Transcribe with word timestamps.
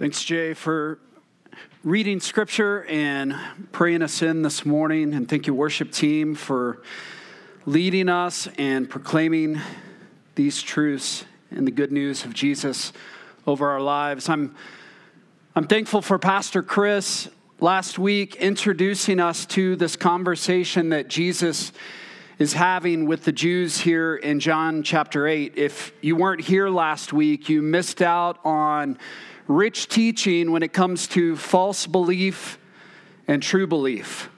Thanks, 0.00 0.24
Jay, 0.24 0.54
for 0.54 0.98
reading 1.84 2.20
scripture 2.20 2.86
and 2.86 3.36
praying 3.70 4.00
us 4.00 4.22
in 4.22 4.40
this 4.40 4.64
morning. 4.64 5.12
And 5.12 5.28
thank 5.28 5.46
you, 5.46 5.52
worship 5.52 5.92
team, 5.92 6.34
for 6.34 6.80
leading 7.66 8.08
us 8.08 8.48
and 8.56 8.88
proclaiming 8.88 9.60
these 10.36 10.62
truths 10.62 11.26
and 11.50 11.66
the 11.66 11.70
good 11.70 11.92
news 11.92 12.24
of 12.24 12.32
Jesus 12.32 12.94
over 13.46 13.68
our 13.68 13.82
lives. 13.82 14.30
I'm, 14.30 14.56
I'm 15.54 15.66
thankful 15.66 16.00
for 16.00 16.18
Pastor 16.18 16.62
Chris 16.62 17.28
last 17.60 17.98
week 17.98 18.36
introducing 18.36 19.20
us 19.20 19.44
to 19.48 19.76
this 19.76 19.96
conversation 19.96 20.88
that 20.88 21.08
Jesus 21.08 21.72
is 22.38 22.54
having 22.54 23.04
with 23.04 23.24
the 23.24 23.32
Jews 23.32 23.78
here 23.78 24.16
in 24.16 24.40
John 24.40 24.82
chapter 24.82 25.26
8. 25.26 25.58
If 25.58 25.92
you 26.00 26.16
weren't 26.16 26.40
here 26.40 26.70
last 26.70 27.12
week, 27.12 27.50
you 27.50 27.60
missed 27.60 28.00
out 28.00 28.38
on 28.46 28.96
rich 29.46 29.88
teaching 29.88 30.50
when 30.50 30.62
it 30.62 30.72
comes 30.72 31.06
to 31.08 31.36
false 31.36 31.86
belief 31.86 32.58
and 33.26 33.42
true 33.42 33.66
belief. 33.66 34.28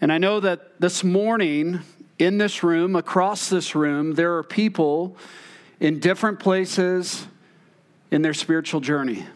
And 0.00 0.12
I 0.12 0.18
know 0.18 0.40
that 0.40 0.80
this 0.80 1.02
morning, 1.02 1.80
in 2.18 2.38
this 2.38 2.62
room, 2.62 2.96
across 2.96 3.48
this 3.48 3.74
room, 3.74 4.14
there 4.14 4.36
are 4.36 4.42
people 4.42 5.16
in 5.80 6.00
different 6.00 6.38
places 6.38 7.26
in 8.10 8.22
their 8.22 8.34
spiritual 8.34 8.80
journey. 8.80 9.26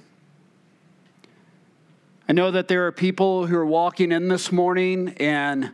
I 2.28 2.32
know 2.32 2.50
that 2.50 2.68
there 2.68 2.86
are 2.86 2.92
people 2.92 3.46
who 3.46 3.56
are 3.56 3.66
walking 3.66 4.12
in 4.12 4.28
this 4.28 4.52
morning 4.52 5.14
and 5.18 5.72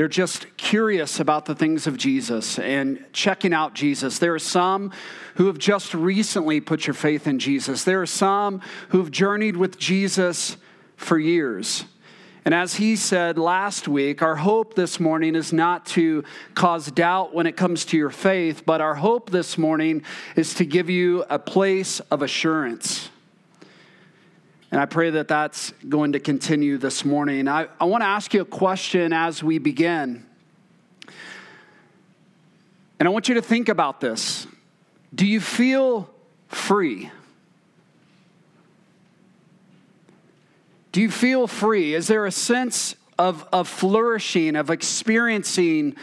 they're 0.00 0.08
just 0.08 0.56
curious 0.56 1.20
about 1.20 1.44
the 1.44 1.54
things 1.54 1.86
of 1.86 1.98
Jesus 1.98 2.58
and 2.58 3.04
checking 3.12 3.52
out 3.52 3.74
Jesus. 3.74 4.18
There 4.18 4.32
are 4.32 4.38
some 4.38 4.92
who 5.34 5.46
have 5.48 5.58
just 5.58 5.92
recently 5.92 6.58
put 6.58 6.86
your 6.86 6.94
faith 6.94 7.26
in 7.26 7.38
Jesus. 7.38 7.84
There 7.84 8.00
are 8.00 8.06
some 8.06 8.62
who've 8.88 9.10
journeyed 9.10 9.58
with 9.58 9.76
Jesus 9.76 10.56
for 10.96 11.18
years. 11.18 11.84
And 12.46 12.54
as 12.54 12.76
he 12.76 12.96
said 12.96 13.36
last 13.36 13.88
week, 13.88 14.22
our 14.22 14.36
hope 14.36 14.72
this 14.72 14.98
morning 14.98 15.34
is 15.34 15.52
not 15.52 15.84
to 15.88 16.24
cause 16.54 16.90
doubt 16.90 17.34
when 17.34 17.44
it 17.44 17.58
comes 17.58 17.84
to 17.84 17.98
your 17.98 18.08
faith, 18.08 18.64
but 18.64 18.80
our 18.80 18.94
hope 18.94 19.28
this 19.28 19.58
morning 19.58 20.02
is 20.34 20.54
to 20.54 20.64
give 20.64 20.88
you 20.88 21.26
a 21.28 21.38
place 21.38 22.00
of 22.10 22.22
assurance. 22.22 23.10
And 24.72 24.80
I 24.80 24.86
pray 24.86 25.10
that 25.10 25.26
that's 25.26 25.72
going 25.88 26.12
to 26.12 26.20
continue 26.20 26.78
this 26.78 27.04
morning. 27.04 27.48
I, 27.48 27.66
I 27.80 27.86
want 27.86 28.02
to 28.02 28.06
ask 28.06 28.32
you 28.32 28.42
a 28.42 28.44
question 28.44 29.12
as 29.12 29.42
we 29.42 29.58
begin. 29.58 30.24
And 32.98 33.08
I 33.08 33.10
want 33.10 33.28
you 33.28 33.34
to 33.34 33.42
think 33.42 33.68
about 33.68 34.00
this. 34.00 34.46
Do 35.12 35.26
you 35.26 35.40
feel 35.40 36.08
free? 36.46 37.10
Do 40.92 41.00
you 41.00 41.10
feel 41.10 41.48
free? 41.48 41.94
Is 41.94 42.06
there 42.06 42.26
a 42.26 42.32
sense 42.32 42.94
of, 43.18 43.46
of 43.52 43.68
flourishing, 43.68 44.54
of 44.54 44.70
experiencing 44.70 45.96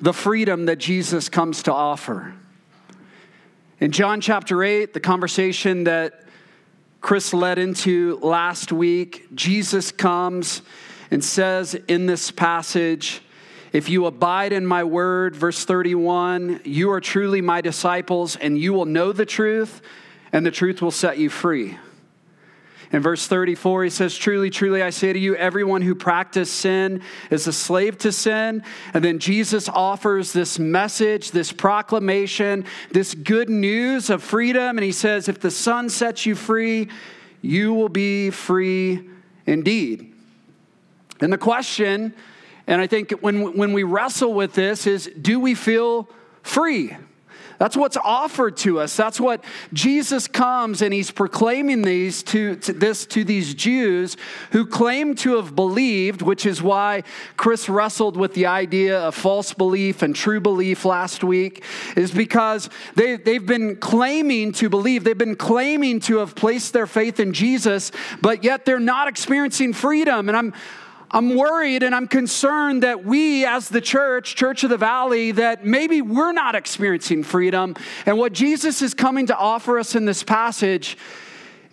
the 0.00 0.12
freedom 0.12 0.66
that 0.66 0.76
Jesus 0.78 1.28
comes 1.28 1.62
to 1.64 1.72
offer? 1.72 2.34
In 3.80 3.90
John 3.90 4.22
chapter 4.22 4.62
8, 4.62 4.94
the 4.94 5.00
conversation 5.00 5.84
that 5.84 6.23
Chris 7.04 7.34
led 7.34 7.58
into 7.58 8.18
last 8.22 8.72
week, 8.72 9.26
Jesus 9.34 9.92
comes 9.92 10.62
and 11.10 11.22
says 11.22 11.74
in 11.86 12.06
this 12.06 12.30
passage, 12.30 13.20
if 13.74 13.90
you 13.90 14.06
abide 14.06 14.54
in 14.54 14.64
my 14.64 14.84
word, 14.84 15.36
verse 15.36 15.66
31, 15.66 16.62
you 16.64 16.90
are 16.92 17.02
truly 17.02 17.42
my 17.42 17.60
disciples, 17.60 18.36
and 18.36 18.56
you 18.56 18.72
will 18.72 18.86
know 18.86 19.12
the 19.12 19.26
truth, 19.26 19.82
and 20.32 20.46
the 20.46 20.50
truth 20.50 20.80
will 20.80 20.90
set 20.90 21.18
you 21.18 21.28
free. 21.28 21.76
In 22.92 23.00
verse 23.00 23.26
34, 23.26 23.84
he 23.84 23.90
says, 23.90 24.16
Truly, 24.16 24.50
truly, 24.50 24.82
I 24.82 24.90
say 24.90 25.12
to 25.12 25.18
you, 25.18 25.36
everyone 25.36 25.82
who 25.82 25.94
practices 25.94 26.54
sin 26.54 27.02
is 27.30 27.46
a 27.46 27.52
slave 27.52 27.98
to 27.98 28.12
sin. 28.12 28.62
And 28.92 29.04
then 29.04 29.18
Jesus 29.18 29.68
offers 29.68 30.32
this 30.32 30.58
message, 30.58 31.30
this 31.30 31.52
proclamation, 31.52 32.64
this 32.92 33.14
good 33.14 33.48
news 33.48 34.10
of 34.10 34.22
freedom. 34.22 34.78
And 34.78 34.84
he 34.84 34.92
says, 34.92 35.28
If 35.28 35.40
the 35.40 35.50
Son 35.50 35.88
sets 35.88 36.26
you 36.26 36.34
free, 36.34 36.88
you 37.40 37.74
will 37.74 37.88
be 37.88 38.30
free 38.30 39.08
indeed. 39.46 40.12
And 41.20 41.32
the 41.32 41.38
question, 41.38 42.14
and 42.66 42.80
I 42.80 42.86
think 42.86 43.12
when, 43.20 43.56
when 43.56 43.72
we 43.72 43.82
wrestle 43.82 44.32
with 44.34 44.54
this, 44.54 44.86
is 44.86 45.10
do 45.20 45.38
we 45.38 45.54
feel 45.54 46.08
free? 46.42 46.96
That's 47.58 47.76
what's 47.76 47.96
offered 47.96 48.56
to 48.58 48.80
us. 48.80 48.96
That's 48.96 49.20
what 49.20 49.44
Jesus 49.72 50.26
comes 50.26 50.82
and 50.82 50.92
he's 50.92 51.10
proclaiming 51.10 51.82
these 51.82 52.22
to, 52.24 52.56
to, 52.56 52.72
this 52.72 53.06
to 53.06 53.24
these 53.24 53.54
Jews 53.54 54.16
who 54.52 54.66
claim 54.66 55.14
to 55.16 55.36
have 55.36 55.54
believed, 55.54 56.22
which 56.22 56.46
is 56.46 56.62
why 56.62 57.02
Chris 57.36 57.68
wrestled 57.68 58.16
with 58.16 58.34
the 58.34 58.46
idea 58.46 59.00
of 59.00 59.14
false 59.14 59.52
belief 59.52 60.02
and 60.02 60.14
true 60.14 60.40
belief 60.40 60.84
last 60.84 61.22
week, 61.22 61.64
is 61.96 62.10
because 62.10 62.68
they, 62.94 63.16
they've 63.16 63.46
been 63.46 63.76
claiming 63.76 64.52
to 64.52 64.68
believe, 64.68 65.04
they've 65.04 65.16
been 65.16 65.36
claiming 65.36 66.00
to 66.00 66.18
have 66.18 66.34
placed 66.34 66.72
their 66.72 66.86
faith 66.86 67.20
in 67.20 67.32
Jesus, 67.32 67.92
but 68.20 68.44
yet 68.44 68.64
they're 68.64 68.80
not 68.80 69.08
experiencing 69.08 69.72
freedom. 69.72 70.28
And 70.28 70.36
I'm 70.36 70.54
I'm 71.14 71.36
worried 71.36 71.84
and 71.84 71.94
I'm 71.94 72.08
concerned 72.08 72.82
that 72.82 73.04
we, 73.04 73.46
as 73.46 73.68
the 73.68 73.80
church, 73.80 74.34
Church 74.34 74.64
of 74.64 74.70
the 74.70 74.76
Valley, 74.76 75.30
that 75.30 75.64
maybe 75.64 76.02
we're 76.02 76.32
not 76.32 76.56
experiencing 76.56 77.22
freedom. 77.22 77.76
And 78.04 78.18
what 78.18 78.32
Jesus 78.32 78.82
is 78.82 78.94
coming 78.94 79.26
to 79.26 79.36
offer 79.36 79.78
us 79.78 79.94
in 79.94 80.06
this 80.06 80.24
passage 80.24 80.98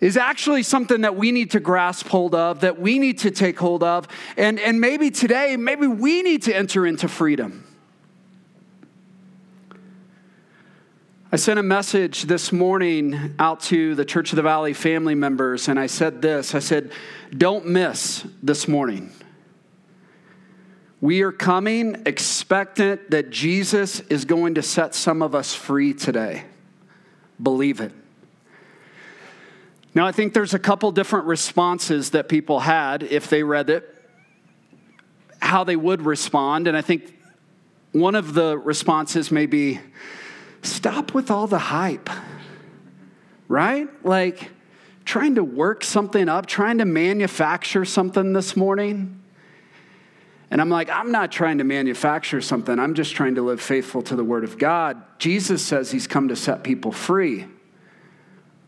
is 0.00 0.16
actually 0.16 0.62
something 0.62 1.00
that 1.00 1.16
we 1.16 1.32
need 1.32 1.50
to 1.50 1.60
grasp 1.60 2.06
hold 2.06 2.36
of, 2.36 2.60
that 2.60 2.78
we 2.78 3.00
need 3.00 3.18
to 3.18 3.32
take 3.32 3.58
hold 3.58 3.82
of. 3.82 4.06
And, 4.36 4.60
and 4.60 4.80
maybe 4.80 5.10
today, 5.10 5.56
maybe 5.56 5.88
we 5.88 6.22
need 6.22 6.44
to 6.44 6.54
enter 6.54 6.86
into 6.86 7.08
freedom. 7.08 7.66
I 11.32 11.36
sent 11.36 11.58
a 11.58 11.64
message 11.64 12.24
this 12.24 12.52
morning 12.52 13.34
out 13.40 13.58
to 13.62 13.96
the 13.96 14.04
Church 14.04 14.30
of 14.30 14.36
the 14.36 14.42
Valley 14.42 14.72
family 14.72 15.16
members, 15.16 15.66
and 15.66 15.80
I 15.80 15.86
said 15.86 16.22
this 16.22 16.54
I 16.54 16.60
said, 16.60 16.92
Don't 17.36 17.66
miss 17.66 18.24
this 18.40 18.68
morning. 18.68 19.10
We 21.02 21.22
are 21.22 21.32
coming 21.32 22.04
expectant 22.06 23.10
that 23.10 23.28
Jesus 23.28 23.98
is 24.02 24.24
going 24.24 24.54
to 24.54 24.62
set 24.62 24.94
some 24.94 25.20
of 25.20 25.34
us 25.34 25.52
free 25.52 25.94
today. 25.94 26.44
Believe 27.42 27.80
it. 27.80 27.90
Now, 29.96 30.06
I 30.06 30.12
think 30.12 30.32
there's 30.32 30.54
a 30.54 30.60
couple 30.60 30.92
different 30.92 31.26
responses 31.26 32.10
that 32.10 32.28
people 32.28 32.60
had 32.60 33.02
if 33.02 33.28
they 33.28 33.42
read 33.42 33.68
it, 33.68 34.00
how 35.40 35.64
they 35.64 35.74
would 35.74 36.02
respond. 36.02 36.68
And 36.68 36.76
I 36.76 36.82
think 36.82 37.18
one 37.90 38.14
of 38.14 38.32
the 38.32 38.56
responses 38.56 39.32
may 39.32 39.46
be 39.46 39.80
stop 40.62 41.14
with 41.14 41.32
all 41.32 41.48
the 41.48 41.58
hype, 41.58 42.10
right? 43.48 43.88
Like 44.04 44.52
trying 45.04 45.34
to 45.34 45.42
work 45.42 45.82
something 45.82 46.28
up, 46.28 46.46
trying 46.46 46.78
to 46.78 46.84
manufacture 46.84 47.84
something 47.84 48.34
this 48.34 48.56
morning. 48.56 49.21
And 50.52 50.60
I'm 50.60 50.68
like, 50.68 50.90
I'm 50.90 51.10
not 51.10 51.32
trying 51.32 51.58
to 51.58 51.64
manufacture 51.64 52.42
something. 52.42 52.78
I'm 52.78 52.92
just 52.92 53.14
trying 53.14 53.36
to 53.36 53.42
live 53.42 53.58
faithful 53.58 54.02
to 54.02 54.14
the 54.14 54.22
Word 54.22 54.44
of 54.44 54.58
God. 54.58 55.02
Jesus 55.18 55.64
says 55.64 55.90
He's 55.90 56.06
come 56.06 56.28
to 56.28 56.36
set 56.36 56.62
people 56.62 56.92
free. 56.92 57.46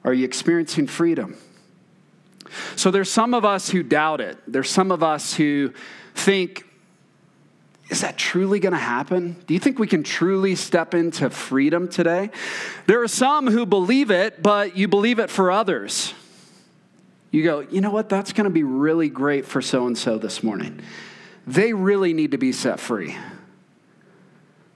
Are 0.02 0.14
you 0.14 0.24
experiencing 0.24 0.86
freedom? 0.86 1.36
So 2.74 2.90
there's 2.90 3.10
some 3.10 3.34
of 3.34 3.44
us 3.44 3.68
who 3.68 3.82
doubt 3.82 4.22
it. 4.22 4.38
There's 4.48 4.70
some 4.70 4.90
of 4.90 5.02
us 5.02 5.34
who 5.34 5.74
think, 6.14 6.64
is 7.90 8.00
that 8.00 8.16
truly 8.16 8.60
going 8.60 8.72
to 8.72 8.78
happen? 8.78 9.36
Do 9.46 9.52
you 9.52 9.60
think 9.60 9.78
we 9.78 9.86
can 9.86 10.02
truly 10.02 10.54
step 10.54 10.94
into 10.94 11.28
freedom 11.28 11.88
today? 11.88 12.30
There 12.86 13.02
are 13.02 13.08
some 13.08 13.46
who 13.46 13.66
believe 13.66 14.10
it, 14.10 14.42
but 14.42 14.74
you 14.74 14.88
believe 14.88 15.18
it 15.18 15.28
for 15.28 15.50
others. 15.50 16.14
You 17.30 17.44
go, 17.44 17.60
you 17.60 17.82
know 17.82 17.90
what? 17.90 18.08
That's 18.08 18.32
going 18.32 18.44
to 18.44 18.50
be 18.50 18.62
really 18.62 19.10
great 19.10 19.44
for 19.44 19.60
so 19.60 19.86
and 19.86 19.98
so 19.98 20.16
this 20.16 20.42
morning 20.42 20.80
they 21.46 21.72
really 21.72 22.14
need 22.14 22.30
to 22.30 22.38
be 22.38 22.52
set 22.52 22.80
free. 22.80 23.16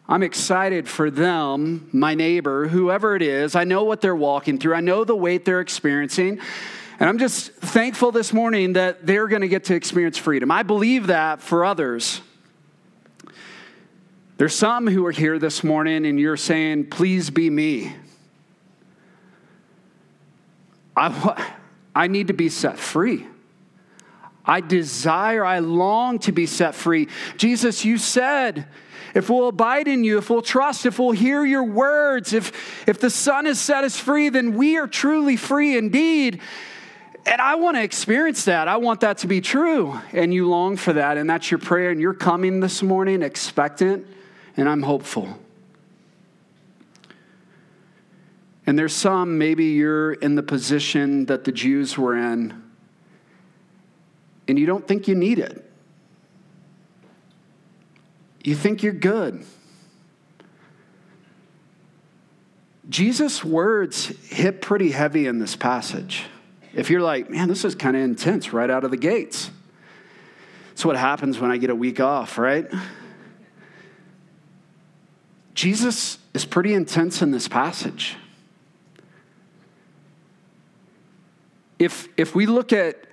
I'm 0.09 0.23
excited 0.23 0.89
for 0.89 1.11
them, 1.11 1.91
my 1.93 2.15
neighbor, 2.15 2.69
whoever 2.69 3.15
it 3.15 3.23
is. 3.23 3.55
I 3.55 3.65
know 3.65 3.85
what 3.85 4.01
they're 4.01 4.17
walking 4.17 4.59
through, 4.59 4.75
I 4.75 4.81
know 4.81 5.05
the 5.05 5.17
weight 5.17 5.45
they're 5.45 5.61
experiencing. 5.61 6.41
And 7.01 7.09
I'm 7.09 7.19
just 7.19 7.53
thankful 7.53 8.11
this 8.11 8.33
morning 8.33 8.73
that 8.73 9.07
they're 9.07 9.29
going 9.29 9.43
to 9.43 9.49
get 9.49 9.65
to 9.65 9.75
experience 9.75 10.19
freedom. 10.19 10.51
I 10.51 10.65
believe 10.65 11.07
that 11.07 11.41
for 11.41 11.65
others. 11.65 12.21
There's 14.37 14.55
some 14.55 14.87
who 14.89 15.07
are 15.07 15.13
here 15.13 15.39
this 15.39 15.63
morning 15.63 16.07
and 16.07 16.19
you're 16.19 16.37
saying, 16.37 16.91
please 16.91 17.31
be 17.31 17.51
me. 17.51 17.95
I, 20.97 21.53
I 21.95 22.07
need 22.09 22.29
to 22.29 22.33
be 22.33 22.49
set 22.49 22.79
free. 22.79 23.27
I 24.49 24.63
desire, 24.63 25.45
I 25.45 25.59
long 25.59 26.19
to 26.21 26.33
be 26.33 26.47
set 26.47 26.75
free. 26.75 27.09
Jesus, 27.37 27.85
you 27.85 27.99
said, 27.99 28.67
if 29.15 29.29
we'll 29.29 29.49
abide 29.49 29.89
in 29.89 30.05
you, 30.05 30.19
if 30.19 30.31
we'll 30.31 30.43
trust, 30.43 30.87
if 30.87 30.99
we'll 30.99 31.13
hear 31.13 31.45
your 31.45 31.65
words, 31.65 32.33
if, 32.33 32.89
if 32.89 32.99
the 32.99 33.11
Son 33.11 33.45
has 33.45 33.61
set 33.61 33.85
us 33.85 33.99
free, 33.99 34.31
then 34.31 34.57
we 34.57 34.79
are 34.79 34.87
truly 34.87 35.37
free 35.37 35.77
indeed. 35.77 36.41
And 37.27 37.43
I 37.43 37.57
want 37.57 37.77
to 37.77 37.83
experience 37.83 38.47
that. 38.47 38.69
I 38.69 38.79
want 38.79 39.01
that 39.01 39.19
to 39.19 39.27
be 39.27 39.43
true. 39.43 40.01
And 40.13 40.33
you 40.33 40.49
long 40.49 40.77
for 40.77 40.95
that. 40.95 41.19
And 41.19 41.29
that's 41.29 41.51
your 41.51 41.59
prayer. 41.59 41.91
And 41.91 42.01
you're 42.01 42.15
coming 42.15 42.61
this 42.61 42.83
morning 42.83 43.23
expectant. 43.23 44.07
And 44.57 44.67
I'm 44.67 44.83
hopeful. 44.83 45.39
And 48.67 48.79
there's 48.79 48.95
some, 48.95 49.37
maybe 49.37 49.67
you're 49.67 50.15
in 50.15 50.37
the 50.37 50.43
position 50.43 51.27
that 51.27 51.45
the 51.45 51.53
Jews 51.53 51.99
were 51.99 52.17
in, 52.17 52.63
and 54.49 54.59
you 54.59 54.67
don't 54.67 54.89
think 54.89 55.07
you 55.07 55.15
need 55.15 55.39
it. 55.39 55.65
You 58.43 58.55
think 58.55 58.83
you're 58.83 58.95
good. 58.95 59.45
Jesus' 62.89 63.45
words 63.45 64.07
hit 64.29 64.63
pretty 64.63 64.91
heavy 64.91 65.27
in 65.27 65.39
this 65.39 65.55
passage. 65.55 66.25
If 66.73 66.89
you're 66.89 67.03
like, 67.03 67.29
man, 67.29 67.49
this 67.49 67.65
is 67.65 67.75
kind 67.75 67.95
of 67.95 68.03
intense 68.03 68.53
right 68.55 68.71
out 68.71 68.85
of 68.85 68.91
the 68.91 68.97
gates. 68.97 69.51
That's 70.71 70.85
what 70.85 70.97
happens 70.97 71.39
when 71.39 71.51
I 71.51 71.59
get 71.59 71.69
a 71.69 71.75
week 71.75 72.01
off, 72.01 72.39
right? 72.39 72.67
Jesus 75.55 76.19
is 76.33 76.47
pretty 76.47 76.73
intense 76.73 77.21
in 77.21 77.33
this 77.33 77.49
passage. 77.49 78.17
If, 81.79 82.09
if 82.17 82.35
we 82.35 82.47
look 82.47 82.73
at 82.73 83.08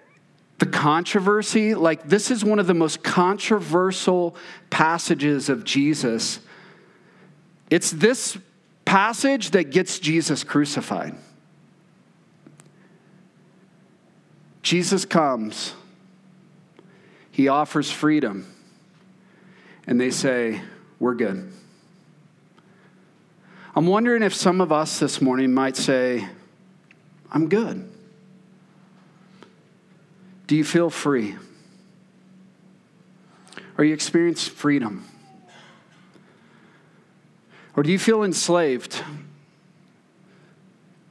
the 0.57 0.65
controversy, 0.65 1.75
like 1.75 2.07
this 2.07 2.31
is 2.31 2.45
one 2.45 2.59
of 2.59 2.67
the 2.67 2.73
most 2.73 3.03
controversial 3.03 4.35
passages 4.69 5.49
of 5.49 5.63
Jesus. 5.63 6.39
It's 7.69 7.91
this 7.91 8.37
passage 8.85 9.51
that 9.51 9.71
gets 9.71 9.99
Jesus 9.99 10.43
crucified. 10.43 11.15
Jesus 14.61 15.05
comes, 15.05 15.73
he 17.31 17.47
offers 17.49 17.91
freedom, 17.91 18.51
and 19.85 19.99
they 19.99 20.09
say, 20.09 20.61
We're 20.99 21.15
good. 21.15 21.51
I'm 23.75 23.87
wondering 23.87 24.23
if 24.23 24.33
some 24.33 24.61
of 24.61 24.71
us 24.71 24.99
this 24.99 25.21
morning 25.21 25.53
might 25.53 25.75
say, 25.75 26.27
I'm 27.29 27.49
good. 27.49 27.91
Do 30.47 30.55
you 30.55 30.63
feel 30.63 30.89
free? 30.89 31.35
Or 33.77 33.83
you 33.83 33.93
experience 33.93 34.47
freedom? 34.47 35.05
Or 37.75 37.83
do 37.83 37.91
you 37.91 37.99
feel 37.99 38.23
enslaved? 38.23 39.03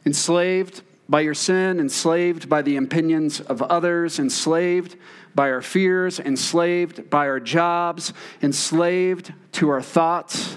Enslaved 0.07 0.83
by 1.09 1.21
your 1.21 1.35
sin, 1.35 1.81
enslaved 1.81 2.49
by 2.49 2.63
the 2.63 2.77
opinions 2.77 3.41
of 3.41 3.61
others, 3.61 4.19
enslaved 4.19 4.97
by 5.35 5.51
our 5.51 5.61
fears, 5.61 6.19
enslaved 6.21 7.11
by 7.11 7.27
our 7.27 7.41
jobs, 7.41 8.13
enslaved 8.43 9.33
to 9.53 9.69
our 9.69 9.83
thoughts. 9.83 10.57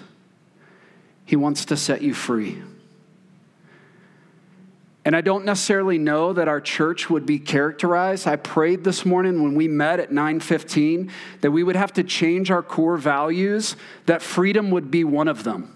He 1.25 1.35
wants 1.35 1.65
to 1.65 1.77
set 1.77 2.01
you 2.01 2.13
free. 2.13 2.61
And 5.07 5.15
I 5.15 5.21
don't 5.21 5.45
necessarily 5.45 5.97
know 5.97 6.33
that 6.33 6.49
our 6.49 6.59
church 6.59 7.09
would 7.09 7.25
be 7.25 7.39
characterized. 7.39 8.27
I 8.27 8.35
prayed 8.35 8.83
this 8.83 9.05
morning 9.05 9.41
when 9.41 9.55
we 9.55 9.69
met 9.69 10.01
at 10.01 10.11
9:15 10.11 11.09
that 11.39 11.49
we 11.49 11.63
would 11.63 11.77
have 11.77 11.93
to 11.93 12.03
change 12.03 12.51
our 12.51 12.61
core 12.61 12.97
values, 12.97 13.77
that 14.05 14.21
freedom 14.21 14.69
would 14.69 14.91
be 14.91 15.05
one 15.05 15.29
of 15.29 15.45
them 15.45 15.71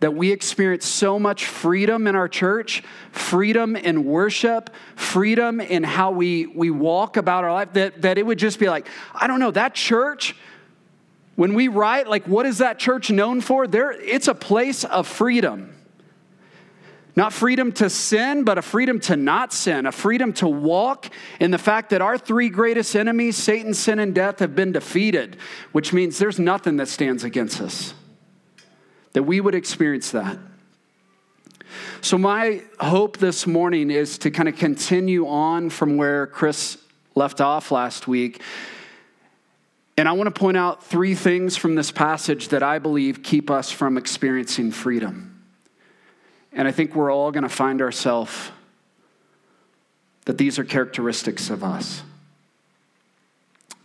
that 0.00 0.14
we 0.14 0.30
experience 0.32 0.84
so 0.84 1.18
much 1.18 1.46
freedom 1.46 2.06
in 2.06 2.14
our 2.14 2.28
church, 2.28 2.82
freedom 3.10 3.74
in 3.74 4.04
worship, 4.04 4.68
freedom 4.96 5.62
in 5.62 5.82
how 5.82 6.10
we, 6.10 6.44
we 6.46 6.70
walk 6.70 7.16
about 7.16 7.44
our 7.44 7.52
life, 7.52 7.72
that, 7.72 8.02
that 8.02 8.18
it 8.18 8.26
would 8.26 8.38
just 8.38 8.58
be 8.60 8.68
like, 8.68 8.86
I 9.14 9.26
don't 9.26 9.40
know, 9.40 9.50
that 9.50 9.74
church, 9.74 10.36
when 11.36 11.54
we 11.54 11.68
write, 11.68 12.06
like, 12.06 12.28
what 12.28 12.44
is 12.44 12.58
that 12.58 12.78
church 12.78 13.10
known 13.10 13.40
for? 13.40 13.66
There, 13.66 13.92
it's 13.92 14.28
a 14.28 14.34
place 14.34 14.84
of 14.84 15.08
freedom. 15.08 15.74
Not 17.18 17.32
freedom 17.32 17.72
to 17.72 17.90
sin, 17.90 18.44
but 18.44 18.58
a 18.58 18.62
freedom 18.62 19.00
to 19.00 19.16
not 19.16 19.52
sin, 19.52 19.86
a 19.86 19.90
freedom 19.90 20.32
to 20.34 20.46
walk 20.46 21.10
in 21.40 21.50
the 21.50 21.58
fact 21.58 21.90
that 21.90 22.00
our 22.00 22.16
three 22.16 22.48
greatest 22.48 22.94
enemies, 22.94 23.36
Satan, 23.36 23.74
sin, 23.74 23.98
and 23.98 24.14
death, 24.14 24.38
have 24.38 24.54
been 24.54 24.70
defeated, 24.70 25.36
which 25.72 25.92
means 25.92 26.20
there's 26.20 26.38
nothing 26.38 26.76
that 26.76 26.86
stands 26.86 27.24
against 27.24 27.60
us 27.60 27.92
that 29.14 29.24
we 29.24 29.40
would 29.40 29.56
experience 29.56 30.12
that. 30.12 30.38
So, 32.02 32.18
my 32.18 32.62
hope 32.78 33.16
this 33.16 33.48
morning 33.48 33.90
is 33.90 34.18
to 34.18 34.30
kind 34.30 34.48
of 34.48 34.54
continue 34.54 35.26
on 35.26 35.70
from 35.70 35.96
where 35.96 36.28
Chris 36.28 36.78
left 37.16 37.40
off 37.40 37.72
last 37.72 38.06
week. 38.06 38.40
And 39.96 40.08
I 40.08 40.12
want 40.12 40.32
to 40.32 40.40
point 40.40 40.56
out 40.56 40.84
three 40.84 41.16
things 41.16 41.56
from 41.56 41.74
this 41.74 41.90
passage 41.90 42.50
that 42.50 42.62
I 42.62 42.78
believe 42.78 43.24
keep 43.24 43.50
us 43.50 43.72
from 43.72 43.98
experiencing 43.98 44.70
freedom. 44.70 45.37
And 46.52 46.66
I 46.66 46.72
think 46.72 46.94
we're 46.94 47.12
all 47.12 47.30
going 47.30 47.42
to 47.42 47.48
find 47.48 47.80
ourselves 47.82 48.50
that 50.24 50.38
these 50.38 50.58
are 50.58 50.64
characteristics 50.64 51.50
of 51.50 51.64
us. 51.64 52.02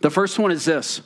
The 0.00 0.10
first 0.10 0.38
one 0.38 0.50
is 0.50 0.64
this 0.64 1.00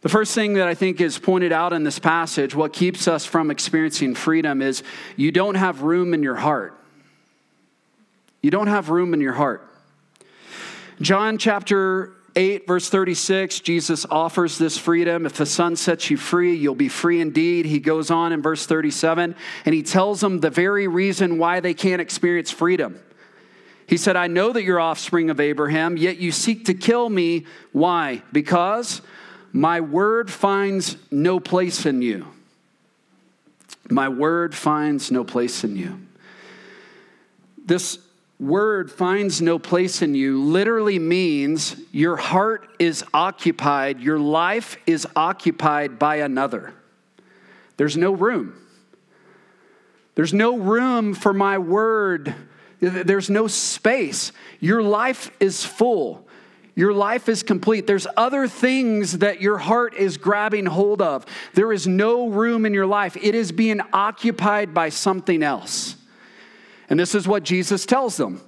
the 0.00 0.08
first 0.08 0.34
thing 0.34 0.54
that 0.54 0.68
I 0.68 0.74
think 0.74 1.00
is 1.00 1.18
pointed 1.18 1.52
out 1.52 1.72
in 1.72 1.82
this 1.82 1.98
passage, 1.98 2.54
what 2.54 2.72
keeps 2.72 3.08
us 3.08 3.24
from 3.24 3.50
experiencing 3.50 4.14
freedom, 4.14 4.62
is 4.62 4.84
you 5.16 5.32
don't 5.32 5.56
have 5.56 5.82
room 5.82 6.14
in 6.14 6.22
your 6.22 6.36
heart. 6.36 6.78
You 8.40 8.52
don't 8.52 8.68
have 8.68 8.90
room 8.90 9.12
in 9.12 9.20
your 9.20 9.32
heart. 9.32 9.68
John 11.00 11.36
chapter 11.36 12.12
8, 12.38 12.68
verse 12.68 12.88
36, 12.88 13.58
Jesus 13.58 14.06
offers 14.08 14.58
this 14.58 14.78
freedom. 14.78 15.26
If 15.26 15.32
the 15.32 15.44
Son 15.44 15.74
sets 15.74 16.08
you 16.08 16.16
free, 16.16 16.54
you'll 16.54 16.76
be 16.76 16.88
free 16.88 17.20
indeed. 17.20 17.66
He 17.66 17.80
goes 17.80 18.12
on 18.12 18.32
in 18.32 18.42
verse 18.42 18.64
37, 18.64 19.34
and 19.64 19.74
he 19.74 19.82
tells 19.82 20.20
them 20.20 20.38
the 20.38 20.48
very 20.48 20.86
reason 20.86 21.38
why 21.38 21.58
they 21.58 21.74
can't 21.74 22.00
experience 22.00 22.52
freedom. 22.52 23.00
He 23.88 23.96
said, 23.96 24.14
I 24.14 24.28
know 24.28 24.52
that 24.52 24.62
you're 24.62 24.78
offspring 24.78 25.30
of 25.30 25.40
Abraham, 25.40 25.96
yet 25.96 26.18
you 26.18 26.30
seek 26.30 26.66
to 26.66 26.74
kill 26.74 27.10
me. 27.10 27.44
Why? 27.72 28.22
Because 28.30 29.02
my 29.52 29.80
word 29.80 30.30
finds 30.30 30.96
no 31.10 31.40
place 31.40 31.86
in 31.86 32.02
you. 32.02 32.24
My 33.90 34.08
word 34.08 34.54
finds 34.54 35.10
no 35.10 35.24
place 35.24 35.64
in 35.64 35.74
you. 35.74 36.00
This 37.66 37.98
word 38.40 38.90
finds 38.90 39.42
no 39.42 39.58
place 39.58 40.00
in 40.00 40.14
you 40.14 40.42
literally 40.42 40.98
means 40.98 41.76
your 41.90 42.16
heart 42.16 42.68
is 42.78 43.04
occupied, 43.12 44.00
your 44.00 44.18
life 44.18 44.76
is 44.86 45.06
occupied 45.16 45.98
by 45.98 46.16
another. 46.16 46.72
There's 47.76 47.96
no 47.96 48.12
room. 48.12 48.54
There's 50.14 50.34
no 50.34 50.56
room 50.56 51.14
for 51.14 51.32
my 51.32 51.58
word. 51.58 52.34
There's 52.80 53.30
no 53.30 53.46
space. 53.46 54.32
Your 54.60 54.82
life 54.82 55.30
is 55.40 55.64
full. 55.64 56.28
Your 56.74 56.92
life 56.92 57.28
is 57.28 57.42
complete. 57.42 57.88
There's 57.88 58.06
other 58.16 58.46
things 58.46 59.18
that 59.18 59.40
your 59.40 59.58
heart 59.58 59.94
is 59.94 60.16
grabbing 60.16 60.66
hold 60.66 61.02
of. 61.02 61.26
There 61.54 61.72
is 61.72 61.88
no 61.88 62.28
room 62.28 62.64
in 62.64 62.72
your 62.72 62.86
life, 62.86 63.16
it 63.16 63.34
is 63.34 63.50
being 63.50 63.80
occupied 63.92 64.74
by 64.74 64.90
something 64.90 65.42
else. 65.42 65.96
And 66.88 66.98
this 66.98 67.14
is 67.14 67.28
what 67.28 67.42
Jesus 67.42 67.86
tells 67.86 68.16
them 68.16 68.40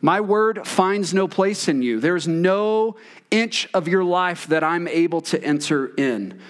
My 0.00 0.20
word 0.20 0.66
finds 0.66 1.14
no 1.14 1.28
place 1.28 1.68
in 1.68 1.82
you. 1.82 2.00
There's 2.00 2.28
no 2.28 2.96
inch 3.30 3.68
of 3.74 3.88
your 3.88 4.04
life 4.04 4.46
that 4.48 4.64
I'm 4.64 4.88
able 4.88 5.20
to 5.22 5.42
enter 5.42 5.86
in. 5.96 6.40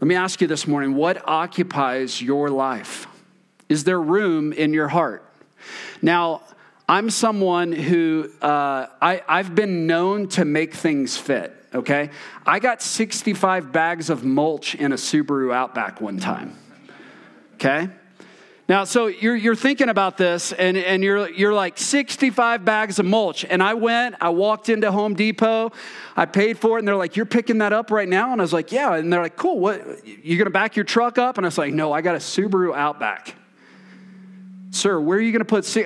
Let 0.00 0.08
me 0.08 0.14
ask 0.14 0.40
you 0.40 0.46
this 0.46 0.66
morning 0.66 0.94
what 0.94 1.26
occupies 1.28 2.20
your 2.20 2.50
life? 2.50 3.06
Is 3.68 3.84
there 3.84 4.00
room 4.00 4.52
in 4.52 4.72
your 4.72 4.88
heart? 4.88 5.24
Now, 6.02 6.42
I'm 6.88 7.08
someone 7.08 7.72
who 7.72 8.28
uh, 8.42 8.88
I, 9.00 9.22
I've 9.28 9.54
been 9.54 9.86
known 9.86 10.28
to 10.30 10.44
make 10.44 10.74
things 10.74 11.16
fit, 11.16 11.54
okay? 11.72 12.10
I 12.44 12.58
got 12.58 12.82
65 12.82 13.72
bags 13.72 14.10
of 14.10 14.24
mulch 14.24 14.74
in 14.74 14.92
a 14.92 14.96
Subaru 14.96 15.54
Outback 15.54 16.00
one 16.00 16.18
time, 16.18 16.58
okay? 17.54 17.88
Now, 18.72 18.84
so 18.84 19.08
you're, 19.08 19.36
you're 19.36 19.54
thinking 19.54 19.90
about 19.90 20.16
this, 20.16 20.50
and, 20.50 20.78
and 20.78 21.04
you're, 21.04 21.28
you're 21.28 21.52
like 21.52 21.76
65 21.76 22.64
bags 22.64 22.98
of 22.98 23.04
mulch. 23.04 23.44
And 23.44 23.62
I 23.62 23.74
went, 23.74 24.14
I 24.18 24.30
walked 24.30 24.70
into 24.70 24.90
Home 24.90 25.12
Depot, 25.12 25.72
I 26.16 26.24
paid 26.24 26.56
for 26.56 26.78
it, 26.78 26.78
and 26.78 26.88
they're 26.88 26.96
like, 26.96 27.14
You're 27.14 27.26
picking 27.26 27.58
that 27.58 27.74
up 27.74 27.90
right 27.90 28.08
now? 28.08 28.32
And 28.32 28.40
I 28.40 28.44
was 28.44 28.54
like, 28.54 28.72
Yeah. 28.72 28.94
And 28.94 29.12
they're 29.12 29.20
like, 29.20 29.36
Cool, 29.36 29.58
what? 29.58 30.06
You're 30.06 30.38
gonna 30.38 30.48
back 30.48 30.74
your 30.74 30.86
truck 30.86 31.18
up? 31.18 31.36
And 31.36 31.44
I 31.44 31.48
was 31.48 31.58
like, 31.58 31.74
No, 31.74 31.92
I 31.92 32.00
got 32.00 32.14
a 32.14 32.18
Subaru 32.18 32.74
Outback. 32.74 33.34
Sir, 34.70 34.98
where 34.98 35.18
are 35.18 35.20
you 35.20 35.32
gonna 35.32 35.44
put? 35.44 35.66
See, 35.66 35.84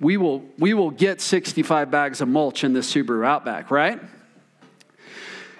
we 0.00 0.16
will, 0.16 0.44
we 0.58 0.74
will 0.74 0.90
get 0.90 1.20
65 1.20 1.88
bags 1.88 2.20
of 2.20 2.26
mulch 2.26 2.64
in 2.64 2.72
this 2.72 2.92
Subaru 2.92 3.24
Outback, 3.24 3.70
right? 3.70 4.00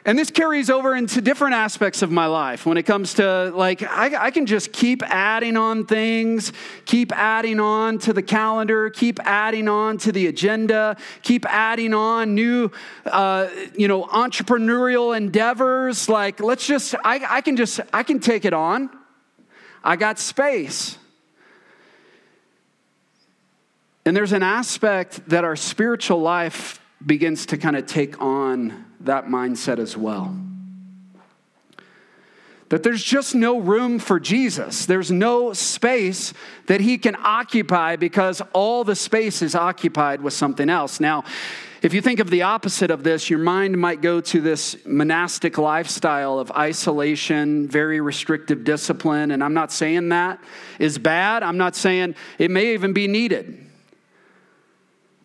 And 0.09 0.19
this 0.19 0.31
carries 0.31 0.71
over 0.71 0.97
into 0.97 1.21
different 1.21 1.53
aspects 1.53 2.01
of 2.01 2.11
my 2.11 2.25
life 2.25 2.65
when 2.65 2.79
it 2.79 2.85
comes 2.85 3.13
to, 3.15 3.53
like, 3.55 3.83
I, 3.83 4.29
I, 4.29 4.31
can 4.31 4.47
just 4.47 4.73
keep 4.73 5.03
adding 5.03 5.55
on 5.59 5.85
things, 5.85 6.51
keep 6.87 7.13
adding 7.13 7.61
on 7.61 7.99
to 7.99 8.15
the 8.15 8.23
calendar, 8.23 8.89
keep 8.89 9.21
adding 9.27 9.69
on 9.69 9.99
to 9.99 10.11
the 10.11 10.29
agenda, 10.29 10.97
keep 11.21 11.45
adding 11.45 11.93
on 11.93 12.35
new, 12.35 12.71
uh, 13.05 13.49
you 13.77 13.87
know, 13.87 14.05
entrepreneurial 14.05 15.15
endeavors. 15.15 16.09
Like, 16.09 16.41
let's 16.41 16.67
just, 16.67 16.95
I, 17.05 17.21
I 17.29 17.41
can 17.43 17.57
just, 17.57 17.79
I 17.93 18.03
can 18.03 18.19
take 18.19 18.47
it 18.47 18.55
on. 18.55 18.89
I 19.85 19.97
got 19.97 20.19
space. 20.19 20.97
And 24.07 24.17
there's 24.17 24.33
an 24.33 24.43
aspect 24.43 25.29
that 25.29 25.45
our 25.45 25.55
spiritual 25.55 26.23
life 26.23 26.81
begins 27.05 27.45
to 27.45 27.59
kind 27.59 27.77
of 27.77 27.85
take 27.85 28.23
on 28.23 28.87
that 29.01 29.27
mindset 29.27 29.79
as 29.79 29.97
well. 29.97 30.37
That 32.69 32.83
there's 32.83 33.03
just 33.03 33.35
no 33.35 33.59
room 33.59 33.99
for 33.99 34.21
Jesus. 34.21 34.85
There's 34.85 35.11
no 35.11 35.55
space 35.55 36.35
that 36.67 36.83
he 36.83 36.99
can 36.99 37.17
occupy 37.17 37.97
because 37.97 38.43
all 38.53 38.85
the 38.85 38.95
space 38.95 39.41
is 39.41 39.55
occupied 39.55 40.21
with 40.21 40.35
something 40.35 40.69
else. 40.69 41.01
Now, 41.01 41.25
if 41.81 41.95
you 41.95 42.03
think 42.03 42.19
of 42.19 42.29
the 42.29 42.43
opposite 42.43 42.91
of 42.91 43.05
this, 43.05 43.31
your 43.31 43.39
mind 43.39 43.79
might 43.79 44.03
go 44.03 44.21
to 44.21 44.41
this 44.41 44.77
monastic 44.85 45.57
lifestyle 45.57 46.39
of 46.39 46.51
isolation, 46.51 47.69
very 47.69 48.01
restrictive 48.01 48.65
discipline. 48.65 49.31
And 49.31 49.43
I'm 49.43 49.55
not 49.55 49.73
saying 49.73 50.09
that 50.11 50.43
is 50.79 50.99
bad. 50.99 51.43
I'm 51.43 51.57
not 51.57 51.77
saying 51.77 52.17
it 52.39 52.51
may 52.51 52.75
even 52.75 52.93
be 52.93 53.07
needed. 53.07 53.68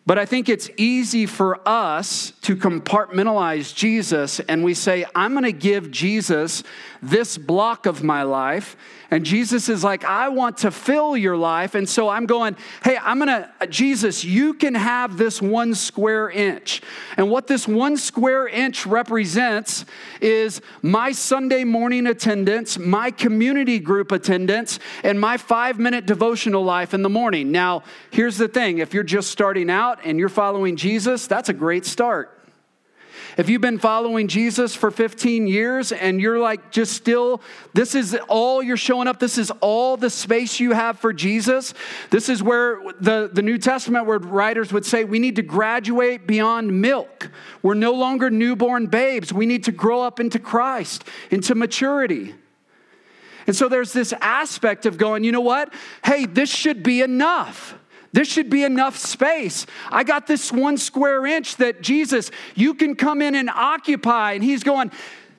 But 0.06 0.18
I 0.18 0.26
think 0.26 0.50
it's 0.50 0.68
easy 0.76 1.24
for 1.24 1.66
us 1.66 2.32
to 2.42 2.56
compartmentalize 2.56 3.74
Jesus 3.74 4.38
and 4.40 4.62
we 4.62 4.74
say, 4.74 5.06
I'm 5.14 5.32
going 5.32 5.44
to 5.44 5.52
give 5.52 5.90
Jesus 5.90 6.62
this 7.04 7.36
block 7.36 7.86
of 7.86 8.02
my 8.02 8.22
life. 8.22 8.76
And 9.10 9.24
Jesus 9.24 9.68
is 9.68 9.84
like, 9.84 10.04
I 10.04 10.28
want 10.28 10.58
to 10.58 10.70
fill 10.70 11.16
your 11.16 11.36
life. 11.36 11.74
And 11.74 11.88
so 11.88 12.08
I'm 12.08 12.26
going, 12.26 12.56
hey, 12.82 12.96
I'm 13.00 13.18
going 13.18 13.28
to, 13.28 13.66
Jesus, 13.68 14.24
you 14.24 14.54
can 14.54 14.74
have 14.74 15.16
this 15.16 15.40
one 15.40 15.74
square 15.74 16.30
inch. 16.30 16.82
And 17.16 17.30
what 17.30 17.46
this 17.46 17.68
one 17.68 17.96
square 17.96 18.48
inch 18.48 18.86
represents 18.86 19.84
is 20.20 20.60
my 20.82 21.12
Sunday 21.12 21.64
morning 21.64 22.06
attendance, 22.06 22.78
my 22.78 23.10
community 23.10 23.78
group 23.78 24.10
attendance, 24.10 24.78
and 25.02 25.20
my 25.20 25.36
five 25.36 25.78
minute 25.78 26.06
devotional 26.06 26.64
life 26.64 26.94
in 26.94 27.02
the 27.02 27.08
morning. 27.08 27.52
Now, 27.52 27.82
here's 28.10 28.38
the 28.38 28.48
thing 28.48 28.78
if 28.78 28.94
you're 28.94 29.04
just 29.04 29.30
starting 29.30 29.70
out 29.70 30.00
and 30.04 30.18
you're 30.18 30.28
following 30.28 30.76
Jesus, 30.76 31.26
that's 31.26 31.48
a 31.48 31.54
great 31.54 31.84
start. 31.84 32.43
If 33.36 33.48
you've 33.48 33.60
been 33.60 33.78
following 33.78 34.28
Jesus 34.28 34.76
for 34.76 34.92
15 34.92 35.48
years 35.48 35.90
and 35.90 36.20
you're 36.20 36.38
like 36.38 36.70
just 36.70 36.92
still, 36.92 37.40
this 37.72 37.96
is 37.96 38.16
all 38.28 38.62
you're 38.62 38.76
showing 38.76 39.08
up, 39.08 39.18
this 39.18 39.38
is 39.38 39.50
all 39.60 39.96
the 39.96 40.08
space 40.08 40.60
you 40.60 40.70
have 40.72 41.00
for 41.00 41.12
Jesus. 41.12 41.74
This 42.10 42.28
is 42.28 42.44
where 42.44 42.80
the, 43.00 43.28
the 43.32 43.42
New 43.42 43.58
Testament 43.58 44.06
where 44.06 44.18
writers 44.18 44.72
would 44.72 44.86
say 44.86 45.02
we 45.02 45.18
need 45.18 45.36
to 45.36 45.42
graduate 45.42 46.28
beyond 46.28 46.80
milk. 46.80 47.30
We're 47.60 47.74
no 47.74 47.92
longer 47.92 48.30
newborn 48.30 48.86
babes. 48.86 49.32
We 49.32 49.46
need 49.46 49.64
to 49.64 49.72
grow 49.72 50.02
up 50.02 50.20
into 50.20 50.38
Christ, 50.38 51.02
into 51.30 51.56
maturity. 51.56 52.34
And 53.48 53.56
so 53.56 53.68
there's 53.68 53.92
this 53.92 54.14
aspect 54.20 54.86
of 54.86 54.96
going, 54.96 55.24
you 55.24 55.32
know 55.32 55.40
what? 55.40 55.74
Hey, 56.04 56.26
this 56.26 56.50
should 56.50 56.82
be 56.84 57.02
enough. 57.02 57.74
This 58.14 58.28
should 58.28 58.48
be 58.48 58.62
enough 58.62 58.96
space. 58.96 59.66
I 59.90 60.04
got 60.04 60.28
this 60.28 60.52
one 60.52 60.78
square 60.78 61.26
inch 61.26 61.56
that 61.56 61.82
Jesus, 61.82 62.30
you 62.54 62.74
can 62.74 62.94
come 62.94 63.20
in 63.20 63.34
and 63.34 63.50
occupy. 63.50 64.34
And 64.34 64.44
he's 64.44 64.62
going, 64.62 64.92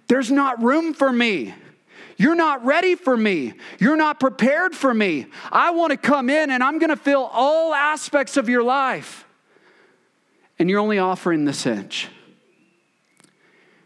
There's 0.09 0.29
not 0.29 0.61
room 0.61 0.93
for 0.93 1.09
me. 1.09 1.53
You're 2.17 2.35
not 2.35 2.65
ready 2.65 2.95
for 2.95 3.15
me. 3.15 3.53
You're 3.79 3.95
not 3.95 4.19
prepared 4.19 4.75
for 4.75 4.93
me. 4.93 5.27
I 5.53 5.71
want 5.71 5.91
to 5.91 5.97
come 5.97 6.29
in 6.29 6.51
and 6.51 6.61
I'm 6.61 6.77
going 6.77 6.89
to 6.89 6.97
fill 6.97 7.29
all 7.31 7.73
aspects 7.73 8.35
of 8.35 8.49
your 8.49 8.61
life. 8.61 9.25
And 10.59 10.69
you're 10.69 10.81
only 10.81 10.99
offering 10.99 11.45
this 11.45 11.65
inch, 11.65 12.09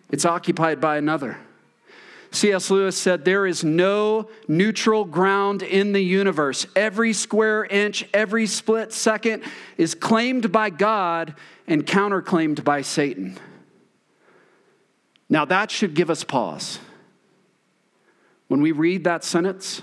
it's 0.10 0.26
occupied 0.26 0.82
by 0.82 0.98
another. 0.98 1.38
C.S. 2.32 2.70
Lewis 2.70 2.96
said, 2.96 3.26
There 3.26 3.48
is 3.48 3.64
no 3.64 4.30
neutral 4.48 5.04
ground 5.04 5.64
in 5.64 5.94
the 5.94 6.04
universe. 6.04 6.68
Every 6.76 7.14
square 7.14 7.66
inch, 7.66 8.08
every 8.14 8.46
split 8.46 8.94
second 8.94 9.44
is 9.78 9.96
claimed 9.96 10.52
by 10.52 10.70
God 10.70 11.36
and 11.68 11.86
counterclaimed 11.86 12.64
by 12.64 12.82
Satan. 12.82 13.38
Now, 15.28 15.46
that 15.46 15.72
should 15.72 15.94
give 15.94 16.10
us 16.10 16.24
pause. 16.24 16.80
When 18.48 18.62
we 18.62 18.72
read 18.72 19.04
that 19.04 19.24
sentence, 19.24 19.82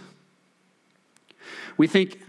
we 1.76 1.86
think, 1.86 2.20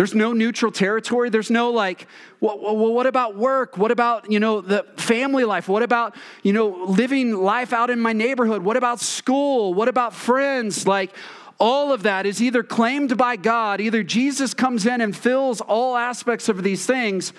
there's 0.00 0.14
no 0.14 0.32
neutral 0.32 0.72
territory. 0.72 1.28
There's 1.28 1.50
no 1.50 1.68
like, 1.68 2.06
well, 2.40 2.58
well, 2.58 2.94
what 2.94 3.06
about 3.06 3.36
work? 3.36 3.76
What 3.76 3.90
about, 3.90 4.32
you 4.32 4.40
know, 4.40 4.62
the 4.62 4.86
family 4.96 5.44
life? 5.44 5.68
What 5.68 5.82
about, 5.82 6.16
you 6.42 6.54
know, 6.54 6.68
living 6.68 7.34
life 7.34 7.74
out 7.74 7.90
in 7.90 8.00
my 8.00 8.14
neighborhood? 8.14 8.62
What 8.62 8.78
about 8.78 9.00
school? 9.00 9.74
What 9.74 9.88
about 9.88 10.14
friends? 10.14 10.86
Like, 10.86 11.14
all 11.58 11.92
of 11.92 12.04
that 12.04 12.24
is 12.24 12.40
either 12.40 12.62
claimed 12.62 13.18
by 13.18 13.36
God, 13.36 13.78
either 13.78 14.02
Jesus 14.02 14.54
comes 14.54 14.86
in 14.86 15.02
and 15.02 15.14
fills 15.14 15.60
all 15.60 15.98
aspects 15.98 16.48
of 16.48 16.62
these 16.62 16.86
things, 16.86 17.34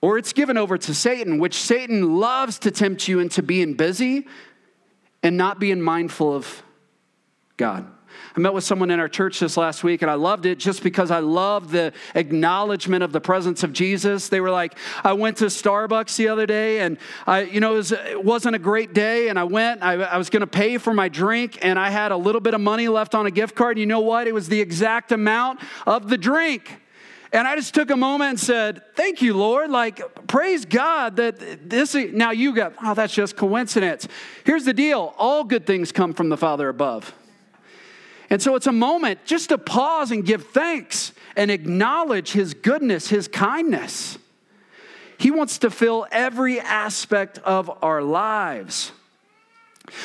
or 0.00 0.18
it's 0.18 0.32
given 0.32 0.56
over 0.56 0.76
to 0.76 0.92
Satan, 0.92 1.38
which 1.38 1.54
Satan 1.54 2.18
loves 2.18 2.58
to 2.58 2.72
tempt 2.72 3.06
you 3.06 3.20
into 3.20 3.44
being 3.44 3.74
busy 3.74 4.26
and 5.22 5.36
not 5.36 5.60
being 5.60 5.80
mindful 5.80 6.34
of 6.34 6.64
God. 7.56 7.86
I 8.38 8.40
met 8.40 8.54
with 8.54 8.62
someone 8.62 8.92
in 8.92 9.00
our 9.00 9.08
church 9.08 9.40
this 9.40 9.56
last 9.56 9.82
week 9.82 10.00
and 10.00 10.08
I 10.08 10.14
loved 10.14 10.46
it 10.46 10.58
just 10.60 10.84
because 10.84 11.10
I 11.10 11.18
love 11.18 11.72
the 11.72 11.92
acknowledgement 12.14 13.02
of 13.02 13.10
the 13.10 13.20
presence 13.20 13.64
of 13.64 13.72
Jesus. 13.72 14.28
They 14.28 14.40
were 14.40 14.52
like, 14.52 14.78
I 15.02 15.12
went 15.14 15.38
to 15.38 15.46
Starbucks 15.46 16.14
the 16.14 16.28
other 16.28 16.46
day 16.46 16.82
and 16.82 16.98
I, 17.26 17.40
you 17.40 17.58
know, 17.58 17.74
it, 17.74 18.24
was, 18.24 18.44
not 18.44 18.54
a 18.54 18.60
great 18.60 18.94
day. 18.94 19.28
And 19.28 19.40
I 19.40 19.42
went, 19.42 19.82
I, 19.82 19.94
I 19.94 20.18
was 20.18 20.30
going 20.30 20.42
to 20.42 20.46
pay 20.46 20.78
for 20.78 20.94
my 20.94 21.08
drink 21.08 21.58
and 21.62 21.80
I 21.80 21.90
had 21.90 22.12
a 22.12 22.16
little 22.16 22.40
bit 22.40 22.54
of 22.54 22.60
money 22.60 22.86
left 22.86 23.16
on 23.16 23.26
a 23.26 23.30
gift 23.32 23.56
card. 23.56 23.76
And 23.76 23.80
you 23.80 23.86
know 23.86 23.98
what? 23.98 24.28
It 24.28 24.34
was 24.34 24.48
the 24.48 24.60
exact 24.60 25.10
amount 25.10 25.58
of 25.84 26.08
the 26.08 26.16
drink. 26.16 26.80
And 27.32 27.48
I 27.48 27.56
just 27.56 27.74
took 27.74 27.90
a 27.90 27.96
moment 27.96 28.30
and 28.30 28.40
said, 28.40 28.82
Thank 28.94 29.20
you, 29.20 29.34
Lord. 29.34 29.68
Like, 29.68 30.28
praise 30.28 30.64
God 30.64 31.16
that 31.16 31.68
this, 31.68 31.96
now 31.96 32.30
you 32.30 32.54
got, 32.54 32.74
oh, 32.84 32.94
that's 32.94 33.12
just 33.12 33.36
coincidence. 33.36 34.06
Here's 34.44 34.64
the 34.64 34.72
deal 34.72 35.12
all 35.18 35.42
good 35.42 35.66
things 35.66 35.90
come 35.90 36.14
from 36.14 36.28
the 36.28 36.36
Father 36.36 36.68
above. 36.68 37.12
And 38.30 38.42
so 38.42 38.56
it's 38.56 38.66
a 38.66 38.72
moment 38.72 39.24
just 39.24 39.48
to 39.48 39.58
pause 39.58 40.10
and 40.10 40.24
give 40.24 40.48
thanks 40.48 41.12
and 41.36 41.50
acknowledge 41.50 42.32
His 42.32 42.54
goodness, 42.54 43.08
His 43.08 43.28
kindness. 43.28 44.18
He 45.18 45.30
wants 45.30 45.58
to 45.58 45.70
fill 45.70 46.06
every 46.10 46.60
aspect 46.60 47.38
of 47.38 47.70
our 47.82 48.02
lives. 48.02 48.92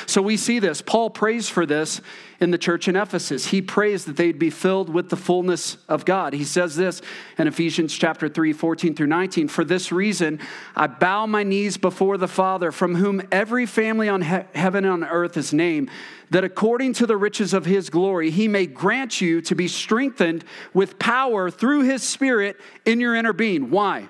So 0.06 0.22
we 0.22 0.38
see 0.38 0.60
this. 0.60 0.82
Paul 0.82 1.10
prays 1.10 1.50
for 1.50 1.66
this 1.66 2.02
in 2.44 2.52
the 2.52 2.58
church 2.58 2.88
in 2.88 2.96
Ephesus. 2.96 3.48
He 3.48 3.62
prays 3.62 4.06
that 4.06 4.18
they'd 4.18 4.38
be 4.38 4.52
filled 4.52 4.90
with 4.90 5.10
the 5.10 5.16
fullness 5.16 5.78
of 5.90 6.06
God. 6.06 6.34
He 6.34 6.44
says 6.44 6.76
this 6.76 7.02
in 7.40 7.48
Ephesians 7.48 7.98
chapter 7.98 8.30
3, 8.30 8.54
14 8.54 8.94
through 8.94 9.08
19. 9.08 9.48
For 9.48 9.64
this 9.64 9.92
reason, 9.92 10.40
I 10.76 10.86
bow 10.88 11.26
my 11.26 11.42
knees 11.42 11.78
before 11.78 12.18
the 12.18 12.28
Father, 12.28 12.72
from 12.72 12.96
whom 12.96 13.24
every 13.32 13.66
family 13.66 14.10
on 14.10 14.22
he- 14.22 14.42
heaven 14.54 14.84
and 14.84 15.04
on 15.04 15.10
earth 15.10 15.38
is 15.38 15.54
named, 15.54 15.90
that 16.30 16.44
according 16.44 16.94
to 16.94 17.08
the 17.08 17.18
riches 17.18 17.54
of 17.54 17.66
his 17.66 17.90
glory, 17.90 18.30
he 18.30 18.48
may 18.48 18.68
grant 18.68 19.22
you 19.22 19.42
to 19.42 19.56
be 19.56 19.68
strengthened 19.68 20.44
with 20.74 21.00
power 21.00 21.50
through 21.50 21.84
his 21.84 22.04
Spirit 22.04 22.60
in 22.86 23.00
your 23.00 23.16
inner 23.16 23.34
being. 23.34 23.72
Why? 23.72 24.10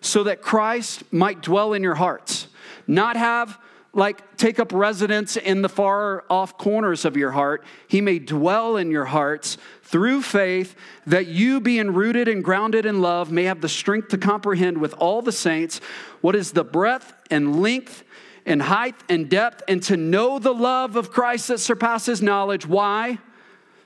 So 0.00 0.24
that 0.24 0.40
Christ 0.40 1.04
might 1.12 1.42
dwell 1.42 1.74
in 1.74 1.82
your 1.82 1.96
hearts, 1.96 2.48
not 2.86 3.16
have 3.16 3.58
like 3.92 4.36
take 4.36 4.60
up 4.60 4.72
residence 4.72 5.36
in 5.36 5.62
the 5.62 5.68
far 5.68 6.24
off 6.30 6.56
corners 6.56 7.04
of 7.04 7.16
your 7.16 7.32
heart. 7.32 7.64
He 7.88 8.00
may 8.00 8.18
dwell 8.18 8.76
in 8.76 8.90
your 8.90 9.06
hearts 9.06 9.56
through 9.82 10.22
faith, 10.22 10.76
that 11.06 11.26
you, 11.26 11.60
being 11.60 11.92
rooted 11.92 12.28
and 12.28 12.44
grounded 12.44 12.86
in 12.86 13.00
love, 13.00 13.32
may 13.32 13.44
have 13.44 13.60
the 13.60 13.68
strength 13.68 14.08
to 14.08 14.18
comprehend 14.18 14.78
with 14.78 14.94
all 14.94 15.22
the 15.22 15.32
saints 15.32 15.80
what 16.20 16.36
is 16.36 16.52
the 16.52 16.62
breadth 16.62 17.12
and 17.30 17.60
length 17.60 18.04
and 18.46 18.62
height 18.62 18.94
and 19.08 19.28
depth, 19.28 19.62
and 19.68 19.82
to 19.82 19.96
know 19.96 20.38
the 20.38 20.54
love 20.54 20.96
of 20.96 21.10
Christ 21.10 21.48
that 21.48 21.58
surpasses 21.58 22.22
knowledge. 22.22 22.66
Why? 22.66 23.18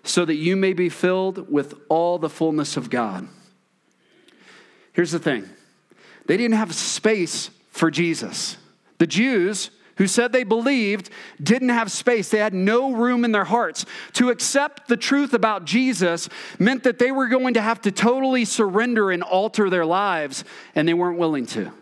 So 0.05 0.25
that 0.25 0.37
you 0.37 0.55
may 0.55 0.75
be 0.75 0.89
filled 0.89 1.51
with 1.51 1.75
all 1.89 2.19
the 2.19 2.29
fullness 2.29 2.77
of 2.77 2.91
God. 2.91 3.27
Here's 4.93 5.11
the 5.11 5.19
thing 5.19 5.49
they 6.27 6.37
didn't 6.37 6.57
have 6.57 6.75
space 6.75 7.51
for 7.71 7.91
Jesus. 7.91 8.59
The 8.99 9.07
Jews, 9.07 9.71
who 9.97 10.07
said 10.07 10.33
they 10.33 10.45
believed 10.45 11.11
didn't 11.43 11.69
have 11.69 11.91
space. 11.91 12.29
They 12.29 12.39
had 12.39 12.55
no 12.55 12.93
room 12.93 13.25
in 13.25 13.33
their 13.33 13.45
hearts. 13.45 13.87
To 14.15 14.31
accept 14.31 14.89
the 14.89 14.97
truth 14.97 15.35
about 15.35 15.65
Jesus 15.65 16.29
meant 16.59 16.83
that 16.85 16.99
they 16.99 17.13
were 17.13 17.29
going 17.29 17.55
to 17.55 17.63
have 17.63 17.81
to 17.83 17.93
totally 17.93 18.45
surrender 18.45 19.11
and 19.11 19.23
alter 19.23 19.71
their 19.71 19.87
lives, 19.87 20.45
and 20.75 20.89
they 20.89 20.95
weren't 20.95 21.19
willing 21.19 21.47
to. 21.47 21.73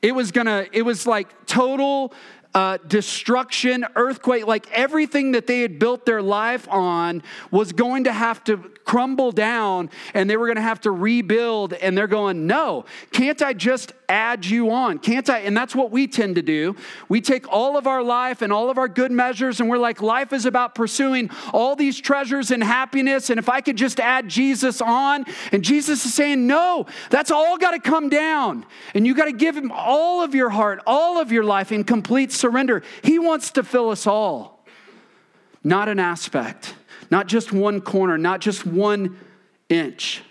it 0.00 0.12
was 0.12 0.32
gonna, 0.32 0.66
it 0.72 0.82
was 0.82 1.06
like 1.06 1.46
total 1.46 2.12
uh, 2.54 2.78
destruction, 2.86 3.86
earthquake, 3.96 4.46
like 4.46 4.70
everything 4.72 5.32
that 5.32 5.46
they 5.46 5.60
had 5.60 5.78
built 5.78 6.04
their 6.04 6.20
life 6.20 6.68
on 6.68 7.22
was 7.50 7.72
going 7.72 8.04
to 8.04 8.12
have 8.12 8.44
to 8.44 8.58
crumble 8.84 9.32
down 9.32 9.88
and 10.12 10.28
they 10.28 10.36
were 10.36 10.46
going 10.46 10.56
to 10.56 10.62
have 10.62 10.80
to 10.80 10.90
rebuild. 10.90 11.72
And 11.72 11.96
they're 11.96 12.06
going, 12.06 12.46
no, 12.46 12.84
can't 13.10 13.40
I 13.40 13.54
just 13.54 13.92
add 14.12 14.44
you 14.44 14.70
on? 14.70 14.98
Can't 14.98 15.28
I? 15.30 15.40
And 15.40 15.56
that's 15.56 15.74
what 15.74 15.90
we 15.90 16.06
tend 16.06 16.36
to 16.36 16.42
do. 16.42 16.76
We 17.08 17.20
take 17.20 17.48
all 17.48 17.76
of 17.76 17.86
our 17.86 18.02
life 18.02 18.42
and 18.42 18.52
all 18.52 18.70
of 18.70 18.78
our 18.78 18.88
good 18.88 19.10
measures 19.10 19.60
and 19.60 19.68
we're 19.68 19.78
like, 19.78 20.02
life 20.02 20.32
is 20.32 20.46
about 20.46 20.74
pursuing 20.74 21.30
all 21.52 21.74
these 21.74 22.00
treasures 22.00 22.50
and 22.50 22.62
happiness. 22.62 23.30
And 23.30 23.38
if 23.38 23.48
I 23.48 23.60
could 23.60 23.76
just 23.76 23.98
add 23.98 24.28
Jesus 24.28 24.80
on, 24.80 25.24
and 25.50 25.64
Jesus 25.64 26.04
is 26.04 26.12
saying, 26.12 26.46
no, 26.46 26.86
that's 27.10 27.30
all 27.30 27.56
got 27.56 27.72
to 27.72 27.80
come 27.80 28.08
down. 28.08 28.66
And 28.94 29.06
you 29.06 29.14
got 29.14 29.24
to 29.24 29.32
give 29.32 29.56
him 29.56 29.72
all 29.72 30.22
of 30.22 30.34
your 30.34 30.50
heart, 30.50 30.82
all 30.86 31.18
of 31.20 31.32
your 31.32 31.44
life 31.44 31.72
in 31.72 31.84
complete 31.84 32.30
surrender. 32.32 32.82
He 33.02 33.18
wants 33.18 33.50
to 33.52 33.62
fill 33.62 33.88
us 33.88 34.06
all, 34.06 34.64
not 35.64 35.88
an 35.88 35.98
aspect 35.98 36.74
not 37.12 37.26
just 37.26 37.52
one 37.52 37.82
corner, 37.82 38.16
not 38.16 38.40
just 38.40 38.64
one 38.64 39.18
inch. 39.68 40.22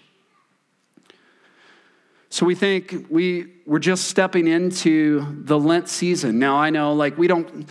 So 2.34 2.46
we 2.46 2.56
think 2.56 3.08
we, 3.10 3.48
we're 3.66 3.80
just 3.80 4.06
stepping 4.06 4.48
into 4.48 5.44
the 5.44 5.60
Lent 5.60 5.90
season. 5.90 6.40
Now, 6.40 6.56
I 6.56 6.70
know, 6.70 6.94
like, 6.94 7.18
we 7.18 7.28
don't, 7.28 7.68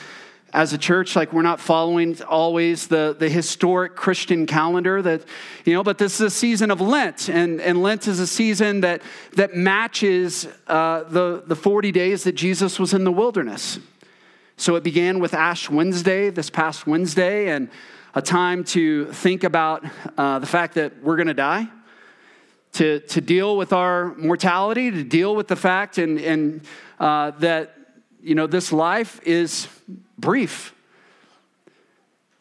as 0.53 0.75
a 0.75 0.79
church, 0.79 1.17
like, 1.17 1.33
we're 1.33 1.41
not 1.41 1.61
following 1.61 2.23
always 2.25 2.87
the, 2.87 3.17
the 3.19 3.31
historic 3.31 3.97
Christian 3.97 4.45
calendar 4.45 5.01
that, 5.01 5.25
you 5.65 5.73
know, 5.73 5.83
but 5.83 5.97
this 5.97 6.17
is 6.17 6.21
a 6.21 6.29
season 6.29 6.71
of 6.71 6.79
Lent, 6.79 7.31
and, 7.31 7.59
and 7.59 7.83
Lent 7.83 8.07
is 8.07 8.21
a 8.21 8.27
season 8.27 8.83
that, 8.83 9.01
that 9.33 9.55
matches 9.55 10.47
uh, 10.67 11.05
the, 11.05 11.43
the 11.47 11.57
40 11.57 11.91
days 11.91 12.25
that 12.25 12.33
Jesus 12.33 12.79
was 12.79 12.93
in 12.93 13.05
the 13.05 13.13
wilderness. 13.13 13.79
So 14.59 14.77
it 14.77 14.85
began 14.85 15.21
with 15.21 15.33
Ash 15.33 15.71
Wednesday, 15.71 16.29
this 16.29 16.51
past 16.51 16.87
Wednesday, 16.87 17.49
and 17.49 17.71
a 18.15 18.21
time 18.21 18.65
to 18.65 19.11
think 19.13 19.43
about 19.43 19.87
uh, 20.19 20.39
the 20.39 20.47
fact 20.47 20.75
that 20.75 21.03
we're 21.03 21.17
going 21.17 21.29
to 21.29 21.35
die, 21.35 21.67
to, 22.73 23.01
to 23.01 23.21
deal 23.21 23.57
with 23.57 23.73
our 23.73 24.15
mortality, 24.17 24.91
to 24.91 25.05
deal 25.05 25.35
with 25.35 25.49
the 25.49 25.57
fact 25.57 25.99
and, 25.99 26.19
and 26.21 26.63
uh, 26.99 27.33
that 27.33 27.77
you 28.23 28.35
know 28.35 28.47
this 28.47 28.73
life 28.73 29.21
is 29.25 29.69
brief. 30.19 30.75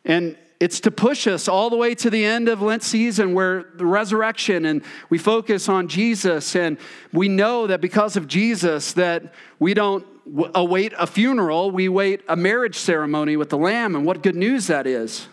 And 0.05 0.37
it's 0.59 0.81
to 0.81 0.91
push 0.91 1.25
us 1.25 1.47
all 1.47 1.69
the 1.69 1.77
way 1.77 1.95
to 1.95 2.09
the 2.09 2.25
end 2.25 2.49
of 2.49 2.61
Lent 2.61 2.83
season 2.83 3.33
where 3.33 3.65
the 3.75 3.85
resurrection 3.85 4.65
and 4.65 4.81
we 5.09 5.17
focus 5.17 5.69
on 5.69 5.87
Jesus 5.87 6.55
and 6.55 6.77
we 7.13 7.29
know 7.29 7.67
that 7.67 7.79
because 7.79 8.17
of 8.17 8.27
Jesus 8.27 8.93
that 8.93 9.33
we 9.57 9.73
don't 9.73 10.05
await 10.53 10.93
a 10.97 11.07
funeral, 11.07 11.71
we 11.71 11.87
wait 11.87 12.21
a 12.27 12.35
marriage 12.35 12.75
ceremony 12.75 13.37
with 13.37 13.49
the 13.49 13.57
lamb 13.57 13.95
and 13.95 14.05
what 14.05 14.21
good 14.21 14.35
news 14.35 14.67
that 14.67 14.85
is. 14.85 15.27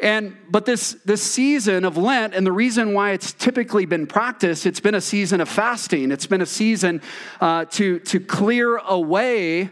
And 0.00 0.36
but 0.50 0.66
this 0.66 0.94
this 1.04 1.22
season 1.22 1.84
of 1.84 1.96
Lent, 1.96 2.34
and 2.34 2.46
the 2.46 2.52
reason 2.52 2.94
why 2.94 3.12
it's 3.12 3.32
typically 3.32 3.86
been 3.86 4.06
practiced, 4.06 4.66
it's 4.66 4.80
been 4.80 4.94
a 4.94 5.00
season 5.00 5.40
of 5.40 5.48
fasting. 5.48 6.10
It's 6.10 6.26
been 6.26 6.40
a 6.40 6.46
season 6.46 7.00
uh, 7.40 7.66
to 7.66 8.00
to 8.00 8.20
clear 8.20 8.78
away 8.78 9.70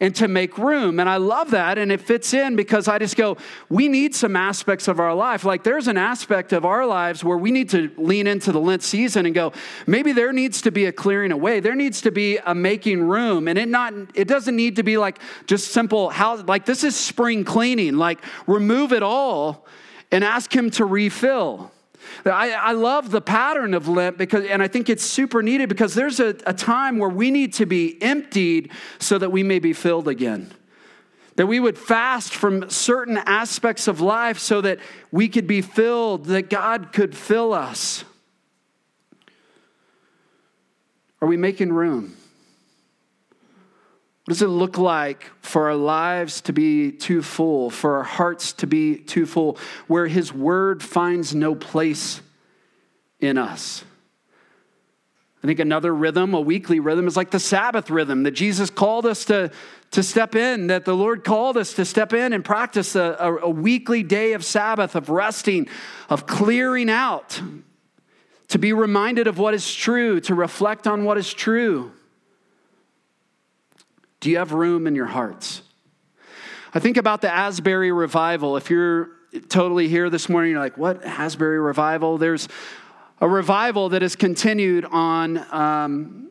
and 0.00 0.14
to 0.16 0.28
make 0.28 0.58
room. 0.58 1.00
And 1.00 1.08
I 1.08 1.16
love 1.16 1.50
that. 1.52 1.78
And 1.78 1.92
it 1.92 2.00
fits 2.00 2.34
in 2.34 2.56
because 2.56 2.88
I 2.88 2.98
just 2.98 3.16
go, 3.16 3.36
we 3.68 3.88
need 3.88 4.14
some 4.14 4.36
aspects 4.36 4.88
of 4.88 5.00
our 5.00 5.14
life. 5.14 5.44
Like 5.44 5.64
there's 5.64 5.88
an 5.88 5.96
aspect 5.96 6.52
of 6.52 6.64
our 6.64 6.86
lives 6.86 7.22
where 7.22 7.36
we 7.36 7.50
need 7.50 7.70
to 7.70 7.90
lean 7.96 8.26
into 8.26 8.52
the 8.52 8.60
Lent 8.60 8.82
season 8.82 9.26
and 9.26 9.34
go, 9.34 9.52
maybe 9.86 10.12
there 10.12 10.32
needs 10.32 10.62
to 10.62 10.70
be 10.70 10.86
a 10.86 10.92
clearing 10.92 11.32
away. 11.32 11.60
There 11.60 11.74
needs 11.74 12.00
to 12.02 12.10
be 12.10 12.38
a 12.38 12.54
making 12.54 13.02
room. 13.02 13.48
And 13.48 13.58
it 13.58 13.68
not 13.68 13.92
it 14.14 14.28
doesn't 14.28 14.56
need 14.56 14.76
to 14.76 14.82
be 14.82 14.98
like 14.98 15.18
just 15.46 15.72
simple 15.72 16.10
how 16.10 16.42
like 16.42 16.66
this 16.66 16.84
is 16.84 16.96
spring 16.96 17.44
cleaning. 17.44 17.96
Like 17.96 18.20
remove 18.46 18.92
it 18.92 19.02
all 19.02 19.66
and 20.10 20.24
ask 20.24 20.54
him 20.54 20.70
to 20.70 20.84
refill. 20.84 21.72
I, 22.24 22.50
I, 22.50 22.72
love 22.72 23.10
the 23.10 23.20
pattern 23.20 23.74
of 23.74 23.88
Lent 23.88 24.18
because, 24.18 24.46
and 24.46 24.62
I 24.62 24.68
think 24.68 24.88
it's 24.88 25.04
super 25.04 25.42
needed 25.42 25.68
because 25.68 25.94
there's 25.94 26.20
a, 26.20 26.36
a 26.46 26.52
time 26.52 26.98
where 26.98 27.08
we 27.08 27.30
need 27.30 27.52
to 27.54 27.66
be 27.66 28.00
emptied 28.02 28.70
so 28.98 29.18
that 29.18 29.30
we 29.30 29.42
may 29.42 29.58
be 29.58 29.72
filled 29.72 30.08
again. 30.08 30.50
That 31.36 31.46
we 31.46 31.60
would 31.60 31.76
fast 31.76 32.34
from 32.34 32.70
certain 32.70 33.18
aspects 33.18 33.88
of 33.88 34.00
life 34.00 34.38
so 34.38 34.60
that 34.60 34.78
we 35.10 35.28
could 35.28 35.46
be 35.46 35.62
filled, 35.62 36.26
that 36.26 36.48
God 36.50 36.92
could 36.92 37.16
fill 37.16 37.52
us. 37.52 38.04
Are 41.20 41.28
we 41.28 41.36
making 41.36 41.72
room? 41.72 42.16
What 44.24 44.32
does 44.32 44.42
it 44.42 44.48
look 44.48 44.78
like 44.78 45.30
for 45.42 45.68
our 45.68 45.76
lives 45.76 46.40
to 46.42 46.54
be 46.54 46.92
too 46.92 47.20
full, 47.20 47.68
for 47.68 47.96
our 47.98 48.04
hearts 48.04 48.54
to 48.54 48.66
be 48.66 48.96
too 48.96 49.26
full, 49.26 49.58
where 49.86 50.06
His 50.06 50.32
Word 50.32 50.82
finds 50.82 51.34
no 51.34 51.54
place 51.54 52.22
in 53.20 53.36
us? 53.36 53.84
I 55.42 55.46
think 55.46 55.58
another 55.58 55.94
rhythm, 55.94 56.32
a 56.32 56.40
weekly 56.40 56.80
rhythm, 56.80 57.06
is 57.06 57.18
like 57.18 57.32
the 57.32 57.38
Sabbath 57.38 57.90
rhythm 57.90 58.22
that 58.22 58.30
Jesus 58.30 58.70
called 58.70 59.04
us 59.04 59.26
to, 59.26 59.50
to 59.90 60.02
step 60.02 60.34
in, 60.34 60.68
that 60.68 60.86
the 60.86 60.96
Lord 60.96 61.22
called 61.22 61.58
us 61.58 61.74
to 61.74 61.84
step 61.84 62.14
in 62.14 62.32
and 62.32 62.42
practice 62.42 62.96
a, 62.96 63.18
a, 63.20 63.36
a 63.40 63.50
weekly 63.50 64.02
day 64.02 64.32
of 64.32 64.42
Sabbath, 64.42 64.94
of 64.94 65.10
resting, 65.10 65.68
of 66.08 66.26
clearing 66.26 66.88
out, 66.88 67.42
to 68.48 68.58
be 68.58 68.72
reminded 68.72 69.26
of 69.26 69.36
what 69.36 69.52
is 69.52 69.74
true, 69.74 70.18
to 70.22 70.34
reflect 70.34 70.86
on 70.86 71.04
what 71.04 71.18
is 71.18 71.30
true. 71.30 71.92
Do 74.24 74.30
you 74.30 74.38
have 74.38 74.52
room 74.52 74.86
in 74.86 74.94
your 74.94 75.04
hearts? 75.04 75.60
I 76.72 76.78
think 76.78 76.96
about 76.96 77.20
the 77.20 77.30
Asbury 77.30 77.92
revival. 77.92 78.56
If 78.56 78.70
you're 78.70 79.10
totally 79.50 79.86
here 79.86 80.08
this 80.08 80.30
morning, 80.30 80.52
you're 80.52 80.60
like, 80.60 80.78
what 80.78 81.04
Asbury 81.04 81.58
revival? 81.58 82.16
There's 82.16 82.48
a 83.20 83.28
revival 83.28 83.90
that 83.90 84.00
has 84.00 84.16
continued 84.16 84.86
on 84.86 85.36
um, 85.52 86.30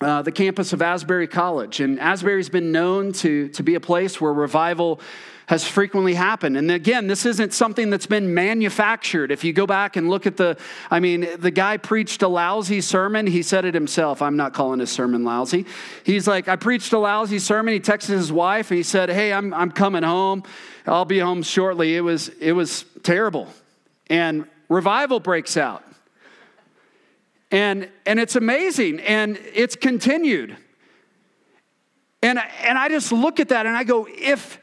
uh, 0.00 0.22
the 0.22 0.32
campus 0.32 0.72
of 0.72 0.80
Asbury 0.80 1.26
College. 1.26 1.80
And 1.80 2.00
Asbury's 2.00 2.48
been 2.48 2.72
known 2.72 3.12
to, 3.14 3.48
to 3.50 3.62
be 3.62 3.74
a 3.74 3.80
place 3.80 4.20
where 4.20 4.32
revival 4.32 5.00
has 5.46 5.66
frequently 5.66 6.14
happened. 6.14 6.56
And 6.56 6.70
again, 6.70 7.08
this 7.08 7.26
isn't 7.26 7.52
something 7.52 7.90
that's 7.90 8.06
been 8.06 8.32
manufactured. 8.32 9.32
If 9.32 9.42
you 9.42 9.52
go 9.52 9.66
back 9.66 9.96
and 9.96 10.08
look 10.08 10.24
at 10.24 10.36
the, 10.36 10.56
I 10.92 11.00
mean, 11.00 11.26
the 11.38 11.50
guy 11.50 11.76
preached 11.76 12.22
a 12.22 12.28
lousy 12.28 12.80
sermon. 12.80 13.26
He 13.26 13.42
said 13.42 13.64
it 13.64 13.74
himself. 13.74 14.22
I'm 14.22 14.36
not 14.36 14.54
calling 14.54 14.78
his 14.78 14.90
sermon 14.90 15.24
lousy. 15.24 15.66
He's 16.04 16.28
like, 16.28 16.46
I 16.46 16.54
preached 16.54 16.92
a 16.92 16.98
lousy 16.98 17.40
sermon. 17.40 17.74
He 17.74 17.80
texted 17.80 18.10
his 18.10 18.30
wife 18.30 18.70
and 18.70 18.76
he 18.76 18.84
said, 18.84 19.10
Hey, 19.10 19.32
I'm, 19.32 19.52
I'm 19.52 19.72
coming 19.72 20.04
home. 20.04 20.44
I'll 20.86 21.04
be 21.04 21.18
home 21.18 21.42
shortly. 21.42 21.96
It 21.96 22.02
was, 22.02 22.28
it 22.40 22.52
was 22.52 22.84
terrible. 23.02 23.48
And 24.08 24.46
revival 24.68 25.18
breaks 25.18 25.56
out. 25.56 25.82
And, 27.50 27.88
and 28.06 28.20
it's 28.20 28.36
amazing. 28.36 29.00
And 29.00 29.38
it's 29.54 29.76
continued. 29.76 30.56
And, 32.22 32.38
and 32.62 32.78
I 32.78 32.88
just 32.88 33.12
look 33.12 33.40
at 33.40 33.48
that 33.48 33.66
and 33.66 33.76
I 33.76 33.84
go, 33.84 34.06
if, 34.10 34.60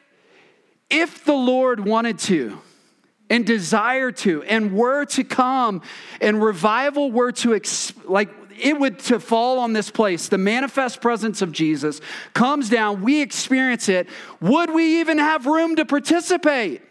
if 0.89 1.25
the 1.25 1.33
Lord 1.33 1.85
wanted 1.85 2.19
to 2.19 2.61
and 3.29 3.45
desired 3.45 4.17
to 4.17 4.43
and 4.43 4.73
were 4.73 5.05
to 5.05 5.23
come 5.23 5.81
and 6.21 6.41
revival 6.41 7.11
were 7.11 7.31
to 7.31 7.59
like 8.05 8.29
it 8.59 8.79
would 8.79 8.97
to 8.97 9.19
fall 9.19 9.59
on 9.59 9.73
this 9.73 9.91
place 9.91 10.29
the 10.29 10.37
manifest 10.37 11.01
presence 11.01 11.41
of 11.41 11.51
jesus 11.51 11.99
comes 12.33 12.69
down 12.69 13.01
we 13.01 13.21
experience 13.21 13.89
it 13.89 14.07
would 14.41 14.73
we 14.73 14.99
even 14.99 15.17
have 15.17 15.45
room 15.45 15.75
to 15.75 15.85
participate 15.85 16.81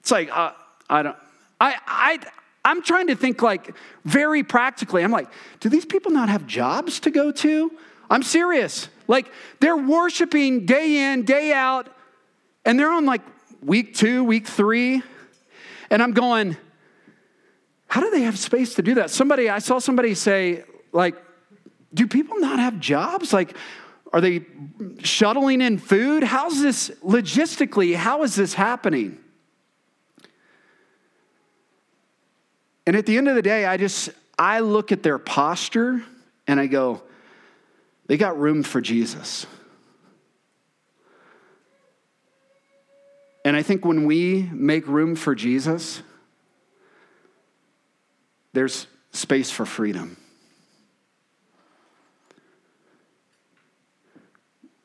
it's 0.00 0.10
like 0.10 0.28
uh, 0.36 0.52
i 0.88 1.02
don't 1.02 1.16
i 1.60 1.76
i 1.86 2.18
i'm 2.64 2.82
trying 2.82 3.06
to 3.06 3.14
think 3.14 3.42
like 3.42 3.74
very 4.04 4.42
practically 4.42 5.04
i'm 5.04 5.12
like 5.12 5.28
do 5.60 5.68
these 5.68 5.84
people 5.84 6.10
not 6.10 6.28
have 6.28 6.46
jobs 6.46 7.00
to 7.00 7.10
go 7.10 7.30
to 7.30 7.70
i'm 8.10 8.22
serious 8.22 8.88
like 9.10 9.32
they're 9.58 9.76
worshiping 9.76 10.66
day 10.66 11.12
in, 11.12 11.24
day 11.24 11.52
out, 11.52 11.88
and 12.64 12.78
they're 12.78 12.92
on 12.92 13.06
like 13.06 13.22
week 13.60 13.92
two, 13.92 14.22
week 14.22 14.46
three. 14.46 15.02
And 15.90 16.00
I'm 16.00 16.12
going, 16.12 16.56
how 17.88 18.02
do 18.02 18.10
they 18.12 18.20
have 18.20 18.38
space 18.38 18.74
to 18.74 18.82
do 18.82 18.94
that? 18.94 19.10
Somebody, 19.10 19.50
I 19.50 19.58
saw 19.58 19.80
somebody 19.80 20.14
say, 20.14 20.62
like, 20.92 21.16
do 21.92 22.06
people 22.06 22.38
not 22.38 22.60
have 22.60 22.78
jobs? 22.78 23.32
Like, 23.32 23.56
are 24.12 24.20
they 24.20 24.46
shuttling 25.02 25.60
in 25.60 25.78
food? 25.78 26.22
How's 26.22 26.62
this 26.62 26.90
logistically? 27.04 27.96
How 27.96 28.22
is 28.22 28.36
this 28.36 28.54
happening? 28.54 29.18
And 32.90 32.96
at 32.96 33.06
the 33.06 33.16
end 33.16 33.28
of 33.28 33.36
the 33.36 33.42
day, 33.42 33.66
I 33.66 33.76
just 33.76 34.10
I 34.36 34.58
look 34.58 34.90
at 34.90 35.04
their 35.04 35.16
posture 35.16 36.02
and 36.48 36.58
I 36.58 36.66
go, 36.66 37.00
they 38.06 38.16
got 38.16 38.36
room 38.36 38.64
for 38.64 38.80
Jesus. 38.80 39.46
And 43.44 43.56
I 43.56 43.62
think 43.62 43.84
when 43.84 44.06
we 44.06 44.42
make 44.52 44.88
room 44.88 45.14
for 45.14 45.36
Jesus, 45.36 46.02
there's 48.54 48.88
space 49.12 49.52
for 49.52 49.64
freedom. 49.64 50.16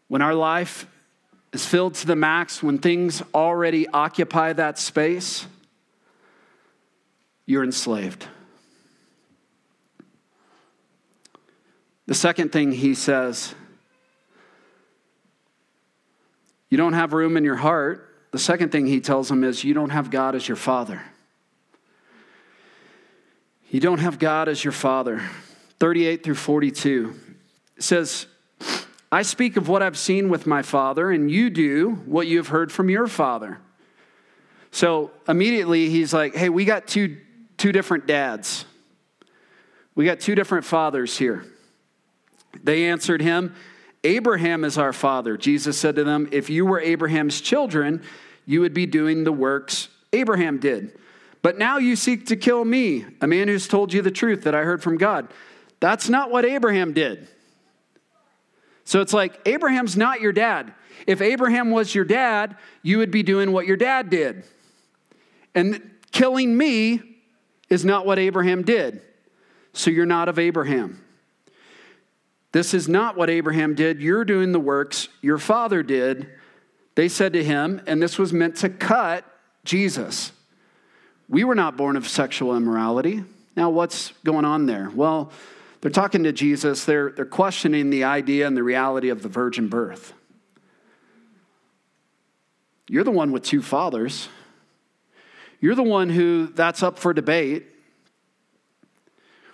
When 0.09 0.21
our 0.21 0.35
life 0.35 0.85
is 1.51 1.65
filled 1.65 1.95
to 1.95 2.05
the 2.05 2.15
max, 2.15 2.61
when 2.61 2.77
things 2.77 3.23
already 3.33 3.87
occupy 3.87 4.53
that 4.53 4.77
space, 4.77 5.47
you're 7.45 7.63
enslaved. 7.63 8.27
The 12.07 12.13
second 12.13 12.51
thing 12.51 12.71
he 12.71 12.93
says, 12.93 13.55
you 16.69 16.77
don't 16.77 16.93
have 16.93 17.13
room 17.13 17.37
in 17.37 17.43
your 17.43 17.55
heart. 17.55 18.09
The 18.31 18.39
second 18.39 18.71
thing 18.71 18.85
he 18.85 18.99
tells 18.99 19.29
them 19.29 19.43
is, 19.43 19.63
you 19.63 19.73
don't 19.73 19.91
have 19.91 20.11
God 20.11 20.35
as 20.35 20.47
your 20.47 20.57
father. 20.57 21.01
You 23.69 23.79
don't 23.79 23.99
have 23.99 24.19
God 24.19 24.47
as 24.47 24.63
your 24.63 24.71
father. 24.71 25.21
38 25.79 26.23
through 26.23 26.35
42 26.35 27.15
says, 27.79 28.27
I 29.11 29.21
speak 29.21 29.57
of 29.57 29.67
what 29.67 29.81
I've 29.81 29.97
seen 29.97 30.29
with 30.29 30.45
my 30.45 30.61
father, 30.61 31.11
and 31.11 31.29
you 31.31 31.49
do 31.49 31.91
what 32.05 32.27
you 32.27 32.37
have 32.37 32.49
heard 32.49 32.71
from 32.71 32.89
your 32.89 33.07
father. 33.07 33.59
So 34.71 35.11
immediately 35.27 35.89
he's 35.89 36.13
like, 36.13 36.35
hey, 36.35 36.49
we 36.49 36.65
got 36.65 36.87
two, 36.87 37.17
two 37.57 37.71
different 37.71 38.07
dads. 38.07 38.65
We 39.95 40.05
got 40.05 40.19
two 40.19 40.35
different 40.35 40.65
fathers 40.65 41.17
here. 41.17 41.45
They 42.63 42.85
answered 42.85 43.21
him, 43.21 43.55
Abraham 44.03 44.63
is 44.63 44.77
our 44.77 44.93
father. 44.93 45.37
Jesus 45.37 45.77
said 45.77 45.95
to 45.95 46.03
them, 46.03 46.29
If 46.31 46.49
you 46.49 46.65
were 46.65 46.79
Abraham's 46.79 47.41
children, 47.41 48.03
you 48.45 48.61
would 48.61 48.73
be 48.73 48.85
doing 48.85 49.23
the 49.23 49.31
works 49.31 49.89
Abraham 50.13 50.59
did. 50.59 50.97
But 51.41 51.57
now 51.57 51.77
you 51.77 51.95
seek 51.95 52.27
to 52.27 52.35
kill 52.35 52.65
me, 52.65 53.05
a 53.21 53.27
man 53.27 53.47
who's 53.47 53.67
told 53.67 53.93
you 53.93 54.01
the 54.01 54.11
truth 54.11 54.43
that 54.43 54.55
I 54.55 54.61
heard 54.61 54.81
from 54.81 54.97
God. 54.97 55.27
That's 55.79 56.09
not 56.09 56.31
what 56.31 56.45
Abraham 56.45 56.93
did. 56.93 57.27
So 58.83 59.01
it's 59.01 59.13
like, 59.13 59.39
Abraham's 59.45 59.97
not 59.97 60.21
your 60.21 60.31
dad. 60.31 60.73
If 61.05 61.21
Abraham 61.21 61.71
was 61.71 61.93
your 61.93 62.05
dad, 62.05 62.55
you 62.81 62.99
would 62.99 63.11
be 63.11 63.23
doing 63.23 63.51
what 63.51 63.67
your 63.67 63.77
dad 63.77 64.09
did. 64.09 64.43
And 65.53 65.91
killing 66.11 66.57
me 66.57 67.14
is 67.69 67.85
not 67.85 68.05
what 68.05 68.19
Abraham 68.19 68.63
did. 68.63 69.01
So 69.73 69.91
you're 69.91 70.05
not 70.05 70.29
of 70.29 70.39
Abraham. 70.39 71.03
This 72.51 72.73
is 72.73 72.87
not 72.87 73.17
what 73.17 73.29
Abraham 73.29 73.75
did. 73.75 73.99
You're 73.99 74.23
doing 74.23 74.53
the 74.53 74.59
works 74.59 75.09
your 75.21 75.37
father 75.37 75.83
did. 75.83 76.29
They 76.95 77.09
said 77.09 77.33
to 77.33 77.43
him, 77.43 77.81
and 77.85 78.01
this 78.01 78.17
was 78.17 78.31
meant 78.31 78.55
to 78.57 78.69
cut 78.69 79.25
Jesus. 79.65 80.31
We 81.27 81.43
were 81.43 81.55
not 81.55 81.75
born 81.75 81.97
of 81.97 82.07
sexual 82.07 82.55
immorality. 82.55 83.25
Now, 83.57 83.69
what's 83.69 84.13
going 84.23 84.45
on 84.45 84.67
there? 84.67 84.89
Well, 84.93 85.31
they're 85.81 85.91
talking 85.91 86.23
to 86.23 86.31
Jesus, 86.31 86.85
they're, 86.85 87.11
they're 87.11 87.25
questioning 87.25 87.89
the 87.89 88.05
idea 88.05 88.47
and 88.47 88.55
the 88.55 88.63
reality 88.63 89.09
of 89.09 89.21
the 89.21 89.29
virgin 89.29 89.67
birth. 89.67 90.13
You're 92.87 93.03
the 93.03 93.11
one 93.11 93.31
with 93.31 93.43
two 93.43 93.61
fathers. 93.61 94.29
You're 95.65 95.73
the 95.73 95.81
one 95.81 96.09
who 96.09 96.45
that's 96.45 96.83
up 96.83 96.99
for 96.99 97.11
debate. 97.11 97.65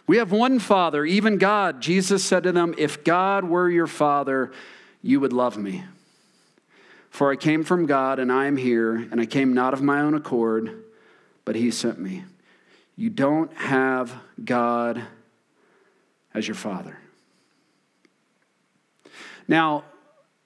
We 0.07 0.17
have 0.17 0.33
one 0.33 0.59
Father, 0.59 1.05
even 1.05 1.37
God. 1.37 1.79
Jesus 1.79 2.21
said 2.21 2.43
to 2.43 2.51
them, 2.51 2.75
If 2.77 3.05
God 3.05 3.45
were 3.45 3.69
your 3.69 3.87
Father, 3.87 4.51
you 5.01 5.21
would 5.21 5.31
love 5.31 5.57
me. 5.57 5.85
For 7.11 7.31
I 7.31 7.37
came 7.37 7.63
from 7.63 7.85
God, 7.85 8.19
and 8.19 8.29
I 8.29 8.47
am 8.47 8.57
here, 8.57 8.93
and 8.93 9.21
I 9.21 9.25
came 9.25 9.53
not 9.53 9.73
of 9.73 9.81
my 9.81 10.01
own 10.01 10.13
accord, 10.13 10.83
but 11.45 11.55
He 11.55 11.71
sent 11.71 11.97
me. 11.97 12.25
You 12.97 13.09
don't 13.09 13.55
have 13.55 14.13
God 14.43 15.01
as 16.33 16.45
your 16.45 16.55
father. 16.55 16.97
Now, 19.47 19.85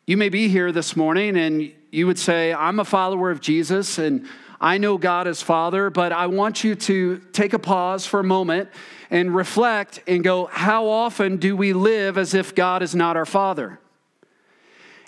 you 0.06 0.16
may 0.16 0.30
be 0.30 0.48
here 0.48 0.72
this 0.72 0.96
morning 0.96 1.36
and 1.36 1.74
you 1.90 2.06
would 2.06 2.20
say, 2.20 2.54
I'm 2.54 2.80
a 2.80 2.86
follower 2.86 3.32
of 3.32 3.42
Jesus 3.42 3.98
and 3.98 4.28
I 4.60 4.78
know 4.78 4.98
God 4.98 5.28
as 5.28 5.42
Father, 5.42 5.90
but 5.90 6.12
I 6.12 6.28
want 6.28 6.64
you 6.64 6.76
to 6.76 7.18
take 7.34 7.54
a 7.54 7.60
pause 7.60 8.06
for 8.06 8.20
a 8.20 8.24
moment 8.24 8.70
and 9.10 9.36
reflect 9.36 10.02
and 10.08 10.24
go, 10.24 10.46
How 10.46 10.88
often 10.88 11.38
do 11.38 11.56
we 11.56 11.74
live 11.74 12.18
as 12.18 12.34
if 12.34 12.56
God 12.56 12.82
is 12.82 12.96
not 12.96 13.18
our 13.18 13.26
Father? 13.26 13.80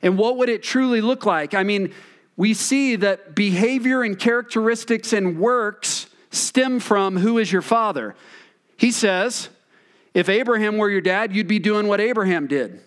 And 0.01 0.17
what 0.17 0.38
would 0.38 0.49
it 0.49 0.63
truly 0.63 1.01
look 1.01 1.25
like? 1.25 1.53
I 1.53 1.63
mean, 1.63 1.93
we 2.36 2.53
see 2.53 2.95
that 2.97 3.36
behavior 3.36 4.03
and 4.03 4.17
characteristics 4.17 5.12
and 5.12 5.39
works 5.39 6.07
stem 6.29 6.79
from 6.79 7.17
who 7.17 7.38
is 7.38 7.51
your 7.51 7.63
Father. 7.63 8.15
He 8.77 8.91
says, 8.91 9.49
if 10.13 10.29
Abraham 10.29 10.77
were 10.77 10.89
your 10.89 11.01
dad, 11.01 11.36
you'd 11.36 11.47
be 11.47 11.60
doing 11.60 11.88
what 11.88 11.99
Abraham 11.99 12.47
did. 12.47 12.81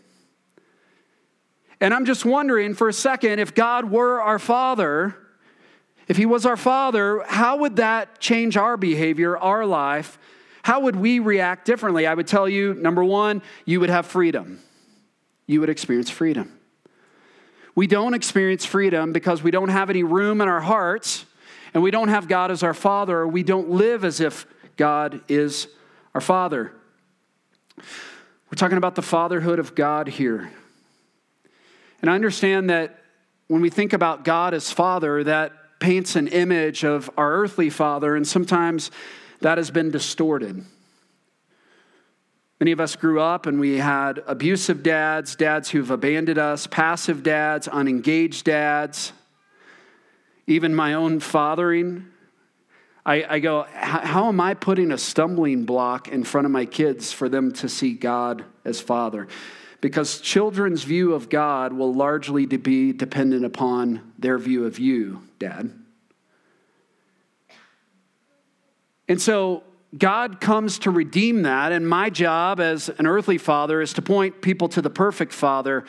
And 1.81 1.95
I'm 1.95 2.05
just 2.05 2.25
wondering 2.25 2.75
for 2.75 2.89
a 2.89 2.93
second 2.93 3.39
if 3.39 3.55
God 3.55 3.91
were 3.91 4.21
our 4.21 4.39
father, 4.39 5.17
if 6.11 6.17
he 6.17 6.27
was 6.27 6.45
our 6.45 6.57
father, 6.57 7.23
how 7.25 7.59
would 7.59 7.77
that 7.77 8.19
change 8.19 8.57
our 8.57 8.77
behavior, 8.77 9.39
our 9.39 9.65
life? 9.65 10.19
How 10.65 10.81
would 10.81 10.97
we 10.97 11.21
react 11.21 11.65
differently? 11.65 12.05
I 12.05 12.15
would 12.15 12.27
tell 12.27 12.49
you 12.49 12.75
number 12.75 13.05
one, 13.05 13.43
you 13.65 13.79
would 13.79 13.91
have 13.91 14.07
freedom. 14.07 14.59
You 15.47 15.61
would 15.61 15.69
experience 15.69 16.11
freedom. 16.11 16.59
We 17.77 17.87
don't 17.87 18.15
experience 18.15 18.65
freedom 18.65 19.13
because 19.13 19.45
we 19.45 19.53
don't 19.53 19.69
have 19.69 19.89
any 19.89 20.03
room 20.03 20.41
in 20.41 20.49
our 20.49 20.61
hearts 20.61 21.27
and 21.75 21.81
we 21.81 21.93
don't 21.93 22.09
have 22.09 22.27
God 22.27 22.51
as 22.51 22.65
our 22.65 22.75
father, 22.75 23.19
or 23.19 23.29
we 23.29 23.45
don't 23.45 23.71
live 23.71 24.05
as 24.05 24.19
if 24.19 24.47
God 24.77 25.21
is 25.29 25.69
our 26.13 26.21
father. 26.21 26.73
We're 27.79 28.57
talking 28.57 28.79
about 28.79 28.97
the 28.97 29.03
fatherhood 29.03 29.61
of 29.61 29.77
God 29.77 30.09
here. 30.09 30.51
And 32.03 32.11
I 32.11 32.17
understand 32.17 32.69
that 32.69 32.99
when 33.47 33.61
we 33.61 33.71
think 33.71 33.93
about 33.93 34.25
God 34.25 34.55
as 34.55 34.73
Father, 34.73 35.23
that 35.23 35.53
paints 35.81 36.15
an 36.15 36.29
image 36.29 36.85
of 36.85 37.11
our 37.17 37.33
earthly 37.33 37.71
Father, 37.71 38.15
and 38.15 38.27
sometimes 38.27 38.91
that 39.41 39.59
has 39.59 39.71
been 39.71 39.91
distorted. 39.91 40.65
Many 42.61 42.73
of 42.73 42.81
us 42.81 42.95
grew 42.95 43.21
up 43.21 43.47
and 43.47 43.59
we 43.59 43.79
had 43.79 44.23
abusive 44.27 44.83
dads, 44.83 45.35
dads 45.35 45.71
who've 45.71 45.91
abandoned 45.91 46.39
us, 46.39 46.67
passive 46.67 47.23
dads, 47.23 47.67
unengaged 47.67 48.45
dads, 48.45 49.15
even 50.47 50.75
my 50.75 50.93
own 50.93 51.21
fathering. 51.21 52.07
I, 53.07 53.25
I 53.27 53.39
go, 53.39 53.67
how 53.73 54.29
am 54.29 54.43
I 54.43 54.53
putting 54.53 54.93
a 54.93 54.99
stumbling 54.99 55.65
block 55.65 56.09
in 56.09 56.23
front 56.23 56.45
of 56.45 56.51
my 56.51 56.67
kids 56.67 57.13
for 57.13 57.31
them 57.31 57.51
to 57.55 57.69
see 57.69 57.95
God 57.95 58.45
as 58.67 58.79
Father? 58.79 59.27
Because 59.81 60.21
children's 60.21 60.83
view 60.83 61.15
of 61.15 61.31
God 61.31 61.73
will 61.73 61.95
largely 61.95 62.45
be 62.45 62.93
dependent 62.93 63.47
upon 63.47 64.10
their 64.21 64.39
view 64.39 64.65
of 64.65 64.79
you, 64.79 65.23
Dad. 65.39 65.73
And 69.09 69.21
so 69.21 69.65
God 69.97 70.41
comes 70.41 70.79
to 70.81 70.91
redeem 70.91 71.43
that, 71.43 71.73
and 71.73 71.89
my 71.89 72.11
job 72.11 72.61
as 72.61 72.89
an 72.89 73.07
earthly 73.07 73.39
father 73.39 73.81
is 73.81 73.93
to 73.95 74.03
point 74.03 74.41
people 74.41 74.69
to 74.69 74.83
the 74.83 74.91
perfect 74.91 75.33
father 75.33 75.85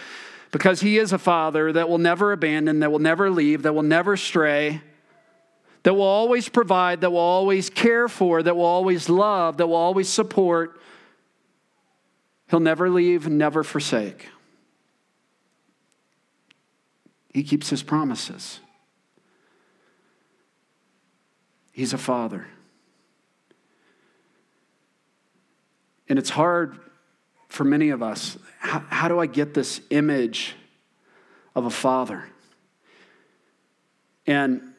because 0.51 0.81
he 0.81 0.97
is 0.97 1.13
a 1.13 1.17
father 1.17 1.71
that 1.71 1.87
will 1.87 1.97
never 1.97 2.31
abandon, 2.31 2.79
that 2.79 2.91
will 2.91 2.99
never 2.99 3.29
leave, 3.29 3.61
that 3.61 3.73
will 3.73 3.83
never 3.83 4.17
stray 4.17 4.81
that 5.83 5.93
will 5.93 6.03
always 6.03 6.47
provide, 6.47 7.01
that 7.01 7.11
will 7.11 7.19
always 7.19 7.69
care 7.69 8.07
for, 8.07 8.43
that 8.43 8.55
will 8.55 8.65
always 8.65 9.09
love, 9.09 9.57
that 9.57 9.67
will 9.67 9.75
always 9.75 10.09
support. 10.09 10.79
He'll 12.49 12.59
never 12.59 12.89
leave, 12.89 13.27
never 13.27 13.63
forsake. 13.63 14.27
He 17.33 17.43
keeps 17.43 17.69
his 17.69 17.81
promises. 17.81 18.59
He's 21.71 21.93
a 21.93 21.97
father. 21.97 22.47
And 26.09 26.19
it's 26.19 26.29
hard 26.29 26.77
for 27.47 27.63
many 27.63 27.89
of 27.89 28.03
us. 28.03 28.37
How, 28.59 28.79
how, 28.89 29.07
do 29.07 29.19
I 29.19 29.25
get 29.25 29.53
this 29.53 29.79
image 29.89 30.55
of 31.55 31.65
a 31.65 31.69
father? 31.69 32.25
And 34.27 34.73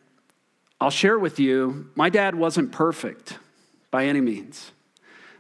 I'll 0.79 0.91
share 0.91 1.19
with 1.19 1.41
you, 1.41 1.91
my 1.95 2.11
dad 2.11 2.35
wasn't 2.35 2.73
perfect 2.73 3.39
by 3.91 4.07
any 4.07 4.21
means. 4.21 4.73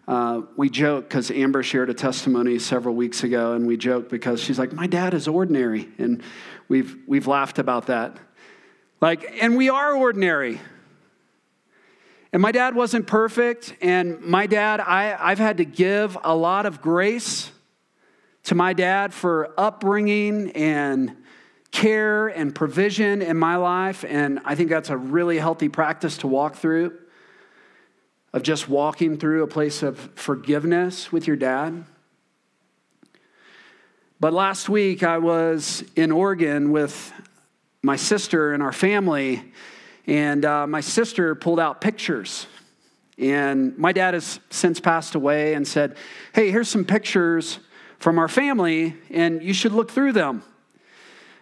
Uh, 0.09 0.43
we 0.57 0.69
joke 0.69 1.09
because 1.09 1.31
Amber 1.31 1.62
shared 1.62 1.88
a 1.88 1.95
testimony 1.95 2.59
several 2.59 2.95
weeks 2.95 3.23
ago, 3.23 3.53
and 3.53 3.67
we 3.67 3.77
joke 3.77 4.09
because 4.09 4.43
she's 4.43 4.59
like, 4.59 4.73
"My 4.73 4.87
dad 4.87 5.15
is 5.15 5.29
ordinary," 5.29 5.88
and 5.99 6.23
we've 6.69 6.97
we've 7.07 7.29
laughed 7.29 7.59
about 7.59 7.87
that. 7.87 8.17
Like, 9.01 9.38
and 9.41 9.57
we 9.57 9.69
are 9.69 9.95
ordinary. 9.95 10.61
And 12.33 12.41
my 12.41 12.51
dad 12.51 12.75
wasn't 12.75 13.07
perfect, 13.07 13.77
and 13.83 14.21
my 14.23 14.47
dad, 14.47 14.81
I, 14.81 15.17
I've 15.21 15.38
had 15.38 15.59
to 15.59 15.67
give 15.67 16.17
a 16.25 16.35
lot 16.35 16.65
of 16.65 16.81
grace 16.81 17.51
to 18.45 18.55
my 18.55 18.73
dad 18.73 19.12
for 19.12 19.53
upbringing 19.59 20.51
and 20.53 21.15
care 21.73 22.29
and 22.29 22.55
provision 22.55 23.21
in 23.23 23.37
my 23.37 23.57
life, 23.57 24.05
and 24.09 24.41
I 24.45 24.55
think 24.55 24.71
that's 24.71 24.88
a 24.88 24.97
really 24.97 25.38
healthy 25.38 25.69
practice 25.69 26.19
to 26.19 26.27
walk 26.27 26.57
through. 26.57 26.99
Of 28.33 28.42
just 28.42 28.68
walking 28.68 29.18
through 29.18 29.42
a 29.42 29.47
place 29.47 29.83
of 29.83 29.99
forgiveness 30.14 31.12
with 31.12 31.27
your 31.27 31.37
dad. 31.37 31.85
But 34.21 34.33
last 34.33 34.68
week 34.68 35.03
I 35.03 35.18
was 35.18 35.85
in 35.97 36.12
Oregon 36.12 36.71
with 36.71 37.12
my 37.83 37.97
sister 37.97 38.55
and 38.55 38.62
our 38.62 38.73
family, 38.73 39.42
and 40.07 40.45
uh, 40.45 40.66
my 40.66 40.81
sister 40.81 41.35
pulled 41.35 41.61
out 41.61 41.81
pictures. 41.81 42.47
And 43.18 43.77
my 43.77 43.92
dad 43.92 44.14
has 44.14 44.40
since 44.51 44.81
passed 44.81 45.14
away 45.14 45.55
and 45.55 45.66
said, 45.66 45.97
Hey, 46.35 46.51
here's 46.51 46.68
some 46.68 46.85
pictures 46.85 47.59
from 47.99 48.18
our 48.18 48.29
family, 48.29 48.97
and 49.11 49.42
you 49.42 49.53
should 49.53 49.73
look 49.73 49.90
through 49.90 50.12
them. 50.12 50.42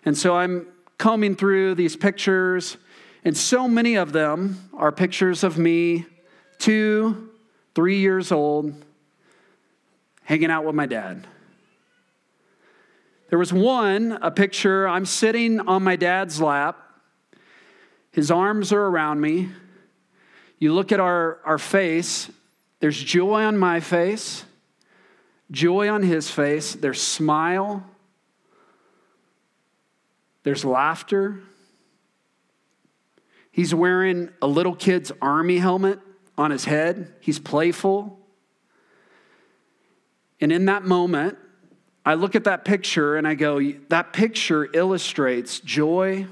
And 0.05 0.17
so 0.17 0.37
I'm 0.37 0.67
combing 0.99 1.37
through 1.37 1.75
these 1.75 1.97
pictures, 1.97 2.77
and 3.25 3.37
so 3.37 3.69
many 3.69 3.95
of 3.95 4.13
them 4.13 4.69
are 4.75 4.91
pictures 4.91 5.45
of 5.45 5.57
me, 5.59 6.07
two, 6.61 7.31
three 7.75 7.99
years 7.99 8.31
old, 8.31 8.73
hanging 10.23 10.51
out 10.51 10.65
with 10.65 10.75
my 10.75 10.87
dad. 10.87 11.27
There 13.31 13.39
was 13.39 13.53
one, 13.53 14.19
a 14.21 14.31
picture, 14.31 14.87
I'm 14.89 15.07
sitting 15.07 15.61
on 15.61 15.83
my 15.83 15.97
dad's 15.97 16.41
lap. 16.41 16.79
His 18.13 18.31
arms 18.31 18.73
are 18.73 18.87
around 18.87 19.21
me. 19.21 19.49
You 20.59 20.75
look 20.75 20.93
at 20.93 21.01
our, 21.01 21.39
our 21.45 21.59
face, 21.59 22.31
there's 22.81 23.03
joy 23.03 23.45
on 23.45 23.57
my 23.57 23.81
face, 23.81 24.45
joy 25.51 25.89
on 25.89 26.03
his 26.03 26.31
face, 26.31 26.75
there's 26.75 27.01
smile, 27.01 27.85
there's 30.43 30.65
laughter. 30.65 31.41
He's 33.53 33.75
wearing 33.75 34.31
a 34.43 34.47
little 34.47 34.75
kid's 34.75 35.13
army 35.23 35.59
helmet 35.59 35.99
on 36.37 36.51
his 36.51 36.65
head, 36.65 37.13
he's 37.21 37.39
playful. 37.39 38.19
And 40.41 40.53
in 40.53 40.67
that 40.67 40.85
moment, 40.85 41.37
I 42.05 42.15
look 42.15 42.35
at 42.35 42.45
that 42.45 42.65
picture 42.65 43.17
and 43.17 43.29
I 43.29 43.35
go, 43.35 43.61
that 43.89 44.13
picture 44.13 44.69
illustrates 44.73 45.61
joy, 45.61 46.27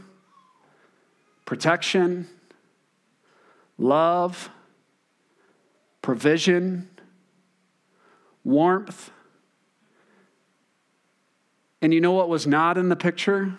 protection, 1.45 2.27
love, 3.77 4.51
provision, 6.01 6.89
warmth. 8.45 9.11
And 11.83 11.93
you 11.93 12.01
know 12.01 12.13
what 12.13 12.29
was 12.29 12.47
not 12.47 12.79
in 12.79 12.89
the 12.89 12.97
picture? 12.97 13.55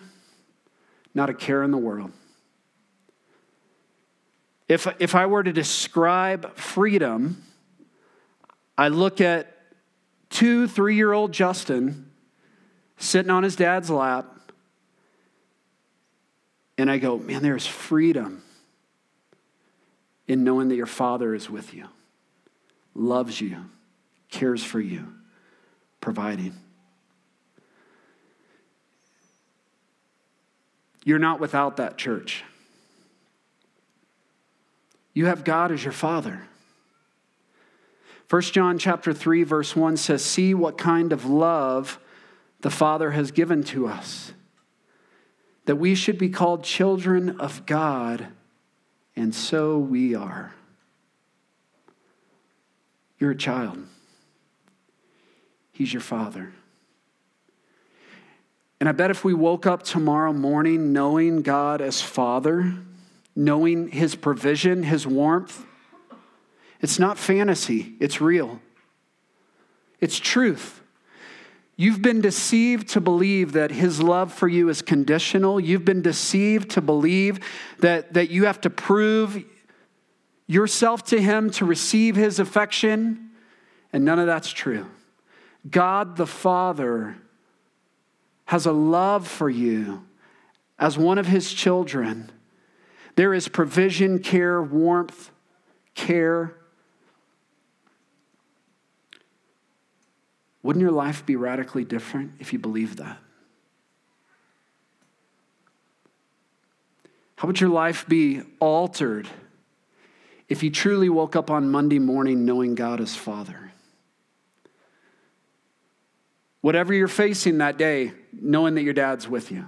Not 1.14 1.30
a 1.30 1.34
care 1.34 1.62
in 1.62 1.70
the 1.70 1.78
world. 1.78 2.12
If, 4.70 4.86
if 5.00 5.16
I 5.16 5.26
were 5.26 5.42
to 5.42 5.52
describe 5.52 6.56
freedom, 6.56 7.42
I 8.78 8.86
look 8.86 9.20
at 9.20 9.52
two, 10.28 10.68
three 10.68 10.94
year 10.94 11.12
old 11.12 11.32
Justin 11.32 12.08
sitting 12.96 13.32
on 13.32 13.42
his 13.42 13.56
dad's 13.56 13.90
lap, 13.90 14.52
and 16.78 16.88
I 16.88 16.98
go, 16.98 17.18
man, 17.18 17.42
there's 17.42 17.66
freedom 17.66 18.44
in 20.28 20.44
knowing 20.44 20.68
that 20.68 20.76
your 20.76 20.86
father 20.86 21.34
is 21.34 21.50
with 21.50 21.74
you, 21.74 21.86
loves 22.94 23.40
you, 23.40 23.64
cares 24.30 24.62
for 24.62 24.78
you, 24.78 25.12
providing. 26.00 26.54
You're 31.04 31.18
not 31.18 31.40
without 31.40 31.78
that 31.78 31.98
church. 31.98 32.44
You 35.12 35.26
have 35.26 35.44
God 35.44 35.72
as 35.72 35.84
your 35.84 35.92
father. 35.92 36.42
1 38.28 38.42
John 38.42 38.78
chapter 38.78 39.12
3 39.12 39.42
verse 39.42 39.74
1 39.74 39.96
says, 39.96 40.24
"See 40.24 40.54
what 40.54 40.78
kind 40.78 41.12
of 41.12 41.24
love 41.24 41.98
the 42.60 42.70
Father 42.70 43.10
has 43.10 43.32
given 43.32 43.64
to 43.64 43.88
us, 43.88 44.32
that 45.64 45.76
we 45.76 45.94
should 45.94 46.18
be 46.18 46.28
called 46.28 46.62
children 46.62 47.40
of 47.40 47.66
God, 47.66 48.28
and 49.16 49.34
so 49.34 49.78
we 49.78 50.14
are." 50.14 50.54
You're 53.18 53.32
a 53.32 53.36
child. 53.36 53.86
He's 55.72 55.92
your 55.92 56.00
father. 56.00 56.52
And 58.78 58.88
I 58.88 58.92
bet 58.92 59.10
if 59.10 59.24
we 59.24 59.34
woke 59.34 59.66
up 59.66 59.82
tomorrow 59.82 60.32
morning 60.32 60.92
knowing 60.92 61.42
God 61.42 61.80
as 61.80 62.00
Father, 62.00 62.74
knowing 63.40 63.88
His 63.88 64.14
provision, 64.14 64.82
His 64.82 65.06
warmth, 65.06 65.64
it's 66.80 66.98
not 66.98 67.18
fantasy, 67.18 67.94
it's 67.98 68.20
real. 68.20 68.60
It's 70.00 70.18
truth. 70.18 70.80
You've 71.76 72.02
been 72.02 72.20
deceived 72.20 72.88
to 72.90 73.00
believe 73.00 73.52
that 73.52 73.70
his 73.70 74.02
love 74.02 74.34
for 74.34 74.48
you 74.48 74.68
is 74.68 74.82
conditional. 74.82 75.58
You've 75.58 75.84
been 75.84 76.02
deceived 76.02 76.70
to 76.72 76.82
believe 76.82 77.40
that, 77.78 78.12
that 78.12 78.28
you 78.28 78.44
have 78.44 78.60
to 78.62 78.70
prove 78.70 79.42
yourself 80.46 81.04
to 81.04 81.20
him 81.20 81.50
to 81.52 81.64
receive 81.64 82.16
his 82.16 82.38
affection. 82.38 83.30
And 83.94 84.04
none 84.04 84.18
of 84.18 84.26
that's 84.26 84.50
true. 84.50 84.86
God 85.70 86.16
the 86.16 86.26
Father 86.26 87.16
has 88.44 88.66
a 88.66 88.72
love 88.72 89.26
for 89.26 89.48
you 89.48 90.04
as 90.78 90.98
one 90.98 91.16
of 91.16 91.26
his 91.26 91.50
children. 91.52 92.30
There 93.20 93.34
is 93.34 93.48
provision, 93.48 94.20
care, 94.20 94.62
warmth, 94.62 95.30
care, 95.94 96.56
Wouldn't 100.62 100.82
your 100.82 100.90
life 100.90 101.26
be 101.26 101.36
radically 101.36 101.84
different 101.84 102.32
if 102.38 102.54
you 102.54 102.58
believed 102.58 102.96
that? 102.96 103.18
How 107.36 107.46
would 107.46 107.60
your 107.60 107.68
life 107.68 108.06
be 108.08 108.40
altered 108.58 109.28
if 110.48 110.62
you 110.62 110.70
truly 110.70 111.10
woke 111.10 111.36
up 111.36 111.50
on 111.50 111.70
Monday 111.70 111.98
morning 111.98 112.46
knowing 112.46 112.74
God 112.74 113.02
as 113.02 113.14
Father? 113.14 113.70
Whatever 116.62 116.94
you're 116.94 117.06
facing 117.06 117.58
that 117.58 117.76
day, 117.76 118.12
knowing 118.32 118.76
that 118.76 118.82
your 118.82 118.94
dad's 118.94 119.28
with 119.28 119.52
you. 119.52 119.66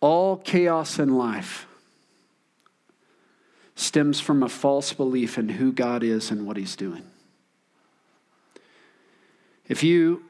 All 0.00 0.36
chaos 0.36 0.98
in 0.98 1.16
life 1.16 1.66
stems 3.74 4.20
from 4.20 4.42
a 4.42 4.48
false 4.48 4.92
belief 4.92 5.38
in 5.38 5.48
who 5.48 5.72
God 5.72 6.02
is 6.02 6.30
and 6.30 6.46
what 6.46 6.56
He's 6.56 6.76
doing. 6.76 7.02
If 9.68 9.82
you, 9.82 10.24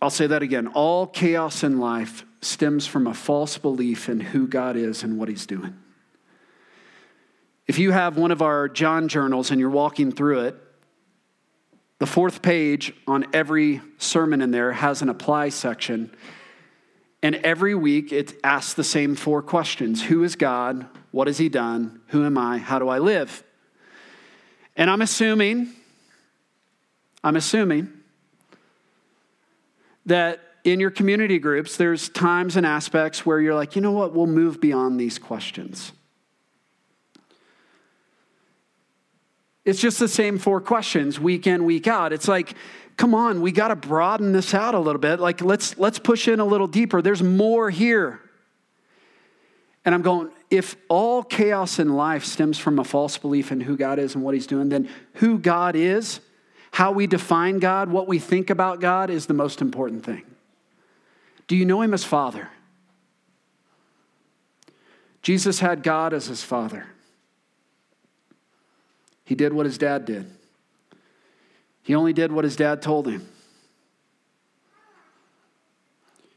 I'll 0.00 0.10
say 0.10 0.26
that 0.26 0.42
again, 0.42 0.66
all 0.68 1.06
chaos 1.06 1.62
in 1.62 1.78
life 1.78 2.24
stems 2.40 2.86
from 2.86 3.06
a 3.06 3.14
false 3.14 3.58
belief 3.58 4.08
in 4.08 4.20
who 4.20 4.46
God 4.46 4.76
is 4.76 5.02
and 5.02 5.18
what 5.18 5.28
He's 5.28 5.46
doing. 5.46 5.76
If 7.66 7.78
you 7.78 7.90
have 7.90 8.16
one 8.16 8.30
of 8.30 8.42
our 8.42 8.68
John 8.68 9.08
journals 9.08 9.50
and 9.50 9.58
you're 9.58 9.70
walking 9.70 10.12
through 10.12 10.40
it, 10.40 10.56
the 11.98 12.06
fourth 12.06 12.42
page 12.42 12.92
on 13.06 13.26
every 13.32 13.80
sermon 13.98 14.42
in 14.42 14.50
there 14.50 14.72
has 14.72 15.02
an 15.02 15.08
apply 15.08 15.48
section. 15.48 16.14
And 17.26 17.34
every 17.42 17.74
week 17.74 18.12
it 18.12 18.38
asks 18.44 18.74
the 18.74 18.84
same 18.84 19.16
four 19.16 19.42
questions 19.42 20.00
Who 20.04 20.22
is 20.22 20.36
God? 20.36 20.86
What 21.10 21.26
has 21.26 21.38
he 21.38 21.48
done? 21.48 22.00
Who 22.10 22.24
am 22.24 22.38
I? 22.38 22.58
How 22.58 22.78
do 22.78 22.88
I 22.88 23.00
live? 23.00 23.42
And 24.76 24.88
I'm 24.88 25.02
assuming, 25.02 25.72
I'm 27.24 27.34
assuming 27.34 27.92
that 30.04 30.40
in 30.62 30.78
your 30.78 30.92
community 30.92 31.40
groups, 31.40 31.76
there's 31.76 32.08
times 32.08 32.54
and 32.54 32.64
aspects 32.64 33.26
where 33.26 33.40
you're 33.40 33.56
like, 33.56 33.74
you 33.74 33.82
know 33.82 33.90
what, 33.90 34.14
we'll 34.14 34.28
move 34.28 34.60
beyond 34.60 35.00
these 35.00 35.18
questions. 35.18 35.90
It's 39.64 39.80
just 39.80 39.98
the 39.98 40.06
same 40.06 40.38
four 40.38 40.60
questions 40.60 41.18
week 41.18 41.48
in, 41.48 41.64
week 41.64 41.88
out. 41.88 42.12
It's 42.12 42.28
like, 42.28 42.54
come 42.96 43.14
on, 43.14 43.40
we 43.40 43.52
got 43.52 43.68
to 43.68 43.76
broaden 43.76 44.32
this 44.32 44.54
out 44.54 44.74
a 44.74 44.78
little 44.78 45.00
bit. 45.00 45.20
Like, 45.20 45.40
let's, 45.40 45.76
let's 45.78 45.98
push 45.98 46.28
in 46.28 46.40
a 46.40 46.44
little 46.44 46.66
deeper. 46.66 47.02
There's 47.02 47.22
more 47.22 47.70
here. 47.70 48.20
And 49.84 49.94
I'm 49.94 50.02
going, 50.02 50.30
if 50.50 50.76
all 50.88 51.22
chaos 51.22 51.78
in 51.78 51.94
life 51.94 52.24
stems 52.24 52.58
from 52.58 52.78
a 52.78 52.84
false 52.84 53.18
belief 53.18 53.52
in 53.52 53.60
who 53.60 53.76
God 53.76 53.98
is 53.98 54.14
and 54.14 54.24
what 54.24 54.34
He's 54.34 54.46
doing, 54.46 54.68
then 54.68 54.88
who 55.14 55.38
God 55.38 55.76
is, 55.76 56.20
how 56.72 56.92
we 56.92 57.06
define 57.06 57.58
God, 57.58 57.88
what 57.88 58.08
we 58.08 58.18
think 58.18 58.50
about 58.50 58.80
God 58.80 59.10
is 59.10 59.26
the 59.26 59.34
most 59.34 59.60
important 59.60 60.04
thing. 60.04 60.22
Do 61.46 61.56
you 61.56 61.64
know 61.64 61.82
Him 61.82 61.94
as 61.94 62.04
Father? 62.04 62.50
Jesus 65.22 65.60
had 65.60 65.82
God 65.82 66.12
as 66.12 66.26
His 66.26 66.42
Father. 66.42 66.86
He 69.24 69.34
did 69.34 69.52
what 69.52 69.66
His 69.66 69.78
dad 69.78 70.04
did, 70.04 70.30
He 71.86 71.94
only 71.94 72.12
did 72.12 72.32
what 72.32 72.42
His 72.42 72.56
dad 72.56 72.82
told 72.82 73.06
him. 73.06 73.24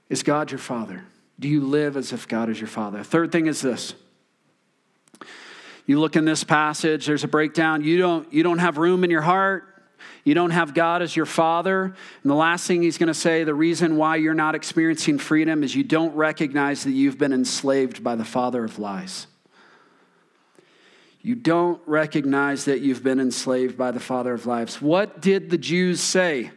Is 0.08 0.22
God 0.22 0.52
your 0.52 0.60
Father? 0.60 1.04
Do 1.40 1.48
you 1.48 1.62
live 1.62 1.98
as 1.98 2.14
if 2.14 2.28
God 2.28 2.50
is 2.50 2.62
your 2.62 2.68
Father? 2.68 3.04
Third 3.04 3.32
thing 3.32 3.48
is 3.48 3.60
this. 3.60 3.96
You 5.88 6.00
look 6.00 6.16
in 6.16 6.24
this 6.24 6.44
passage, 6.44 7.08
there's 7.08 7.24
a 7.24 7.28
breakdown. 7.28 7.84
You 7.84 7.98
don't, 7.98 8.32
you 8.32 8.44
don't 8.44 8.60
have 8.60 8.78
room 8.78 9.04
in 9.04 9.10
your 9.10 9.24
heart. 9.24 9.64
You 10.24 10.36
don't 10.36 10.52
have 10.52 10.76
God 10.76 11.02
as 11.02 11.16
your 11.16 11.26
Father. 11.26 11.86
And 11.86 12.30
the 12.30 12.36
last 12.36 12.68
thing 12.68 12.84
he's 12.84 13.00
going 13.00 13.08
to 13.08 13.14
say, 13.16 13.44
the 13.44 13.56
reason 13.56 13.98
why 13.98 14.18
you're 14.18 14.36
not 14.36 14.54
experiencing 14.54 15.18
freedom 15.18 15.64
is 15.64 15.76
you 15.76 15.84
don't 15.84 16.14
recognize 16.14 16.84
that 16.84 16.92
you've 16.92 17.18
been 17.18 17.34
enslaved 17.34 18.04
by 18.04 18.14
the 18.14 18.24
Father 18.24 18.64
of 18.64 18.78
lies. 18.78 19.26
You 21.22 21.36
don't 21.36 21.82
recognize 21.86 22.66
that 22.66 22.80
you've 22.80 23.04
been 23.04 23.20
enslaved 23.20 23.78
by 23.78 23.92
the 23.92 24.00
Father 24.00 24.34
of 24.34 24.46
lies. 24.46 24.82
What 24.82 25.22
did 25.22 25.50
the 25.50 25.58
Jews 25.58 26.00
say? 26.00 26.52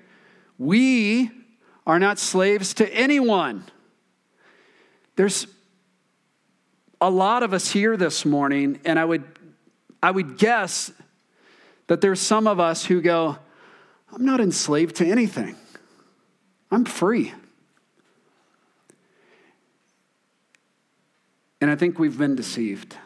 We 0.57 1.31
are 1.87 1.99
not 1.99 2.19
slaves 2.19 2.75
to 2.75 2.95
anyone. 2.95 3.65
There's 5.17 5.49
a 7.01 7.11
lot 7.11 7.43
of 7.43 7.53
us 7.53 7.71
here 7.73 7.97
this 7.97 8.25
morning, 8.25 8.81
and 8.85 8.99
I 8.99 9.05
would, 9.05 9.25
I 10.01 10.13
would 10.13 10.39
guess 10.39 10.93
that 11.89 12.01
there's 12.01 12.21
some 12.21 12.47
of 12.47 12.61
us 12.61 12.85
who 12.85 13.01
go, 13.01 13.37
I'm 14.13 14.25
not 14.25 14.41
enslaved 14.41 14.97
to 14.97 15.07
anything, 15.07 15.57
I'm 16.71 16.85
free. 16.85 17.33
And 21.61 21.71
I 21.71 21.77
think 21.77 21.99
we've 21.99 22.19
been 22.19 22.35
deceived. 22.37 22.97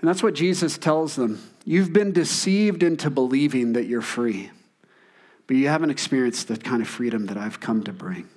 And 0.00 0.08
that's 0.08 0.22
what 0.22 0.34
Jesus 0.34 0.78
tells 0.78 1.16
them. 1.16 1.42
You've 1.64 1.92
been 1.92 2.12
deceived 2.12 2.82
into 2.82 3.10
believing 3.10 3.72
that 3.72 3.86
you're 3.86 4.00
free, 4.00 4.50
but 5.46 5.56
you 5.56 5.68
haven't 5.68 5.90
experienced 5.90 6.48
the 6.48 6.56
kind 6.56 6.82
of 6.82 6.88
freedom 6.88 7.26
that 7.26 7.36
I've 7.36 7.60
come 7.60 7.82
to 7.84 7.92
bring. 7.92 8.28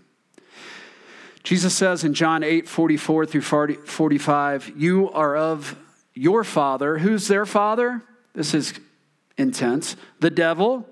Jesus 1.44 1.74
says 1.76 2.04
in 2.04 2.14
John 2.14 2.44
8 2.44 2.68
44 2.68 3.26
through 3.26 3.42
45, 3.42 4.74
You 4.76 5.10
are 5.12 5.36
of 5.36 5.76
your 6.14 6.44
father. 6.44 6.98
Who's 6.98 7.28
their 7.28 7.46
father? 7.46 8.04
This 8.34 8.54
is 8.54 8.74
intense. 9.38 9.96
The 10.20 10.30
devil. 10.30 10.88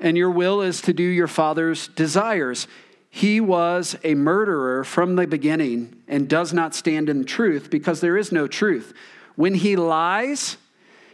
And 0.00 0.16
your 0.16 0.30
will 0.30 0.60
is 0.60 0.80
to 0.82 0.92
do 0.92 1.02
your 1.02 1.26
father's 1.26 1.88
desires. 1.88 2.68
He 3.10 3.40
was 3.40 3.96
a 4.04 4.14
murderer 4.14 4.84
from 4.84 5.16
the 5.16 5.26
beginning 5.26 6.02
and 6.06 6.28
does 6.28 6.52
not 6.52 6.74
stand 6.74 7.08
in 7.08 7.24
truth 7.24 7.68
because 7.68 8.00
there 8.00 8.16
is 8.16 8.30
no 8.30 8.46
truth. 8.46 8.94
When 9.38 9.54
he 9.54 9.76
lies, 9.76 10.56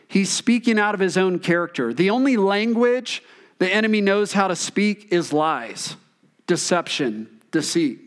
he's 0.08 0.30
speaking 0.30 0.78
out 0.78 0.94
of 0.94 1.00
his 1.00 1.18
own 1.18 1.40
character. 1.40 1.92
The 1.92 2.08
only 2.08 2.38
language 2.38 3.22
the 3.58 3.70
enemy 3.70 4.00
knows 4.00 4.32
how 4.32 4.48
to 4.48 4.56
speak 4.56 5.08
is 5.12 5.30
lies, 5.30 5.96
deception, 6.46 7.28
deceit. 7.50 8.00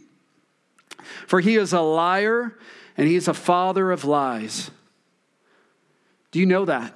For 1.27 1.39
he 1.39 1.55
is 1.55 1.71
a 1.71 1.81
liar 1.81 2.57
and 2.97 3.07
he's 3.07 3.27
a 3.27 3.33
father 3.35 3.91
of 3.91 4.05
lies. 4.05 4.71
Do 6.31 6.39
you 6.39 6.47
know 6.47 6.65
that? 6.65 6.95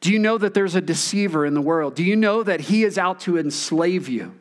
Do 0.00 0.10
you 0.10 0.18
know 0.18 0.38
that 0.38 0.54
there's 0.54 0.74
a 0.74 0.80
deceiver 0.80 1.44
in 1.44 1.52
the 1.52 1.60
world? 1.60 1.94
Do 1.94 2.02
you 2.02 2.16
know 2.16 2.42
that 2.42 2.60
he 2.60 2.84
is 2.84 2.96
out 2.96 3.20
to 3.20 3.36
enslave 3.36 4.08
you? 4.08 4.34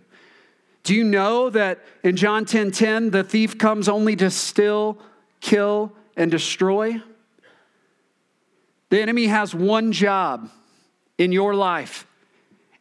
Do 0.83 0.95
you 0.95 1.03
know 1.03 1.49
that 1.49 1.83
in 2.03 2.15
John 2.15 2.45
10:10 2.45 2.47
10, 2.47 2.71
10, 2.71 3.09
the 3.09 3.23
thief 3.25 3.57
comes 3.57 3.89
only 3.89 4.15
to 4.15 4.31
steal, 4.31 4.97
kill 5.41 5.91
and 6.15 6.31
destroy? 6.31 7.01
The 8.93 9.01
enemy 9.01 9.25
has 9.25 9.55
one 9.55 9.91
job 9.91 10.51
in 11.17 11.31
your 11.31 11.55
life, 11.55 12.05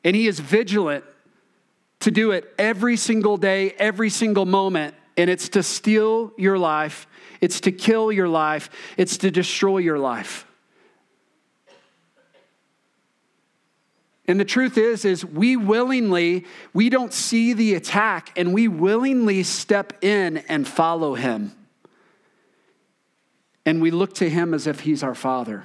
and 0.05 0.15
he 0.15 0.27
is 0.27 0.41
vigilant 0.41 1.07
to 2.01 2.11
do 2.11 2.33
it 2.33 2.53
every 2.59 2.99
single 2.99 3.39
day, 3.39 3.71
every 3.79 4.11
single 4.11 4.45
moment, 4.45 4.95
and 5.17 5.31
it's 5.31 5.49
to 5.49 5.63
steal 5.63 6.35
your 6.37 6.59
life, 6.59 7.07
it's 7.41 7.63
to 7.63 7.73
kill 7.73 8.13
your 8.13 8.29
life, 8.29 8.69
it's 8.99 9.17
to 9.17 9.31
destroy 9.31 9.79
your 9.79 9.99
life. 9.99 10.47
And 14.29 14.39
the 14.39 14.45
truth 14.45 14.77
is 14.77 15.07
is 15.07 15.25
we 15.25 15.57
willingly 15.57 16.45
we 16.75 16.91
don't 16.91 17.15
see 17.15 17.55
the 17.55 17.73
attack 17.73 18.39
and 18.39 18.53
we 18.53 18.69
willingly 18.69 19.45
step 19.45 20.05
in 20.05 20.37
and 20.51 20.69
follow 20.69 21.15
him. 21.15 21.53
And 23.65 23.81
we 23.81 23.91
look 23.91 24.13
to 24.17 24.29
him 24.29 24.53
as 24.53 24.67
if 24.67 24.81
he's 24.81 25.03
our 25.03 25.15
father. 25.15 25.65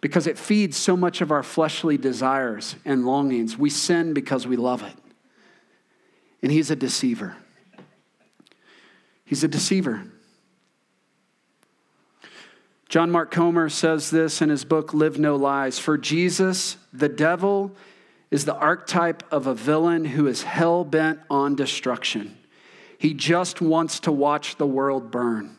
Because 0.00 0.26
it 0.26 0.38
feeds 0.38 0.76
so 0.76 0.96
much 0.96 1.20
of 1.20 1.30
our 1.30 1.42
fleshly 1.42 1.96
desires 1.96 2.76
and 2.84 3.06
longings. 3.06 3.56
We 3.56 3.70
sin 3.70 4.12
because 4.12 4.46
we 4.46 4.56
love 4.56 4.82
it. 4.82 4.94
And 6.42 6.52
he's 6.52 6.70
a 6.70 6.76
deceiver. 6.76 7.36
He's 9.24 9.42
a 9.42 9.48
deceiver. 9.48 10.04
John 12.88 13.10
Mark 13.10 13.30
Comer 13.32 13.68
says 13.68 14.10
this 14.10 14.40
in 14.40 14.48
his 14.48 14.64
book, 14.64 14.94
Live 14.94 15.18
No 15.18 15.34
Lies. 15.34 15.78
For 15.78 15.98
Jesus, 15.98 16.76
the 16.92 17.08
devil 17.08 17.72
is 18.30 18.44
the 18.44 18.54
archetype 18.54 19.22
of 19.32 19.46
a 19.46 19.54
villain 19.54 20.04
who 20.04 20.26
is 20.26 20.44
hell 20.44 20.84
bent 20.84 21.18
on 21.28 21.56
destruction. 21.56 22.36
He 22.98 23.12
just 23.12 23.60
wants 23.60 24.00
to 24.00 24.12
watch 24.12 24.56
the 24.56 24.66
world 24.66 25.10
burn. 25.10 25.56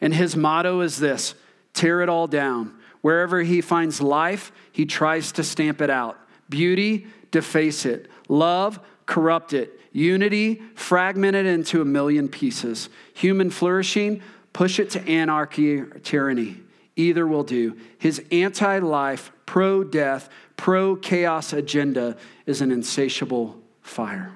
And 0.00 0.14
his 0.14 0.36
motto 0.36 0.80
is 0.80 0.98
this 0.98 1.34
tear 1.72 2.00
it 2.02 2.08
all 2.08 2.26
down. 2.26 2.74
Wherever 3.04 3.42
he 3.42 3.60
finds 3.60 4.00
life, 4.00 4.50
he 4.72 4.86
tries 4.86 5.32
to 5.32 5.44
stamp 5.44 5.82
it 5.82 5.90
out. 5.90 6.18
Beauty, 6.48 7.06
deface 7.30 7.84
it. 7.84 8.10
Love, 8.30 8.80
corrupt 9.04 9.52
it. 9.52 9.78
Unity, 9.92 10.62
fragment 10.74 11.36
it 11.36 11.44
into 11.44 11.82
a 11.82 11.84
million 11.84 12.30
pieces. 12.30 12.88
Human 13.12 13.50
flourishing, 13.50 14.22
push 14.54 14.78
it 14.78 14.88
to 14.88 15.06
anarchy 15.06 15.80
or 15.80 15.98
tyranny. 15.98 16.62
Either 16.96 17.26
will 17.26 17.42
do. 17.44 17.76
His 17.98 18.22
anti 18.32 18.78
life, 18.78 19.32
pro 19.44 19.84
death, 19.84 20.30
pro 20.56 20.96
chaos 20.96 21.52
agenda 21.52 22.16
is 22.46 22.62
an 22.62 22.72
insatiable 22.72 23.60
fire. 23.82 24.32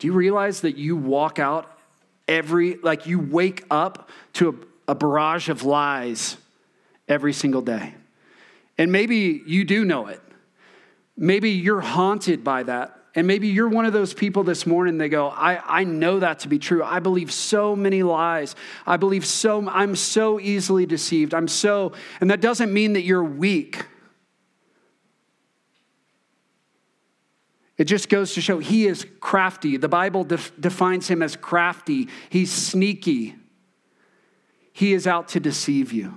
Do 0.00 0.08
you 0.08 0.12
realize 0.12 0.62
that 0.62 0.76
you 0.76 0.96
walk 0.96 1.38
out 1.38 1.78
every, 2.26 2.74
like 2.78 3.06
you 3.06 3.20
wake 3.20 3.64
up 3.70 4.10
to 4.32 4.66
a, 4.88 4.94
barrage 4.94 5.48
of 5.48 5.62
lies 5.62 6.36
every 7.06 7.32
single 7.32 7.62
day? 7.62 7.94
And 8.76 8.90
maybe 8.90 9.42
you 9.46 9.64
do 9.64 9.84
know 9.84 10.06
it. 10.06 10.20
Maybe 11.16 11.50
you're 11.50 11.80
haunted 11.80 12.42
by 12.42 12.62
that 12.64 12.98
and 13.18 13.26
maybe 13.26 13.48
you're 13.48 13.68
one 13.68 13.84
of 13.84 13.92
those 13.92 14.14
people 14.14 14.44
this 14.44 14.64
morning, 14.64 14.96
they 14.96 15.08
go, 15.08 15.26
I, 15.26 15.80
I 15.80 15.82
know 15.82 16.20
that 16.20 16.38
to 16.40 16.48
be 16.48 16.60
true. 16.60 16.84
I 16.84 17.00
believe 17.00 17.32
so 17.32 17.74
many 17.74 18.04
lies. 18.04 18.54
I 18.86 18.96
believe 18.96 19.26
so, 19.26 19.68
I'm 19.68 19.96
so 19.96 20.38
easily 20.38 20.86
deceived. 20.86 21.34
I'm 21.34 21.48
so, 21.48 21.94
and 22.20 22.30
that 22.30 22.40
doesn't 22.40 22.72
mean 22.72 22.92
that 22.92 23.02
you're 23.02 23.24
weak. 23.24 23.84
It 27.76 27.86
just 27.86 28.08
goes 28.08 28.34
to 28.34 28.40
show 28.40 28.60
he 28.60 28.86
is 28.86 29.04
crafty. 29.18 29.76
The 29.78 29.88
Bible 29.88 30.22
def- 30.22 30.52
defines 30.60 31.08
him 31.08 31.20
as 31.20 31.34
crafty, 31.34 32.08
he's 32.30 32.52
sneaky. 32.52 33.34
He 34.78 34.92
is 34.92 35.08
out 35.08 35.26
to 35.30 35.40
deceive 35.40 35.92
you. 35.92 36.14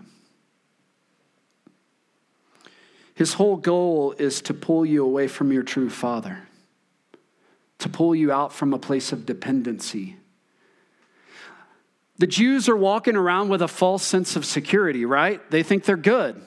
His 3.16 3.34
whole 3.34 3.58
goal 3.58 4.14
is 4.20 4.40
to 4.44 4.54
pull 4.54 4.86
you 4.86 5.04
away 5.04 5.28
from 5.28 5.52
your 5.52 5.64
true 5.64 5.90
father 5.90 6.44
to 7.80 7.90
pull 7.90 8.14
you 8.14 8.32
out 8.32 8.54
from 8.54 8.72
a 8.72 8.78
place 8.78 9.12
of 9.12 9.26
dependency. 9.26 10.16
The 12.20 12.28
Jews 12.28 12.70
are 12.70 12.78
walking 12.78 13.16
around 13.16 13.50
with 13.50 13.64
a 13.64 13.68
false 13.68 14.04
sense 14.04 14.36
of 14.36 14.46
security, 14.46 15.06
right? 15.06 15.42
They 15.50 15.64
think 15.64 15.86
they're 15.86 15.98
good. 15.98 16.40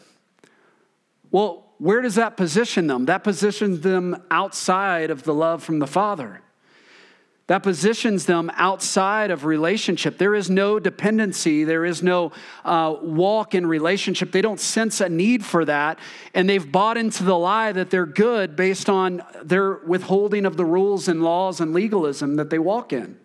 Well, 1.33 1.64
where 1.79 2.00
does 2.00 2.14
that 2.14 2.37
position 2.37 2.87
them? 2.87 3.07
That 3.07 3.24
positions 3.24 3.81
them 3.81 4.22
outside 4.31 5.11
of 5.11 5.24
the 5.24 5.35
love 5.35 5.64
from 5.64 5.81
the 5.81 5.88
Father 5.88 6.42
that 7.46 7.62
positions 7.62 8.24
them 8.24 8.50
outside 8.54 9.30
of 9.30 9.44
relationship. 9.44 10.16
There 10.16 10.35
is 10.35 10.48
no 10.48 10.78
dependency, 10.78 11.64
there 11.64 11.85
is 11.85 12.02
no 12.02 12.33
uh, 12.64 12.96
walk 13.02 13.54
in 13.54 13.66
relationship. 13.66 14.33
They 14.33 14.40
don't 14.40 14.61
sense 14.61 15.00
a 15.00 15.11
need 15.11 15.44
for 15.44 15.64
that, 15.66 15.98
and 16.33 16.48
they've 16.48 16.70
bought 16.70 16.96
into 16.96 17.23
the 17.23 17.37
lie 17.37 17.73
that 17.73 17.90
they're 17.90 18.06
good 18.06 18.56
based 18.56 18.88
on 18.88 19.23
their 19.42 19.75
withholding 19.75 20.46
of 20.46 20.56
the 20.56 20.64
rules 20.64 21.06
and 21.06 21.23
laws 21.23 21.60
and 21.60 21.75
legalism 21.75 22.37
that 22.37 22.48
they 22.48 22.58
walk 22.58 22.92
in. 22.92 23.18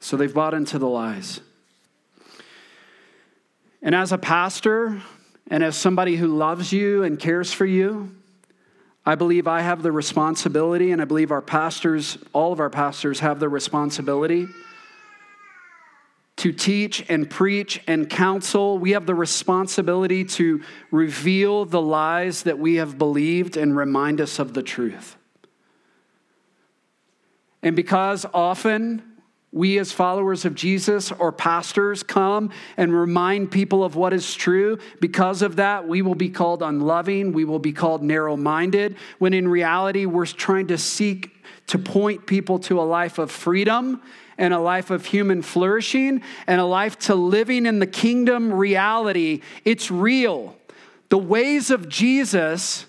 So 0.00 0.16
they've 0.16 0.32
bought 0.32 0.54
into 0.54 0.78
the 0.78 0.88
lies. 0.88 1.40
And 3.82 3.94
as 3.94 4.10
a 4.10 4.18
pastor, 4.18 5.02
and 5.48 5.64
as 5.64 5.76
somebody 5.76 6.16
who 6.16 6.28
loves 6.28 6.72
you 6.72 7.02
and 7.02 7.18
cares 7.18 7.52
for 7.52 7.66
you, 7.66 8.14
I 9.04 9.14
believe 9.14 9.46
I 9.46 9.62
have 9.62 9.82
the 9.82 9.92
responsibility, 9.92 10.92
and 10.92 11.00
I 11.00 11.06
believe 11.06 11.30
our 11.30 11.40
pastors, 11.40 12.18
all 12.34 12.52
of 12.52 12.60
our 12.60 12.68
pastors, 12.68 13.20
have 13.20 13.40
the 13.40 13.48
responsibility 13.48 14.46
to 16.36 16.52
teach 16.52 17.04
and 17.08 17.28
preach 17.28 17.82
and 17.86 18.08
counsel. 18.08 18.78
We 18.78 18.92
have 18.92 19.06
the 19.06 19.14
responsibility 19.14 20.24
to 20.24 20.62
reveal 20.90 21.64
the 21.64 21.80
lies 21.80 22.44
that 22.44 22.58
we 22.58 22.76
have 22.76 22.98
believed 22.98 23.56
and 23.56 23.76
remind 23.76 24.20
us 24.20 24.38
of 24.38 24.54
the 24.54 24.62
truth. 24.62 25.16
And 27.62 27.74
because 27.74 28.24
often 28.32 29.02
we, 29.50 29.78
as 29.78 29.92
followers 29.92 30.44
of 30.44 30.54
Jesus 30.54 31.10
or 31.10 31.32
pastors, 31.32 32.02
come 32.02 32.50
and 32.76 32.92
remind 32.92 33.50
people 33.50 33.82
of 33.82 33.96
what 33.96 34.12
is 34.12 34.34
true. 34.34 34.78
Because 35.00 35.40
of 35.40 35.56
that, 35.56 35.88
we 35.88 36.02
will 36.02 36.14
be 36.14 36.28
called 36.28 36.62
unloving. 36.62 37.32
We 37.32 37.44
will 37.44 37.58
be 37.58 37.72
called 37.72 38.02
narrow 38.02 38.36
minded, 38.36 38.96
when 39.18 39.32
in 39.32 39.48
reality, 39.48 40.04
we're 40.04 40.26
trying 40.26 40.66
to 40.66 40.76
seek 40.76 41.34
to 41.68 41.78
point 41.78 42.26
people 42.26 42.58
to 42.58 42.80
a 42.80 42.82
life 42.82 43.18
of 43.18 43.30
freedom 43.30 44.02
and 44.36 44.54
a 44.54 44.58
life 44.58 44.90
of 44.90 45.06
human 45.06 45.42
flourishing 45.42 46.22
and 46.46 46.60
a 46.60 46.64
life 46.64 46.98
to 46.98 47.14
living 47.14 47.66
in 47.66 47.78
the 47.78 47.86
kingdom 47.86 48.52
reality. 48.52 49.40
It's 49.64 49.90
real. 49.90 50.56
The 51.08 51.18
ways 51.18 51.70
of 51.70 51.88
Jesus 51.88 52.86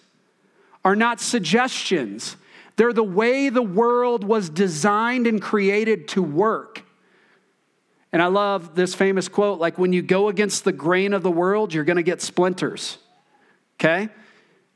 are 0.83 0.95
not 0.95 1.19
suggestions. 1.21 2.35
They're 2.79 2.93
the 2.93 3.03
way 3.03 3.49
the 3.49 3.61
world 3.61 4.23
was 4.23 4.49
designed 4.49 5.27
and 5.27 5.41
created 5.41 6.07
to 6.09 6.23
work. 6.23 6.85
And 8.13 8.21
I 8.21 8.27
love 8.27 8.73
this 8.73 8.95
famous 8.95 9.27
quote 9.27 9.59
like, 9.59 9.77
when 9.77 9.91
you 9.91 10.01
go 10.01 10.29
against 10.29 10.63
the 10.63 10.71
grain 10.71 11.11
of 11.11 11.21
the 11.21 11.29
world, 11.29 11.73
you're 11.73 11.83
going 11.83 11.97
to 11.97 12.03
get 12.03 12.21
splinters. 12.21 12.97
Okay? 13.75 14.07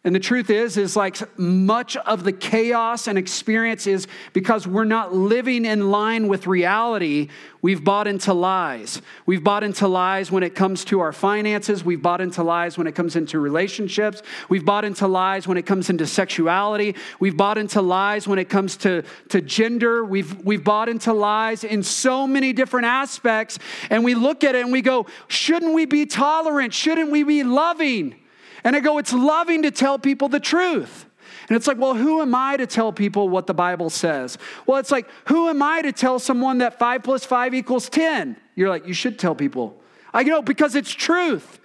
And 0.05 0.13
the 0.13 0.19
truth 0.19 0.49
is, 0.49 0.75
is 0.75 0.97
like 0.97 1.17
much 1.39 1.95
of 1.95 2.25
the 2.25 2.33
chaos 2.33 3.07
and 3.07 3.17
experience 3.17 3.87
is 3.87 4.05
because 4.33 4.67
we're 4.67 4.83
not 4.83 5.13
living 5.13 5.63
in 5.63 5.91
line 5.91 6.27
with 6.27 6.45
reality. 6.45 7.29
We've 7.61 7.81
bought 7.81 8.05
into 8.05 8.33
lies. 8.33 9.01
We've 9.25 9.41
bought 9.41 9.63
into 9.63 9.87
lies 9.87 10.29
when 10.29 10.43
it 10.43 10.55
comes 10.55 10.83
to 10.85 10.99
our 10.99 11.13
finances. 11.13 11.85
We've 11.85 12.01
bought 12.01 12.19
into 12.19 12.43
lies 12.43 12.77
when 12.77 12.85
it 12.85 12.95
comes 12.95 13.15
into 13.15 13.39
relationships. 13.39 14.21
We've 14.49 14.65
bought 14.65 14.83
into 14.83 15.07
lies 15.07 15.47
when 15.47 15.55
it 15.55 15.65
comes 15.65 15.89
into 15.89 16.05
sexuality. 16.05 16.97
We've 17.21 17.37
bought 17.37 17.57
into 17.57 17.81
lies 17.81 18.27
when 18.27 18.39
it 18.39 18.49
comes 18.49 18.75
to, 18.77 19.03
to 19.29 19.39
gender. 19.39 20.03
We've, 20.03 20.37
we've 20.43 20.65
bought 20.65 20.89
into 20.89 21.13
lies 21.13 21.63
in 21.63 21.81
so 21.81 22.27
many 22.27 22.51
different 22.51 22.87
aspects. 22.87 23.57
And 23.89 24.03
we 24.03 24.15
look 24.15 24.43
at 24.43 24.53
it 24.53 24.63
and 24.63 24.71
we 24.73 24.81
go, 24.81 25.05
shouldn't 25.29 25.73
we 25.73 25.85
be 25.85 26.05
tolerant? 26.05 26.73
Shouldn't 26.73 27.09
we 27.09 27.23
be 27.23 27.43
loving? 27.43 28.15
And 28.63 28.75
I 28.75 28.79
go, 28.79 28.97
it's 28.97 29.13
loving 29.13 29.63
to 29.63 29.71
tell 29.71 29.99
people 29.99 30.29
the 30.29 30.39
truth. 30.39 31.05
And 31.49 31.57
it's 31.57 31.67
like, 31.67 31.77
well, 31.77 31.93
who 31.93 32.21
am 32.21 32.33
I 32.33 32.57
to 32.57 32.65
tell 32.65 32.93
people 32.93 33.27
what 33.27 33.47
the 33.47 33.53
Bible 33.53 33.89
says? 33.89 34.37
Well, 34.65 34.77
it's 34.77 34.91
like, 34.91 35.09
who 35.25 35.49
am 35.49 35.61
I 35.61 35.81
to 35.81 35.91
tell 35.91 36.19
someone 36.19 36.59
that 36.59 36.79
five 36.79 37.03
plus 37.03 37.25
five 37.25 37.53
equals 37.53 37.89
10? 37.89 38.37
You're 38.55 38.69
like, 38.69 38.87
you 38.87 38.93
should 38.93 39.19
tell 39.19 39.35
people. 39.35 39.81
I 40.13 40.23
know, 40.23 40.41
because 40.41 40.75
it's 40.75 40.91
truth. 40.91 41.59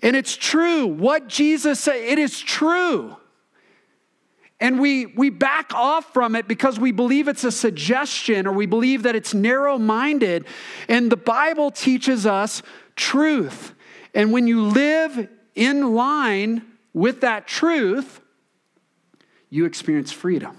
And 0.00 0.14
it's 0.16 0.36
true. 0.36 0.86
What 0.86 1.28
Jesus 1.28 1.80
said, 1.80 1.96
it 1.96 2.18
is 2.18 2.40
true. 2.40 3.16
And 4.60 4.80
we, 4.80 5.06
we 5.06 5.30
back 5.30 5.74
off 5.74 6.12
from 6.12 6.36
it 6.36 6.46
because 6.46 6.78
we 6.78 6.92
believe 6.92 7.26
it's 7.28 7.44
a 7.44 7.52
suggestion 7.52 8.46
or 8.46 8.52
we 8.52 8.66
believe 8.66 9.02
that 9.04 9.14
it's 9.14 9.34
narrow 9.34 9.78
minded. 9.78 10.46
And 10.88 11.10
the 11.10 11.16
Bible 11.16 11.70
teaches 11.70 12.26
us 12.26 12.62
truth. 12.96 13.74
And 14.14 14.32
when 14.32 14.46
you 14.46 14.62
live 14.62 15.28
in 15.54 15.94
line 15.94 16.62
with 16.92 17.20
that 17.20 17.46
truth, 17.46 18.20
you 19.50 19.64
experience 19.64 20.12
freedom. 20.12 20.56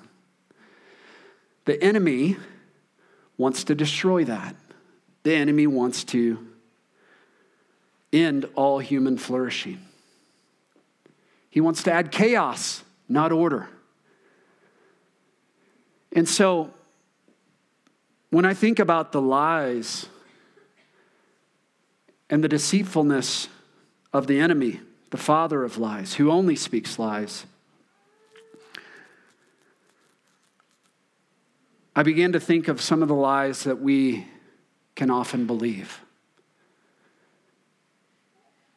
The 1.66 1.82
enemy 1.84 2.38
wants 3.38 3.64
to 3.66 3.76
destroy 3.76 4.24
that. 4.26 4.56
The 5.24 5.36
enemy 5.36 5.68
wants 5.68 6.04
to 6.06 6.48
end 8.14 8.48
all 8.56 8.80
human 8.80 9.18
flourishing. 9.18 9.80
He 11.50 11.60
wants 11.60 11.84
to 11.84 11.92
add 11.92 12.12
chaos, 12.12 12.84
not 13.10 13.32
order. 13.32 13.70
And 16.12 16.28
so, 16.28 16.72
when 18.30 18.46
I 18.46 18.54
think 18.54 18.80
about 18.80 19.12
the 19.12 19.22
lies 19.22 20.08
and 22.30 22.44
the 22.44 22.48
deceitfulness 22.48 23.48
of 24.14 24.28
the 24.28 24.40
enemy, 24.40 24.80
the 25.12 25.18
father 25.18 25.64
of 25.64 25.78
lies, 25.78 26.16
who 26.16 26.32
only 26.32 26.56
speaks 26.56 27.00
lies. 27.00 27.46
I 31.96 32.04
began 32.04 32.34
to 32.34 32.40
think 32.40 32.68
of 32.68 32.82
some 32.82 33.02
of 33.02 33.08
the 33.08 33.16
lies 33.16 33.64
that 33.64 33.80
we 33.80 34.28
can 34.96 35.10
often 35.10 35.48
believe. 35.48 36.02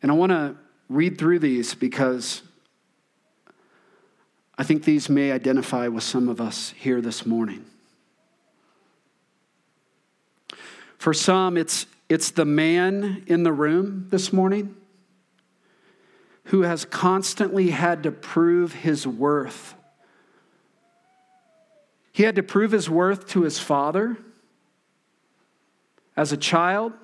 And 0.03 0.12
I 0.12 0.14
want 0.14 0.31
to 0.31 0.57
read 0.89 1.18
through 1.18 1.41
these 1.41 1.74
because 1.74 2.43
I 4.57 4.62
think 4.62 4.85
these 4.85 5.09
may 5.09 5.33
identify 5.33 5.89
with 5.89 6.05
some 6.05 6.29
of 6.29 6.41
us 6.41 6.72
here 6.76 7.01
this 7.01 7.26
morning. 7.26 7.64
For 10.99 11.14
some, 11.14 11.57
it's, 11.57 11.87
it's 12.09 12.31
the 12.33 12.45
man 12.45 13.22
in 13.26 13.45
the 13.45 13.53
room 13.53 14.07
this 14.11 14.33
morning 14.33 14.76
who 16.49 16.62
has 16.62 16.86
constantly 16.86 17.70
had 17.70 18.03
to 18.03 18.11
prove 18.11 18.72
his 18.72 19.07
worth. 19.07 19.74
He 22.11 22.22
had 22.22 22.36
to 22.36 22.42
prove 22.42 22.72
his 22.72 22.88
worth 22.88 23.28
to 23.28 23.42
his 23.42 23.59
father 23.59 24.16
as 26.16 26.32
a 26.32 26.38
child. 26.38 26.94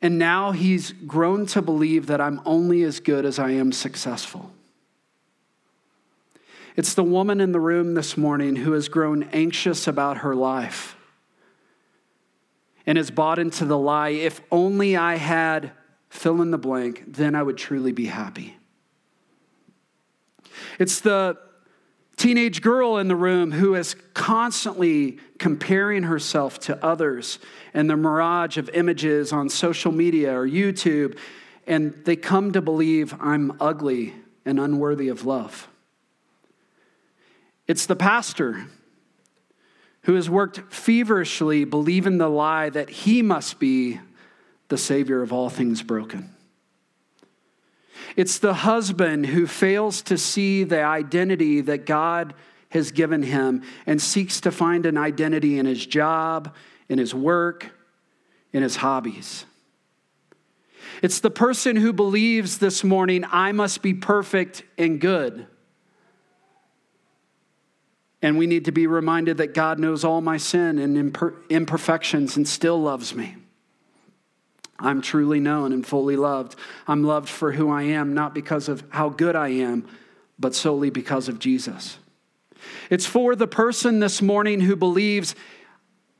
And 0.00 0.18
now 0.18 0.52
he's 0.52 0.92
grown 0.92 1.46
to 1.46 1.60
believe 1.60 2.06
that 2.06 2.20
I'm 2.20 2.40
only 2.46 2.84
as 2.84 3.00
good 3.00 3.24
as 3.24 3.40
I 3.40 3.50
am 3.50 3.72
successful. 3.72 4.52
It's 6.76 6.94
the 6.94 7.02
woman 7.02 7.40
in 7.40 7.50
the 7.50 7.58
room 7.58 7.94
this 7.94 8.16
morning 8.16 8.54
who 8.54 8.70
has 8.72 8.88
grown 8.88 9.24
anxious 9.32 9.88
about 9.88 10.18
her 10.18 10.36
life 10.36 10.96
and 12.86 12.96
has 12.96 13.10
bought 13.10 13.40
into 13.40 13.64
the 13.64 13.76
lie 13.76 14.10
if 14.10 14.40
only 14.52 14.96
I 14.96 15.16
had 15.16 15.72
fill 16.08 16.42
in 16.42 16.50
the 16.50 16.58
blank, 16.58 17.04
then 17.06 17.34
I 17.34 17.42
would 17.42 17.56
truly 17.56 17.92
be 17.92 18.06
happy. 18.06 18.56
It's 20.78 21.00
the 21.00 21.38
teenage 22.16 22.62
girl 22.62 22.98
in 22.98 23.08
the 23.08 23.16
room 23.16 23.52
who 23.52 23.74
is 23.74 23.94
constantly 24.12 25.18
comparing 25.38 26.02
herself 26.02 26.58
to 26.58 26.84
others 26.84 27.38
and 27.72 27.88
the 27.88 27.96
mirage 27.96 28.56
of 28.58 28.68
images 28.70 29.32
on 29.32 29.48
social 29.48 29.92
media 29.92 30.36
or 30.36 30.46
YouTube, 30.46 31.16
and 31.66 31.94
they 32.04 32.16
come 32.16 32.52
to 32.52 32.60
believe 32.60 33.14
I'm 33.20 33.56
ugly 33.60 34.14
and 34.44 34.58
unworthy 34.58 35.08
of 35.08 35.24
love. 35.24 35.68
It's 37.68 37.86
the 37.86 37.96
pastor 37.96 38.66
who 40.02 40.14
has 40.14 40.30
worked 40.30 40.72
feverishly 40.72 41.64
believing 41.64 42.18
the 42.18 42.30
lie 42.30 42.70
that 42.70 42.88
he 42.88 43.20
must 43.20 43.60
be 43.60 44.00
the 44.68 44.78
Savior 44.78 45.22
of 45.22 45.32
all 45.32 45.48
things 45.48 45.82
broken. 45.82 46.34
It's 48.16 48.38
the 48.38 48.54
husband 48.54 49.26
who 49.26 49.46
fails 49.46 50.02
to 50.02 50.18
see 50.18 50.64
the 50.64 50.82
identity 50.82 51.60
that 51.62 51.86
God 51.86 52.34
has 52.70 52.90
given 52.90 53.22
him 53.22 53.62
and 53.86 54.00
seeks 54.00 54.40
to 54.42 54.50
find 54.50 54.86
an 54.86 54.96
identity 54.96 55.58
in 55.58 55.66
his 55.66 55.84
job, 55.86 56.54
in 56.88 56.98
his 56.98 57.14
work, 57.14 57.70
in 58.52 58.62
his 58.62 58.76
hobbies. 58.76 59.44
It's 61.02 61.20
the 61.20 61.30
person 61.30 61.76
who 61.76 61.92
believes 61.92 62.58
this 62.58 62.82
morning, 62.82 63.24
I 63.30 63.52
must 63.52 63.82
be 63.82 63.94
perfect 63.94 64.64
and 64.76 65.00
good. 65.00 65.46
And 68.20 68.36
we 68.36 68.46
need 68.48 68.64
to 68.64 68.72
be 68.72 68.86
reminded 68.86 69.36
that 69.36 69.54
God 69.54 69.78
knows 69.78 70.02
all 70.02 70.20
my 70.20 70.38
sin 70.38 70.78
and 70.78 71.16
imperfections 71.48 72.36
and 72.36 72.48
still 72.48 72.80
loves 72.82 73.14
me. 73.14 73.36
I'm 74.78 75.02
truly 75.02 75.40
known 75.40 75.72
and 75.72 75.84
fully 75.84 76.16
loved. 76.16 76.56
I'm 76.86 77.02
loved 77.02 77.28
for 77.28 77.52
who 77.52 77.70
I 77.70 77.82
am, 77.82 78.14
not 78.14 78.34
because 78.34 78.68
of 78.68 78.84
how 78.90 79.08
good 79.08 79.34
I 79.34 79.48
am, 79.48 79.86
but 80.38 80.54
solely 80.54 80.90
because 80.90 81.28
of 81.28 81.38
Jesus. 81.38 81.98
It's 82.90 83.06
for 83.06 83.34
the 83.34 83.46
person 83.46 83.98
this 83.98 84.22
morning 84.22 84.60
who 84.60 84.76
believes, 84.76 85.34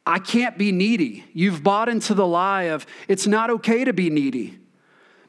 I 0.06 0.18
can't 0.18 0.58
be 0.58 0.72
needy. 0.72 1.24
You've 1.32 1.62
bought 1.62 1.88
into 1.88 2.14
the 2.14 2.26
lie 2.26 2.64
of 2.64 2.86
it's 3.06 3.26
not 3.26 3.50
okay 3.50 3.84
to 3.84 3.92
be 3.92 4.10
needy. 4.10 4.58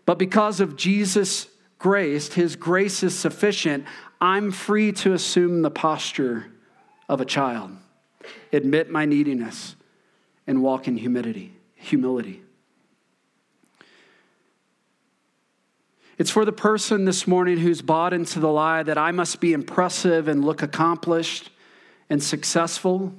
But 0.06 0.18
because 0.18 0.60
of 0.60 0.76
Jesus' 0.76 1.48
grace, 1.78 2.34
his 2.34 2.56
grace 2.56 3.04
is 3.04 3.18
sufficient, 3.18 3.86
I'm 4.20 4.52
free 4.52 4.92
to 4.94 5.14
assume 5.14 5.62
the 5.62 5.72
posture 5.72 6.48
of 7.08 7.22
a 7.22 7.26
child, 7.26 7.72
admit 8.52 8.90
my 8.90 9.06
neediness, 9.06 9.76
and 10.48 10.64
walk 10.64 10.88
in 10.88 10.98
humility. 10.98 11.54
humility. 11.76 12.42
It's 16.20 16.30
for 16.30 16.44
the 16.44 16.52
person 16.52 17.06
this 17.06 17.26
morning 17.28 17.58
who's 17.60 17.82
bought 17.82 18.12
into 18.12 18.42
the 18.42 18.52
lie 18.52 18.84
that 18.84 18.98
I 18.98 19.12
must 19.12 19.40
be 19.40 19.54
impressive 19.54 20.28
and 20.28 20.44
look 20.44 20.62
accomplished 20.62 21.50
and 22.10 22.22
successful. 22.22 23.14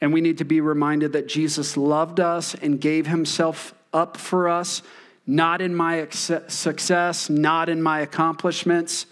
And 0.00 0.12
we 0.12 0.20
need 0.20 0.38
to 0.38 0.44
be 0.44 0.60
reminded 0.60 1.14
that 1.14 1.26
Jesus 1.26 1.76
loved 1.76 2.20
us 2.20 2.54
and 2.54 2.80
gave 2.80 3.08
himself 3.08 3.74
up 3.92 4.16
for 4.16 4.48
us, 4.48 4.82
not 5.26 5.60
in 5.60 5.74
my 5.74 6.06
success, 6.10 7.28
not 7.28 7.68
in 7.68 7.82
my 7.82 8.00
accomplishments. 8.02 9.06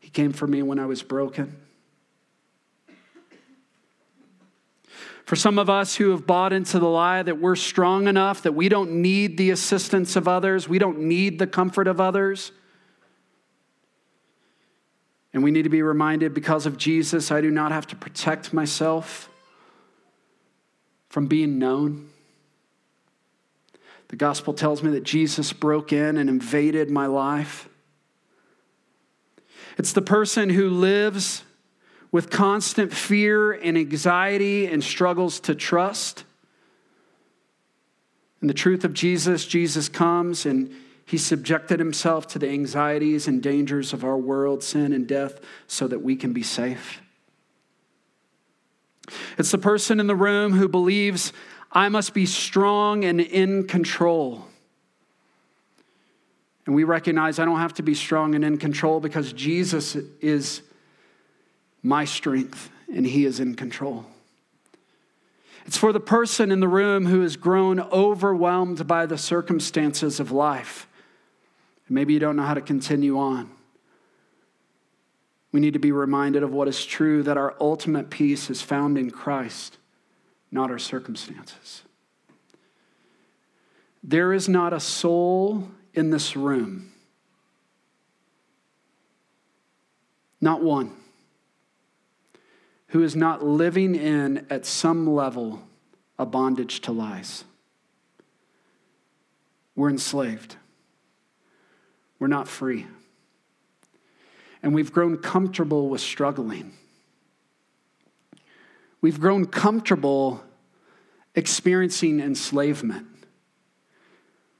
He 0.00 0.10
came 0.10 0.32
for 0.32 0.48
me 0.48 0.64
when 0.64 0.80
I 0.80 0.86
was 0.86 1.04
broken. 1.04 1.59
For 5.30 5.36
some 5.36 5.60
of 5.60 5.70
us 5.70 5.94
who 5.94 6.10
have 6.10 6.26
bought 6.26 6.52
into 6.52 6.80
the 6.80 6.88
lie 6.88 7.22
that 7.22 7.40
we're 7.40 7.54
strong 7.54 8.08
enough, 8.08 8.42
that 8.42 8.56
we 8.56 8.68
don't 8.68 9.00
need 9.00 9.36
the 9.36 9.50
assistance 9.50 10.16
of 10.16 10.26
others, 10.26 10.68
we 10.68 10.80
don't 10.80 11.02
need 11.02 11.38
the 11.38 11.46
comfort 11.46 11.86
of 11.86 12.00
others, 12.00 12.50
and 15.32 15.44
we 15.44 15.52
need 15.52 15.62
to 15.62 15.68
be 15.68 15.82
reminded 15.82 16.34
because 16.34 16.66
of 16.66 16.76
Jesus, 16.76 17.30
I 17.30 17.40
do 17.40 17.48
not 17.48 17.70
have 17.70 17.86
to 17.86 17.94
protect 17.94 18.52
myself 18.52 19.30
from 21.10 21.28
being 21.28 21.60
known. 21.60 22.08
The 24.08 24.16
gospel 24.16 24.52
tells 24.52 24.82
me 24.82 24.90
that 24.90 25.04
Jesus 25.04 25.52
broke 25.52 25.92
in 25.92 26.16
and 26.16 26.28
invaded 26.28 26.90
my 26.90 27.06
life. 27.06 27.68
It's 29.78 29.92
the 29.92 30.02
person 30.02 30.50
who 30.50 30.70
lives 30.70 31.44
with 32.12 32.30
constant 32.30 32.92
fear 32.92 33.52
and 33.52 33.78
anxiety 33.78 34.66
and 34.66 34.82
struggles 34.82 35.40
to 35.40 35.54
trust. 35.54 36.24
In 38.42 38.48
the 38.48 38.54
truth 38.54 38.84
of 38.84 38.94
Jesus, 38.94 39.46
Jesus 39.46 39.88
comes 39.88 40.46
and 40.46 40.72
he 41.04 41.18
subjected 41.18 41.78
himself 41.78 42.26
to 42.28 42.38
the 42.38 42.48
anxieties 42.48 43.26
and 43.26 43.42
dangers 43.42 43.92
of 43.92 44.04
our 44.04 44.16
world, 44.16 44.62
sin 44.62 44.92
and 44.92 45.06
death, 45.06 45.40
so 45.66 45.88
that 45.88 46.02
we 46.02 46.16
can 46.16 46.32
be 46.32 46.42
safe. 46.42 47.02
It's 49.36 49.50
the 49.50 49.58
person 49.58 49.98
in 49.98 50.06
the 50.06 50.14
room 50.14 50.52
who 50.52 50.68
believes, 50.68 51.32
I 51.72 51.88
must 51.88 52.14
be 52.14 52.26
strong 52.26 53.04
and 53.04 53.20
in 53.20 53.66
control. 53.66 54.46
And 56.66 56.74
we 56.74 56.84
recognize 56.84 57.38
I 57.38 57.44
don't 57.44 57.58
have 57.58 57.74
to 57.74 57.82
be 57.82 57.94
strong 57.94 58.36
and 58.36 58.44
in 58.44 58.56
control 58.56 59.00
because 59.00 59.32
Jesus 59.32 59.96
is 60.20 60.62
my 61.82 62.04
strength 62.04 62.70
and 62.92 63.06
he 63.06 63.24
is 63.24 63.40
in 63.40 63.54
control. 63.54 64.06
It's 65.66 65.76
for 65.76 65.92
the 65.92 66.00
person 66.00 66.50
in 66.50 66.60
the 66.60 66.68
room 66.68 67.06
who 67.06 67.20
has 67.20 67.36
grown 67.36 67.80
overwhelmed 67.80 68.86
by 68.86 69.06
the 69.06 69.18
circumstances 69.18 70.18
of 70.18 70.32
life 70.32 70.86
Maybe 71.90 72.12
you 72.12 72.20
don't 72.20 72.36
know 72.36 72.44
how 72.44 72.54
to 72.54 72.60
continue 72.60 73.18
on. 73.18 73.50
We 75.50 75.58
need 75.58 75.72
to 75.72 75.80
be 75.80 75.90
reminded 75.90 76.44
of 76.44 76.52
what 76.52 76.68
is 76.68 76.86
true 76.86 77.24
that 77.24 77.36
our 77.36 77.56
ultimate 77.60 78.08
peace 78.08 78.48
is 78.48 78.62
found 78.62 78.96
in 78.96 79.10
Christ, 79.10 79.76
not 80.52 80.70
our 80.70 80.78
circumstances. 80.78 81.82
There 84.04 84.32
is 84.32 84.48
not 84.48 84.72
a 84.72 84.78
soul 84.78 85.68
in 85.92 86.10
this 86.10 86.36
room, 86.36 86.92
not 90.40 90.62
one, 90.62 90.94
who 92.90 93.02
is 93.02 93.14
not 93.14 93.44
living 93.44 93.94
in, 93.94 94.46
at 94.50 94.66
some 94.66 95.14
level, 95.14 95.62
a 96.18 96.26
bondage 96.26 96.80
to 96.80 96.92
lies. 96.92 97.44
We're 99.76 99.90
enslaved. 99.90 100.56
We're 102.18 102.26
not 102.26 102.48
free. 102.48 102.86
And 104.62 104.74
we've 104.74 104.92
grown 104.92 105.18
comfortable 105.18 105.88
with 105.88 106.00
struggling. 106.00 106.72
We've 109.00 109.20
grown 109.20 109.46
comfortable 109.46 110.42
experiencing 111.34 112.20
enslavement. 112.20 113.06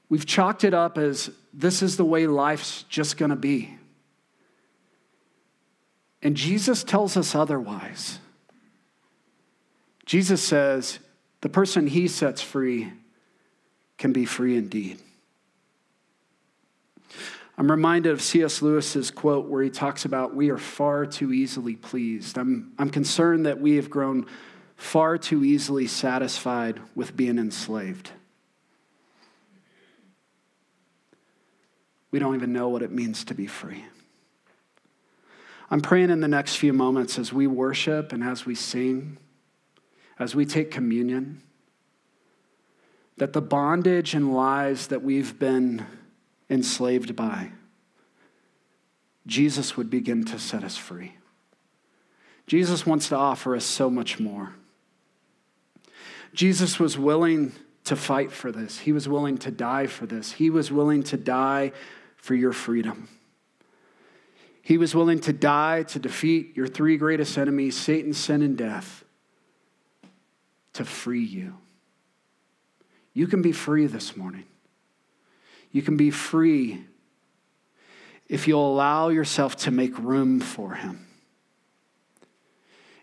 We've 0.09 0.25
chalked 0.25 0.63
it 0.63 0.73
up 0.73 0.97
as 0.97 1.29
this 1.53 1.81
is 1.81 1.97
the 1.97 2.05
way 2.05 2.27
life's 2.27 2.83
just 2.83 3.17
to 3.29 3.35
be. 3.35 3.77
And 6.21 6.37
Jesus 6.37 6.83
tells 6.83 7.17
us 7.17 7.33
otherwise. 7.33 8.19
Jesus 10.05 10.41
says 10.41 10.99
the 11.41 11.49
person 11.49 11.87
he 11.87 12.07
sets 12.07 12.41
free 12.41 12.91
can 13.97 14.13
be 14.13 14.25
free 14.25 14.57
indeed. 14.57 14.99
I'm 17.57 17.69
reminded 17.69 18.11
of 18.11 18.21
C.S. 18.21 18.61
Lewis's 18.61 19.11
quote 19.11 19.47
where 19.47 19.61
he 19.61 19.69
talks 19.69 20.05
about 20.05 20.35
we 20.35 20.49
are 20.49 20.57
far 20.57 21.05
too 21.05 21.31
easily 21.31 21.75
pleased. 21.75 22.37
I'm, 22.37 22.71
I'm 22.79 22.89
concerned 22.89 23.45
that 23.45 23.59
we 23.59 23.75
have 23.75 23.89
grown 23.89 24.25
far 24.75 25.17
too 25.17 25.45
easily 25.45 25.85
satisfied 25.85 26.81
with 26.95 27.15
being 27.15 27.37
enslaved. 27.37 28.11
We 32.09 32.19
don't 32.19 32.35
even 32.35 32.51
know 32.51 32.69
what 32.69 32.81
it 32.81 32.91
means 32.91 33.23
to 33.25 33.35
be 33.35 33.45
free. 33.45 33.85
I'm 35.71 35.79
praying 35.79 36.09
in 36.09 36.19
the 36.19 36.27
next 36.27 36.57
few 36.57 36.73
moments 36.73 37.17
as 37.17 37.31
we 37.31 37.47
worship 37.47 38.11
and 38.11 38.21
as 38.21 38.45
we 38.45 38.55
sing, 38.55 39.17
as 40.19 40.35
we 40.35 40.45
take 40.45 40.69
communion, 40.69 41.41
that 43.15 43.31
the 43.31 43.41
bondage 43.41 44.13
and 44.13 44.33
lies 44.33 44.87
that 44.87 45.01
we've 45.01 45.39
been 45.39 45.85
enslaved 46.49 47.15
by, 47.15 47.51
Jesus 49.25 49.77
would 49.77 49.89
begin 49.89 50.25
to 50.25 50.37
set 50.37 50.65
us 50.65 50.75
free. 50.75 51.15
Jesus 52.47 52.85
wants 52.85 53.07
to 53.07 53.15
offer 53.15 53.55
us 53.55 53.63
so 53.63 53.89
much 53.89 54.19
more. 54.19 54.55
Jesus 56.33 56.79
was 56.79 56.97
willing 56.97 57.53
to 57.85 57.95
fight 57.95 58.33
for 58.33 58.51
this, 58.51 58.79
He 58.79 58.91
was 58.91 59.07
willing 59.07 59.37
to 59.37 59.51
die 59.51 59.87
for 59.87 60.05
this, 60.05 60.33
He 60.33 60.49
was 60.49 60.69
willing 60.69 61.01
to 61.03 61.15
die 61.15 61.71
for 62.17 62.35
your 62.35 62.51
freedom. 62.51 63.07
He 64.71 64.77
was 64.77 64.95
willing 64.95 65.19
to 65.19 65.33
die 65.33 65.83
to 65.83 65.99
defeat 65.99 66.55
your 66.55 66.65
three 66.65 66.95
greatest 66.95 67.37
enemies 67.37 67.75
Satan, 67.75 68.13
sin, 68.13 68.41
and 68.41 68.57
death 68.57 69.03
to 70.71 70.85
free 70.85 71.25
you. 71.25 71.57
You 73.13 73.27
can 73.27 73.41
be 73.41 73.51
free 73.51 73.85
this 73.85 74.15
morning. 74.15 74.45
You 75.73 75.81
can 75.81 75.97
be 75.97 76.09
free 76.09 76.85
if 78.29 78.47
you'll 78.47 78.65
allow 78.65 79.09
yourself 79.09 79.57
to 79.57 79.71
make 79.71 79.99
room 79.99 80.39
for 80.39 80.75
Him. 80.75 81.05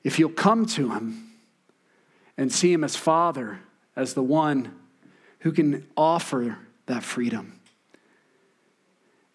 If 0.02 0.18
you'll 0.18 0.30
come 0.30 0.64
to 0.64 0.94
Him 0.94 1.32
and 2.38 2.50
see 2.50 2.72
Him 2.72 2.82
as 2.82 2.96
Father, 2.96 3.58
as 3.94 4.14
the 4.14 4.22
one 4.22 4.74
who 5.40 5.52
can 5.52 5.86
offer 5.98 6.56
that 6.86 7.02
freedom. 7.02 7.60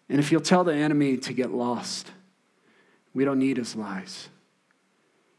And 0.08 0.18
if 0.18 0.32
you'll 0.32 0.40
tell 0.40 0.64
the 0.64 0.74
enemy 0.74 1.16
to 1.18 1.32
get 1.32 1.52
lost, 1.52 2.10
we 3.14 3.24
don't 3.24 3.38
need 3.38 3.56
his 3.56 3.76
lies, 3.76 4.28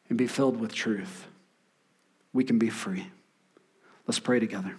and 0.10 0.18
be 0.18 0.28
filled 0.28 0.60
with 0.60 0.74
truth, 0.74 1.28
we 2.34 2.44
can 2.44 2.58
be 2.58 2.70
free. 2.70 3.08
Let's 4.08 4.20
pray 4.20 4.40
together. 4.40 4.76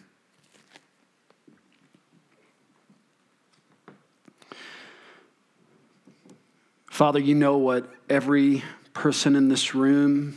Father, 6.86 7.18
you 7.18 7.34
know 7.34 7.58
what 7.58 7.92
every 8.08 8.62
person 8.94 9.36
in 9.36 9.48
this 9.48 9.74
room, 9.74 10.34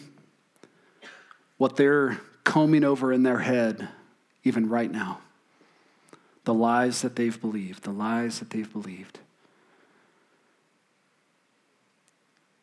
what 1.58 1.78
they're 1.78 2.20
combing 2.44 2.84
over 2.84 3.14
in 3.14 3.24
their 3.24 3.40
head, 3.40 3.88
even 4.44 4.68
right 4.68 4.92
now. 4.92 5.20
The 6.44 6.54
lies 6.54 7.02
that 7.04 7.16
they've 7.16 7.40
believed, 7.40 7.84
the 7.84 7.92
lies 7.92 8.40
that 8.40 8.50
they've 8.50 8.70
believed. 8.70 9.20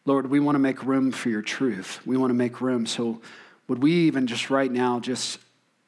Lord, 0.07 0.31
we 0.31 0.39
want 0.39 0.55
to 0.55 0.61
make 0.61 0.85
room 0.85 1.11
for 1.11 1.29
your 1.29 1.43
truth. 1.43 2.01
We 2.07 2.17
want 2.17 2.31
to 2.31 2.35
make 2.35 2.61
room. 2.61 2.87
So, 2.87 3.21
would 3.67 3.83
we 3.83 3.93
even 3.93 4.29
just 4.29 4.51
right 4.51 4.71
now 4.71 5.01
just 5.01 5.41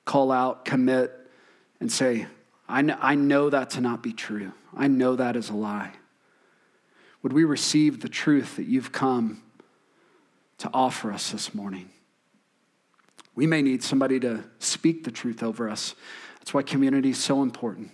call 0.04 0.32
out, 0.32 0.64
commit, 0.64 1.12
and 1.78 1.90
say, 1.90 2.26
I 2.68 2.82
know, 2.82 2.98
I 3.00 3.14
know 3.14 3.48
that 3.48 3.70
to 3.70 3.80
not 3.80 4.02
be 4.02 4.12
true. 4.12 4.52
I 4.76 4.88
know 4.88 5.14
that 5.14 5.36
is 5.36 5.50
a 5.50 5.54
lie. 5.54 5.92
Would 7.22 7.32
we 7.32 7.44
receive 7.44 8.00
the 8.00 8.08
truth 8.08 8.56
that 8.56 8.66
you've 8.66 8.90
come 8.90 9.42
to 10.58 10.68
offer 10.74 11.12
us 11.12 11.30
this 11.30 11.54
morning? 11.54 11.88
We 13.36 13.46
may 13.46 13.62
need 13.62 13.84
somebody 13.84 14.18
to 14.20 14.42
speak 14.58 15.04
the 15.04 15.12
truth 15.12 15.44
over 15.44 15.70
us. 15.70 15.94
That's 16.40 16.52
why 16.52 16.62
community 16.62 17.10
is 17.10 17.18
so 17.18 17.42
important. 17.42 17.92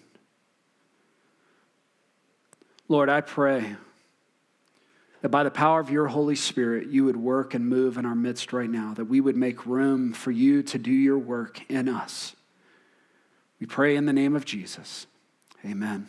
Lord, 2.89 3.11
I 3.11 3.20
pray 3.20 3.77
that 5.25 5.31
by 5.31 5.43
the 5.43 5.51
power 5.51 5.81
of 5.81 5.89
your 5.89 6.07
Holy 6.07 6.35
Spirit, 6.35 6.89
you 6.89 7.07
would 7.07 7.16
work 7.16 7.55
and 7.55 7.66
move 7.66 7.97
in 7.97 8.05
our 8.05 8.14
midst 8.14 8.53
right 8.53 8.68
now, 8.68 8.93
that 8.93 9.07
we 9.07 9.22
would 9.22 9.39
make 9.39 9.64
room 9.64 10.12
for 10.12 10.31
you 10.31 10.62
to 10.62 10.77
do 10.77 10.91
your 10.91 11.16
work 11.16 11.62
in 11.70 11.89
us. 11.89 12.37
We 13.59 13.66
pray 13.66 13.97
in 13.97 14.05
the 14.05 14.12
name 14.12 14.37
of 14.37 14.45
Jesus. 14.45 15.07
Amen. 15.64 16.09